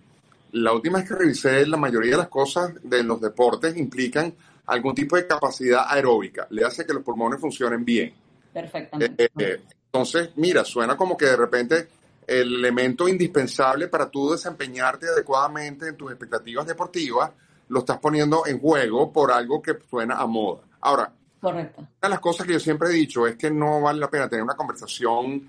la 0.52 0.72
última 0.72 0.98
vez 0.98 1.08
que 1.08 1.14
revisé, 1.14 1.66
la 1.66 1.76
mayoría 1.76 2.12
de 2.12 2.18
las 2.18 2.28
cosas 2.28 2.72
de 2.82 3.02
los 3.02 3.20
deportes 3.20 3.76
implican 3.76 4.34
algún 4.66 4.94
tipo 4.94 5.16
de 5.16 5.26
capacidad 5.26 5.84
aeróbica, 5.88 6.46
le 6.50 6.64
hace 6.64 6.86
que 6.86 6.92
los 6.92 7.02
pulmones 7.02 7.40
funcionen 7.40 7.84
bien. 7.84 8.12
Perfectamente. 8.52 9.24
Eh, 9.24 9.30
eh, 9.38 9.62
entonces, 9.86 10.30
mira, 10.36 10.64
suena 10.64 10.96
como 10.96 11.16
que 11.16 11.26
de 11.26 11.36
repente 11.36 11.88
el 12.26 12.54
elemento 12.54 13.08
indispensable 13.08 13.88
para 13.88 14.08
tú 14.08 14.30
desempeñarte 14.30 15.06
adecuadamente 15.08 15.88
en 15.88 15.96
tus 15.96 16.10
expectativas 16.10 16.66
deportivas 16.66 17.30
lo 17.68 17.80
estás 17.80 17.98
poniendo 17.98 18.46
en 18.46 18.60
juego 18.60 19.12
por 19.12 19.32
algo 19.32 19.62
que 19.62 19.76
suena 19.88 20.16
a 20.16 20.26
moda. 20.26 20.62
Ahora, 20.80 21.12
Correcto. 21.40 21.80
una 21.80 21.88
de 22.02 22.08
las 22.08 22.20
cosas 22.20 22.46
que 22.46 22.52
yo 22.52 22.60
siempre 22.60 22.88
he 22.88 22.92
dicho 22.92 23.26
es 23.26 23.36
que 23.36 23.50
no 23.50 23.80
vale 23.80 24.00
la 24.00 24.10
pena 24.10 24.28
tener 24.28 24.42
una 24.42 24.54
conversación 24.54 25.48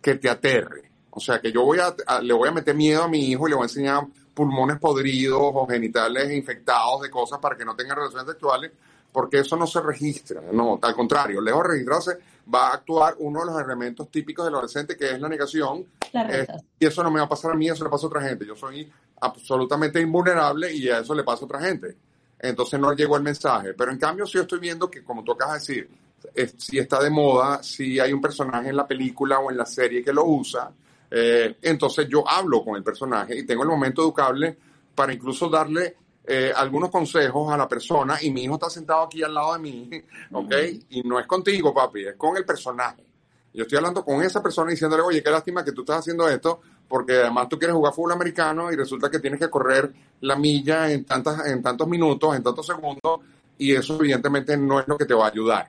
que 0.00 0.14
te 0.16 0.28
aterre. 0.28 0.89
O 1.10 1.20
sea, 1.20 1.40
que 1.40 1.50
yo 1.52 1.64
voy 1.64 1.78
a, 1.78 1.94
a- 2.06 2.20
le 2.20 2.32
voy 2.32 2.48
a 2.48 2.52
meter 2.52 2.74
miedo 2.74 3.02
a 3.02 3.08
mi 3.08 3.30
hijo 3.30 3.46
y 3.46 3.50
le 3.50 3.56
voy 3.56 3.64
a 3.64 3.66
enseñar 3.66 4.04
pulmones 4.34 4.78
podridos 4.78 5.40
o 5.42 5.66
genitales 5.66 6.30
infectados 6.32 7.02
de 7.02 7.10
cosas 7.10 7.38
para 7.40 7.56
que 7.56 7.64
no 7.64 7.74
tenga 7.76 7.94
relaciones 7.94 8.26
sexuales, 8.28 8.70
porque 9.12 9.38
eso 9.40 9.56
no 9.56 9.66
se 9.66 9.80
registra. 9.80 10.40
No, 10.52 10.78
al 10.80 10.94
contrario, 10.94 11.40
lejos 11.40 11.62
de 11.64 11.68
registrarse, 11.68 12.18
va 12.52 12.68
a 12.68 12.74
actuar 12.74 13.16
uno 13.18 13.40
de 13.40 13.46
los 13.46 13.60
elementos 13.62 14.08
típicos 14.10 14.44
del 14.44 14.54
adolescente, 14.54 14.96
que 14.96 15.10
es 15.12 15.20
la 15.20 15.28
negación. 15.28 15.84
La 16.12 16.22
Eh, 16.30 16.46
y 16.78 16.86
eso 16.86 17.02
no 17.02 17.10
me 17.10 17.20
va 17.20 17.26
a 17.26 17.28
pasar 17.28 17.50
a 17.52 17.54
mí, 17.54 17.68
eso 17.68 17.84
le 17.84 17.90
pasa 17.90 18.06
a 18.06 18.08
otra 18.08 18.22
gente. 18.22 18.46
Yo 18.46 18.54
soy 18.56 18.90
absolutamente 19.20 20.00
invulnerable 20.00 20.72
y 20.72 20.88
a 20.88 21.00
eso 21.00 21.14
le 21.14 21.22
pasa 21.24 21.42
a 21.42 21.44
otra 21.46 21.60
gente. 21.60 21.96
Entonces 22.38 22.80
no 22.80 22.92
llegó 22.94 23.16
el 23.16 23.22
mensaje. 23.22 23.74
Pero 23.74 23.90
en 23.92 23.98
cambio, 23.98 24.26
si 24.26 24.34
yo 24.34 24.42
estoy 24.42 24.58
viendo 24.58 24.90
que, 24.90 25.04
como 25.04 25.22
tú 25.22 25.32
acabas 25.32 25.66
de 25.66 25.74
decir, 25.74 25.90
es- 26.34 26.54
si 26.58 26.78
está 26.78 27.02
de 27.02 27.10
moda, 27.10 27.62
si 27.62 28.00
hay 28.00 28.12
un 28.12 28.20
personaje 28.20 28.70
en 28.70 28.76
la 28.76 28.86
película 28.86 29.38
o 29.40 29.50
en 29.50 29.56
la 29.58 29.66
serie 29.66 30.02
que 30.02 30.12
lo 30.12 30.24
usa, 30.24 30.70
eh, 31.10 31.56
entonces 31.62 32.06
yo 32.08 32.28
hablo 32.28 32.62
con 32.64 32.76
el 32.76 32.82
personaje 32.82 33.36
y 33.36 33.44
tengo 33.44 33.62
el 33.62 33.68
momento 33.68 34.02
educable 34.02 34.56
para 34.94 35.12
incluso 35.12 35.48
darle 35.48 35.96
eh, 36.24 36.52
algunos 36.54 36.90
consejos 36.90 37.52
a 37.52 37.56
la 37.56 37.66
persona 37.66 38.18
y 38.20 38.30
mi 38.30 38.44
hijo 38.44 38.54
está 38.54 38.70
sentado 38.70 39.02
aquí 39.02 39.22
al 39.22 39.34
lado 39.34 39.54
de 39.54 39.58
mí, 39.58 39.90
¿ok? 40.32 40.52
Y 40.90 41.02
no 41.02 41.18
es 41.18 41.26
contigo, 41.26 41.74
papi, 41.74 42.06
es 42.06 42.14
con 42.16 42.36
el 42.36 42.44
personaje. 42.44 43.04
Yo 43.52 43.62
estoy 43.62 43.78
hablando 43.78 44.04
con 44.04 44.22
esa 44.22 44.40
persona 44.40 44.70
diciéndole, 44.70 45.02
oye, 45.02 45.22
qué 45.22 45.30
lástima 45.30 45.64
que 45.64 45.72
tú 45.72 45.80
estás 45.80 45.98
haciendo 45.98 46.28
esto, 46.28 46.60
porque 46.86 47.14
además 47.14 47.48
tú 47.48 47.58
quieres 47.58 47.74
jugar 47.74 47.92
fútbol 47.92 48.12
americano 48.12 48.70
y 48.70 48.76
resulta 48.76 49.10
que 49.10 49.18
tienes 49.18 49.40
que 49.40 49.50
correr 49.50 49.92
la 50.20 50.36
milla 50.36 50.90
en, 50.90 51.04
tantas, 51.04 51.46
en 51.46 51.60
tantos 51.60 51.88
minutos, 51.88 52.36
en 52.36 52.44
tantos 52.44 52.66
segundos, 52.66 53.20
y 53.58 53.74
eso 53.74 53.96
evidentemente 53.96 54.56
no 54.56 54.78
es 54.78 54.86
lo 54.86 54.96
que 54.96 55.06
te 55.06 55.14
va 55.14 55.26
a 55.26 55.30
ayudar. 55.30 55.68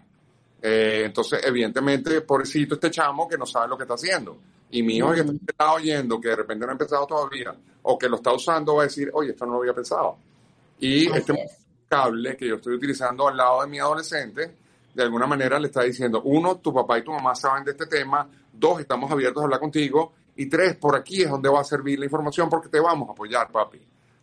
Eh, 0.62 1.04
entonces, 1.06 1.42
evidentemente, 1.44 2.22
pobrecito 2.22 2.76
este 2.76 2.92
chamo 2.92 3.28
que 3.28 3.38
no 3.38 3.48
sabe 3.48 3.68
lo 3.68 3.78
que 3.78 3.84
está 3.84 3.96
haciendo. 3.96 4.38
Y 4.72 4.84
mi 4.84 4.98
hijo 4.98 5.12
que 5.12 5.22
está 5.22 5.74
oyendo, 5.74 6.20
que 6.20 6.30
de 6.30 6.36
repente 6.38 6.66
no 6.66 6.72
ha 6.72 6.74
empezado 6.74 7.06
todavía, 7.06 7.54
o 7.84 7.98
que 7.98 8.08
lo 8.08 8.16
está 8.16 8.34
usando, 8.34 8.76
va 8.76 8.84
a 8.84 8.86
decir, 8.86 9.10
oye, 9.14 9.32
esto 9.32 9.46
no 9.46 9.54
lo 9.54 9.60
había 9.60 9.74
pensado. 9.74 10.18
Y 10.80 11.08
Así 11.08 11.18
este 11.20 11.34
es. 11.34 11.66
cable 11.88 12.38
que 12.38 12.48
yo 12.48 12.56
estoy 12.56 12.76
utilizando 12.76 13.28
al 13.28 13.38
lado 13.38 13.62
de 13.62 13.68
mi 13.68 13.80
adolescente, 13.80 14.56
de 14.94 15.04
alguna 15.04 15.28
manera 15.28 15.60
le 15.60 15.68
está 15.68 15.84
diciendo, 15.84 16.22
uno, 16.24 16.58
tu 16.58 16.74
papá 16.74 17.00
y 17.00 17.04
tu 17.04 17.12
mamá 17.12 17.36
saben 17.36 17.64
de 17.64 17.72
este 17.72 17.86
tema, 17.86 18.28
dos, 18.52 18.80
estamos 18.80 19.12
abiertos 19.12 19.42
a 19.42 19.46
hablar 19.46 19.60
contigo, 19.60 20.14
y 20.36 20.48
tres, 20.48 20.76
por 20.78 20.96
aquí 20.96 21.22
es 21.22 21.30
donde 21.30 21.50
va 21.50 21.62
a 21.62 21.64
servir 21.66 22.00
la 22.00 22.06
información 22.06 22.50
porque 22.50 22.70
te 22.70 22.80
vamos 22.80 23.10
a 23.10 23.12
apoyar, 23.12 23.52
papi. 23.52 23.80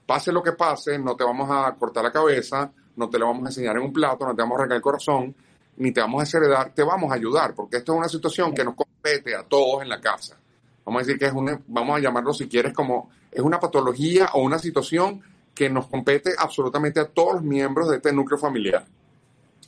Pase 0.07 0.33
lo 0.33 0.43
que 0.43 0.53
pase, 0.53 0.99
no 0.99 1.15
te 1.15 1.25
vamos 1.25 1.49
a 1.51 1.75
cortar 1.75 2.03
la 2.03 2.11
cabeza, 2.11 2.73
no 2.97 3.11
te 3.11 3.19
lo 3.19 3.27
vamos 3.27 3.45
a 3.45 3.49
enseñar 3.49 3.77
en 3.77 3.83
un 3.83 3.93
plato, 3.93 4.25
no 4.25 4.35
te 4.35 4.41
vamos 4.41 4.57
a 4.57 4.61
arrancar 4.61 4.77
el 4.77 4.83
corazón, 4.83 5.35
ni 5.79 5.93
te 5.93 6.01
vamos 6.01 6.21
a 6.21 6.25
desheredar, 6.25 6.75
te 6.75 6.83
vamos 6.83 7.11
a 7.11 7.15
ayudar, 7.15 7.55
porque 7.55 7.79
esto 7.79 7.93
es 7.93 7.99
una 7.99 8.09
situación 8.09 8.53
que 8.53 8.65
nos 8.65 8.75
compete 8.75 9.35
a 9.35 9.45
todos 9.45 9.83
en 9.83 9.89
la 9.89 10.01
casa. 10.01 10.37
Vamos 10.85 11.03
a 11.03 11.05
decir 11.05 11.19
que 11.19 11.27
es 11.27 11.33
una, 11.33 11.61
vamos 11.69 11.97
a 11.97 12.01
llamarlo 12.01 12.35
si 12.35 12.49
quieres 12.49 12.73
como, 12.73 13.11
es 13.31 13.41
una 13.41 13.61
patología 13.61 14.31
o 14.35 14.43
una 14.43 14.59
situación 14.59 15.23
que 15.55 15.71
nos 15.71 15.87
compete 15.87 16.33
absolutamente 16.37 17.01
a 17.01 17.07
todos 17.07 17.35
los 17.35 17.43
miembros 17.43 17.89
de 17.89 17.97
este 17.97 18.13
núcleo 18.13 18.39
familiar. 18.39 18.85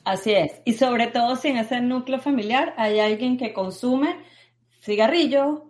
Así 0.04 0.32
es. 0.32 0.61
Y 0.64 0.74
sobre 0.74 1.08
todo 1.08 1.36
si 1.36 1.48
en 1.48 1.58
ese 1.58 1.80
núcleo 1.80 2.18
familiar 2.20 2.74
hay 2.76 3.00
alguien 3.00 3.36
que 3.36 3.52
consume 3.52 4.16
cigarrillos, 4.80 5.61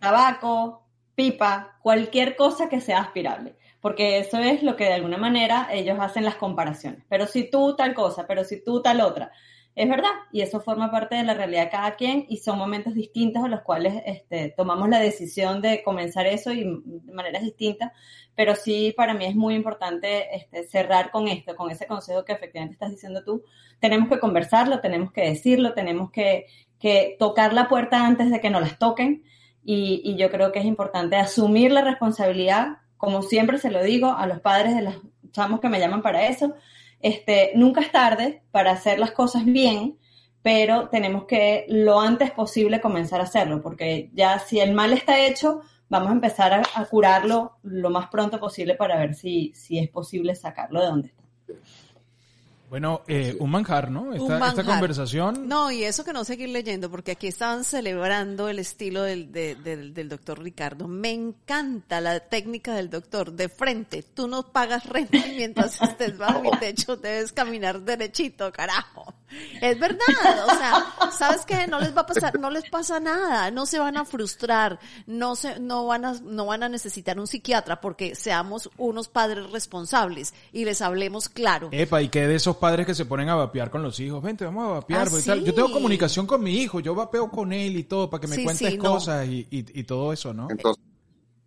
tabaco, 0.00 0.82
pipa, 1.14 1.78
cualquier 1.82 2.34
cosa 2.34 2.68
que 2.68 2.80
sea 2.80 3.00
aspirable. 3.00 3.54
Porque 3.82 4.20
eso 4.20 4.38
es 4.38 4.62
lo 4.62 4.76
que 4.76 4.84
de 4.84 4.94
alguna 4.94 5.18
manera 5.18 5.68
ellos 5.70 5.98
hacen 6.00 6.24
las 6.24 6.36
comparaciones. 6.36 7.04
Pero 7.10 7.26
si 7.26 7.50
tú 7.50 7.76
tal 7.76 7.92
cosa, 7.92 8.26
pero 8.26 8.44
si 8.44 8.64
tú 8.64 8.80
tal 8.80 9.02
otra. 9.02 9.32
Es 9.74 9.88
verdad, 9.88 10.10
y 10.30 10.42
eso 10.42 10.60
forma 10.60 10.90
parte 10.90 11.14
de 11.16 11.22
la 11.22 11.32
realidad 11.32 11.64
de 11.64 11.70
cada 11.70 11.96
quien 11.96 12.26
y 12.28 12.36
son 12.36 12.58
momentos 12.58 12.92
distintos 12.92 13.42
en 13.42 13.50
los 13.52 13.62
cuales 13.62 14.02
este, 14.04 14.52
tomamos 14.54 14.86
la 14.90 14.98
decisión 14.98 15.62
de 15.62 15.82
comenzar 15.82 16.26
eso 16.26 16.52
y 16.52 16.64
de 16.64 17.12
maneras 17.12 17.42
distintas, 17.42 17.90
pero 18.34 18.54
sí 18.54 18.92
para 18.94 19.14
mí 19.14 19.24
es 19.24 19.34
muy 19.34 19.54
importante 19.54 20.36
este, 20.36 20.64
cerrar 20.64 21.10
con 21.10 21.26
esto, 21.26 21.56
con 21.56 21.70
ese 21.70 21.86
consejo 21.86 22.22
que 22.22 22.34
efectivamente 22.34 22.74
estás 22.74 22.90
diciendo 22.90 23.24
tú. 23.24 23.44
Tenemos 23.80 24.10
que 24.10 24.20
conversarlo, 24.20 24.80
tenemos 24.80 25.10
que 25.10 25.22
decirlo, 25.22 25.72
tenemos 25.72 26.10
que, 26.10 26.46
que 26.78 27.16
tocar 27.18 27.54
la 27.54 27.68
puerta 27.68 28.06
antes 28.06 28.30
de 28.30 28.40
que 28.42 28.50
nos 28.50 28.60
las 28.60 28.78
toquen 28.78 29.24
y, 29.64 30.02
y 30.04 30.16
yo 30.16 30.30
creo 30.30 30.52
que 30.52 30.58
es 30.58 30.66
importante 30.66 31.16
asumir 31.16 31.72
la 31.72 31.82
responsabilidad, 31.82 32.76
como 33.02 33.22
siempre 33.22 33.58
se 33.58 33.72
lo 33.72 33.82
digo 33.82 34.12
a 34.12 34.28
los 34.28 34.38
padres 34.38 34.76
de 34.76 34.82
los 34.82 34.94
chamos 35.32 35.58
que 35.58 35.68
me 35.68 35.80
llaman 35.80 36.02
para 36.02 36.28
eso, 36.28 36.54
este, 37.00 37.50
nunca 37.56 37.80
es 37.80 37.90
tarde 37.90 38.44
para 38.52 38.70
hacer 38.70 39.00
las 39.00 39.10
cosas 39.10 39.44
bien, 39.44 39.98
pero 40.40 40.88
tenemos 40.88 41.24
que 41.24 41.66
lo 41.68 42.00
antes 42.00 42.30
posible 42.30 42.80
comenzar 42.80 43.18
a 43.18 43.24
hacerlo, 43.24 43.60
porque 43.60 44.08
ya 44.14 44.38
si 44.38 44.60
el 44.60 44.72
mal 44.72 44.92
está 44.92 45.18
hecho, 45.18 45.62
vamos 45.88 46.10
a 46.10 46.12
empezar 46.12 46.52
a, 46.52 46.62
a 46.76 46.84
curarlo 46.84 47.58
lo 47.64 47.90
más 47.90 48.06
pronto 48.06 48.38
posible 48.38 48.76
para 48.76 48.96
ver 48.96 49.16
si, 49.16 49.52
si 49.52 49.80
es 49.80 49.88
posible 49.88 50.36
sacarlo 50.36 50.80
de 50.80 50.86
donde 50.86 51.08
está. 51.08 51.22
Bueno, 52.72 53.02
eh, 53.06 53.36
un 53.38 53.50
manjar, 53.50 53.90
¿no? 53.90 54.14
Esta, 54.14 54.24
Un 54.24 54.32
esta 54.32 54.38
manjar. 54.38 54.64
conversación. 54.64 55.46
No, 55.46 55.70
y 55.70 55.84
eso 55.84 56.04
que 56.04 56.14
no 56.14 56.24
seguir 56.24 56.48
leyendo, 56.48 56.90
porque 56.90 57.10
aquí 57.10 57.26
estaban 57.26 57.64
celebrando 57.64 58.48
el 58.48 58.58
estilo 58.58 59.02
del, 59.02 59.30
de- 59.30 59.56
del, 59.56 59.92
del 59.92 60.08
doctor 60.08 60.42
Ricardo. 60.42 60.88
Me 60.88 61.10
encanta 61.10 62.00
la 62.00 62.18
técnica 62.20 62.72
del 62.74 62.88
doctor. 62.88 63.32
De 63.32 63.50
frente, 63.50 64.02
tú 64.02 64.26
no 64.26 64.44
pagas 64.52 64.86
renta 64.86 65.18
mientras 65.36 65.82
estés 65.82 66.16
bajo 66.16 66.40
mi 66.40 66.50
techo 66.52 66.96
debes 66.96 67.34
caminar 67.34 67.82
derechito, 67.82 68.50
carajo. 68.50 69.12
Es 69.62 69.78
verdad, 69.78 69.98
o 70.46 70.56
sea, 70.58 71.10
¿sabes 71.10 71.46
qué? 71.46 71.66
No 71.66 71.80
les 71.80 71.96
va 71.96 72.02
a 72.02 72.06
pasar, 72.06 72.38
no 72.38 72.50
les 72.50 72.68
pasa 72.68 73.00
nada, 73.00 73.50
no 73.50 73.64
se 73.64 73.78
van 73.78 73.96
a 73.96 74.04
frustrar, 74.04 74.78
no 75.06 75.36
se, 75.36 75.58
no 75.58 75.86
van 75.86 76.04
a, 76.04 76.12
no 76.22 76.44
van 76.46 76.62
a 76.62 76.68
necesitar 76.68 77.18
un 77.18 77.26
psiquiatra 77.26 77.80
porque 77.80 78.14
seamos 78.14 78.68
unos 78.76 79.08
padres 79.08 79.50
responsables 79.50 80.34
y 80.52 80.66
les 80.66 80.82
hablemos 80.82 81.30
claro. 81.30 81.70
Epa, 81.72 82.02
y 82.02 82.10
que 82.10 82.26
de 82.26 82.34
esos 82.34 82.58
padres 82.62 82.86
que 82.86 82.94
se 82.94 83.06
ponen 83.06 83.28
a 83.28 83.34
vapear 83.34 83.70
con 83.70 83.82
los 83.82 83.98
hijos. 83.98 84.22
Vente, 84.22 84.44
vamos 84.44 84.64
a 84.64 84.68
vapear. 84.74 85.08
Ah, 85.08 85.10
pues, 85.10 85.24
tal. 85.24 85.40
sí. 85.40 85.44
Yo 85.46 85.52
tengo 85.52 85.72
comunicación 85.72 86.28
con 86.28 86.42
mi 86.44 86.58
hijo, 86.62 86.78
yo 86.78 86.94
vapeo 86.94 87.28
con 87.28 87.52
él 87.52 87.76
y 87.76 87.82
todo, 87.82 88.08
para 88.08 88.20
que 88.20 88.28
me 88.28 88.36
Sí, 88.36 88.44
cuentes 88.44 88.70
sí, 88.70 88.78
no. 88.78 88.84
cosas 88.92 89.26
y, 89.26 89.48
y, 89.50 89.80
y 89.80 89.82
todo 89.82 90.12
eso, 90.12 90.32
¿no? 90.32 90.46
Entonces, 90.48 90.80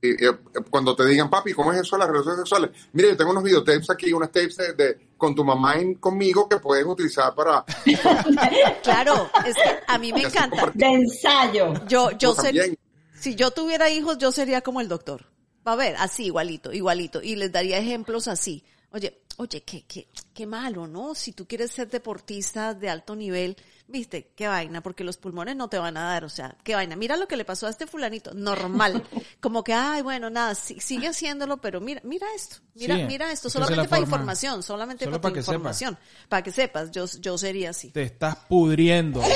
y, 0.01 0.09
y, 0.09 0.28
cuando 0.70 0.93
te 0.95 1.05
digan, 1.05 1.30
papi, 1.30 1.53
¿cómo 1.53 1.72
es 1.72 1.80
eso 1.80 1.95
de 1.95 1.99
las 2.01 2.09
relaciones 2.09 2.39
sexuales? 2.41 2.70
Mire, 2.91 3.07
yo 3.11 3.18
tengo 3.18 3.32
unos 3.32 3.43
videotapes 3.43 3.89
aquí, 3.89 4.11
unas 4.11 4.30
tapes 4.32 4.57
de, 4.57 4.74
de- 4.74 4.99
con 5.18 5.34
tu 5.34 5.45
mamá 5.45 5.80
y 5.82 5.95
conmigo 5.95 6.49
que 6.49 6.57
puedes 6.57 6.86
utilizar 6.86 7.34
para... 7.34 7.63
Claro, 8.84 9.30
es 9.45 9.55
que 9.55 9.80
a 9.88 9.97
mí 9.97 10.11
me 10.13 10.24
encanta. 10.24 10.70
De 10.74 10.86
ensayo. 10.86 11.74
Yo, 11.88 12.11
yo 12.11 12.34
sería, 12.36 12.63
también. 12.63 12.78
si 13.20 13.36
yo 13.36 13.51
tuviera 13.51 13.89
hijos, 13.89 14.18
yo 14.18 14.32
sería 14.32 14.61
como 14.61 14.82
el 14.82 14.88
doctor. 14.89 15.26
Va 15.68 15.72
a 15.72 15.76
ver, 15.78 15.95
así, 15.97 16.26
igualito, 16.26 16.72
igualito. 16.74 17.22
Y 17.24 17.36
les 17.36 17.51
daría 17.51 17.78
ejemplos 17.80 18.28
así. 18.28 18.63
Oye, 18.91 19.22
oye, 19.38 19.63
qué, 19.63 19.83
qué, 19.88 20.07
qué 20.33 20.45
malo, 20.47 20.88
¿no? 20.88 21.13
Si 21.15 21.31
tú 21.33 21.47
quieres 21.47 21.71
ser 21.71 21.89
deportista 21.89 22.73
de 22.73 22.89
alto 22.89 23.15
nivel, 23.15 23.57
viste, 23.88 24.31
qué 24.36 24.47
vaina, 24.47 24.81
porque 24.81 25.03
los 25.03 25.17
pulmones 25.17 25.55
no 25.55 25.67
te 25.69 25.77
van 25.77 25.97
a 25.97 26.03
dar, 26.05 26.23
o 26.25 26.29
sea, 26.29 26.55
qué 26.63 26.73
vaina. 26.75 26.95
Mira 26.95 27.17
lo 27.17 27.27
que 27.27 27.38
le 27.38 27.45
pasó 27.45 27.67
a 27.67 27.69
este 27.69 27.86
fulanito, 27.88 28.33
normal. 28.33 29.03
Como 29.41 29.63
que, 29.63 29.73
ay, 29.73 30.01
bueno, 30.01 30.29
nada, 30.29 30.55
si- 30.55 30.79
sigue 30.79 31.07
haciéndolo, 31.07 31.57
pero 31.57 31.79
mira, 31.81 32.01
mira 32.03 32.25
esto, 32.36 32.57
mira, 32.73 32.95
Sí, 32.95 33.03
mira 33.03 33.31
esto, 33.31 33.49
solamente 33.49 33.83
la 33.83 33.89
para 33.89 34.01
forma- 34.01 34.15
información, 34.17 34.63
solamente 34.63 35.05
solo 35.05 35.21
para, 35.21 35.33
tu 35.33 35.39
información, 35.39 35.97
para 36.29 36.41
que 36.43 36.51
sepas, 36.51 36.89
yo, 36.91 37.05
yo 37.19 37.38
sería 37.38 37.69
así. 37.71 37.91
Te 37.91 38.03
estás 38.03 38.36
pudriendo. 38.47 39.21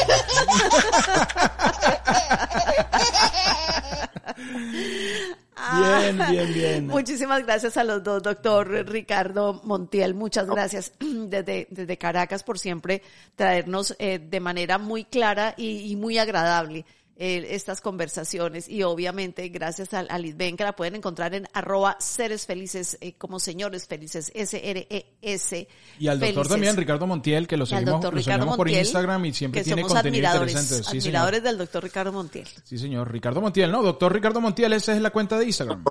bien, 5.78 6.18
bien, 6.30 6.54
bien. 6.54 6.88
Muchísimas 6.88 7.46
gracias 7.46 7.78
a 7.78 7.84
los 7.84 8.04
dos, 8.04 8.24
doctor 8.24 8.70
Ricardo 8.88 9.62
Montiel. 9.64 10.14
Muchas 10.14 10.48
gracias 10.48 10.94
desde, 11.00 11.68
desde 11.70 11.98
Caracas 11.98 12.44
por 12.44 12.60
siempre 12.60 13.02
traernos 13.36 13.96
eh, 14.00 14.20
de 14.20 14.40
manera 14.40 14.78
muy 14.78 15.04
clara 15.04 15.54
y, 15.58 15.92
y 15.92 15.96
muy 15.96 16.18
agradable 16.18 16.86
eh, 17.20 17.48
estas 17.52 17.82
conversaciones. 17.82 18.70
Y 18.70 18.84
obviamente 18.84 19.50
gracias 19.50 19.94
a, 19.94 20.00
a 20.00 20.20
que 20.20 20.64
la 20.64 20.76
pueden 20.76 20.96
encontrar 20.96 21.36
en 21.36 21.48
arroba 21.54 21.98
seres 22.00 22.46
felices, 22.46 22.98
eh, 23.02 23.14
como 23.18 23.40
señores 23.40 23.88
felices, 23.88 24.32
S-R-E-S. 24.34 25.68
Y 26.00 26.08
al 26.08 26.20
doctor 26.20 26.48
también, 26.48 26.78
Ricardo 26.78 27.06
Montiel, 27.06 27.46
que 27.46 27.58
lo 27.58 27.66
seguimos, 27.66 28.04
lo 28.04 28.22
seguimos 28.22 28.56
por 28.56 28.70
Instagram 28.70 29.26
y 29.26 29.34
siempre 29.34 29.60
que 29.60 29.66
tiene 29.66 29.82
somos 29.82 29.94
contenido 29.94 30.30
admiradores, 30.30 30.54
interesante. 30.54 30.84
Sí, 30.84 30.90
señor. 30.90 31.04
admiradores 31.04 31.44
del 31.44 31.58
doctor 31.58 31.84
Ricardo 31.84 32.12
Montiel. 32.14 32.48
Sí, 32.64 32.78
señor. 32.78 33.12
Ricardo 33.12 33.42
Montiel, 33.42 33.72
¿no? 33.72 33.84
Doctor 33.84 34.14
Ricardo 34.14 34.40
Montiel, 34.40 34.74
esa 34.74 34.96
es 34.96 35.02
la 35.02 35.10
cuenta 35.12 35.38
de 35.38 35.46
Instagram. 35.46 35.84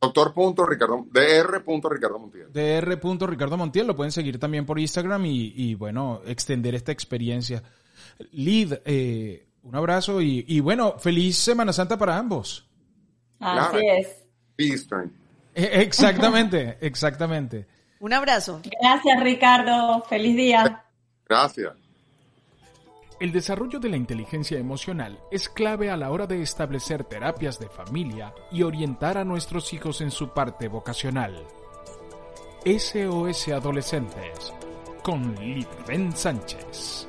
Doctor 0.00 0.32
punto 0.32 0.66
Ricardo, 0.66 1.06
dr 1.10 1.64
punto 1.64 1.88
Ricardo 1.88 2.18
Montiel. 2.18 2.46
Dr. 2.52 3.30
Ricardo 3.30 3.56
Montiel, 3.56 3.86
lo 3.86 3.96
pueden 3.96 4.12
seguir 4.12 4.38
también 4.38 4.64
por 4.64 4.78
Instagram 4.78 5.26
y, 5.26 5.52
y, 5.54 5.74
bueno, 5.74 6.22
extender 6.26 6.74
esta 6.74 6.92
experiencia. 6.92 7.62
Lid, 8.32 8.74
eh, 8.84 9.45
un 9.66 9.74
abrazo 9.74 10.20
y, 10.22 10.44
y 10.46 10.60
bueno, 10.60 10.98
feliz 10.98 11.36
Semana 11.36 11.72
Santa 11.72 11.98
para 11.98 12.16
ambos. 12.16 12.68
Así 13.40 13.78
es. 13.84 14.24
Eastern. 14.56 15.12
Eh, 15.54 15.82
Exactamente, 15.82 16.78
exactamente. 16.86 17.66
Un 17.98 18.12
abrazo. 18.12 18.60
Gracias, 18.80 19.22
Ricardo. 19.22 20.02
Feliz 20.08 20.36
día. 20.36 20.84
Gracias. 21.28 21.72
El 23.18 23.32
desarrollo 23.32 23.80
de 23.80 23.88
la 23.88 23.96
inteligencia 23.96 24.58
emocional 24.58 25.18
es 25.32 25.48
clave 25.48 25.90
a 25.90 25.96
la 25.96 26.10
hora 26.10 26.26
de 26.26 26.42
establecer 26.42 27.04
terapias 27.04 27.58
de 27.58 27.68
familia 27.68 28.34
y 28.52 28.62
orientar 28.62 29.16
a 29.16 29.24
nuestros 29.24 29.72
hijos 29.72 30.02
en 30.02 30.10
su 30.10 30.28
parte 30.28 30.68
vocacional. 30.68 31.46
SOS 32.64 33.48
Adolescentes 33.48 34.52
con 35.02 35.34
Litven 35.36 36.14
Sánchez. 36.14 37.08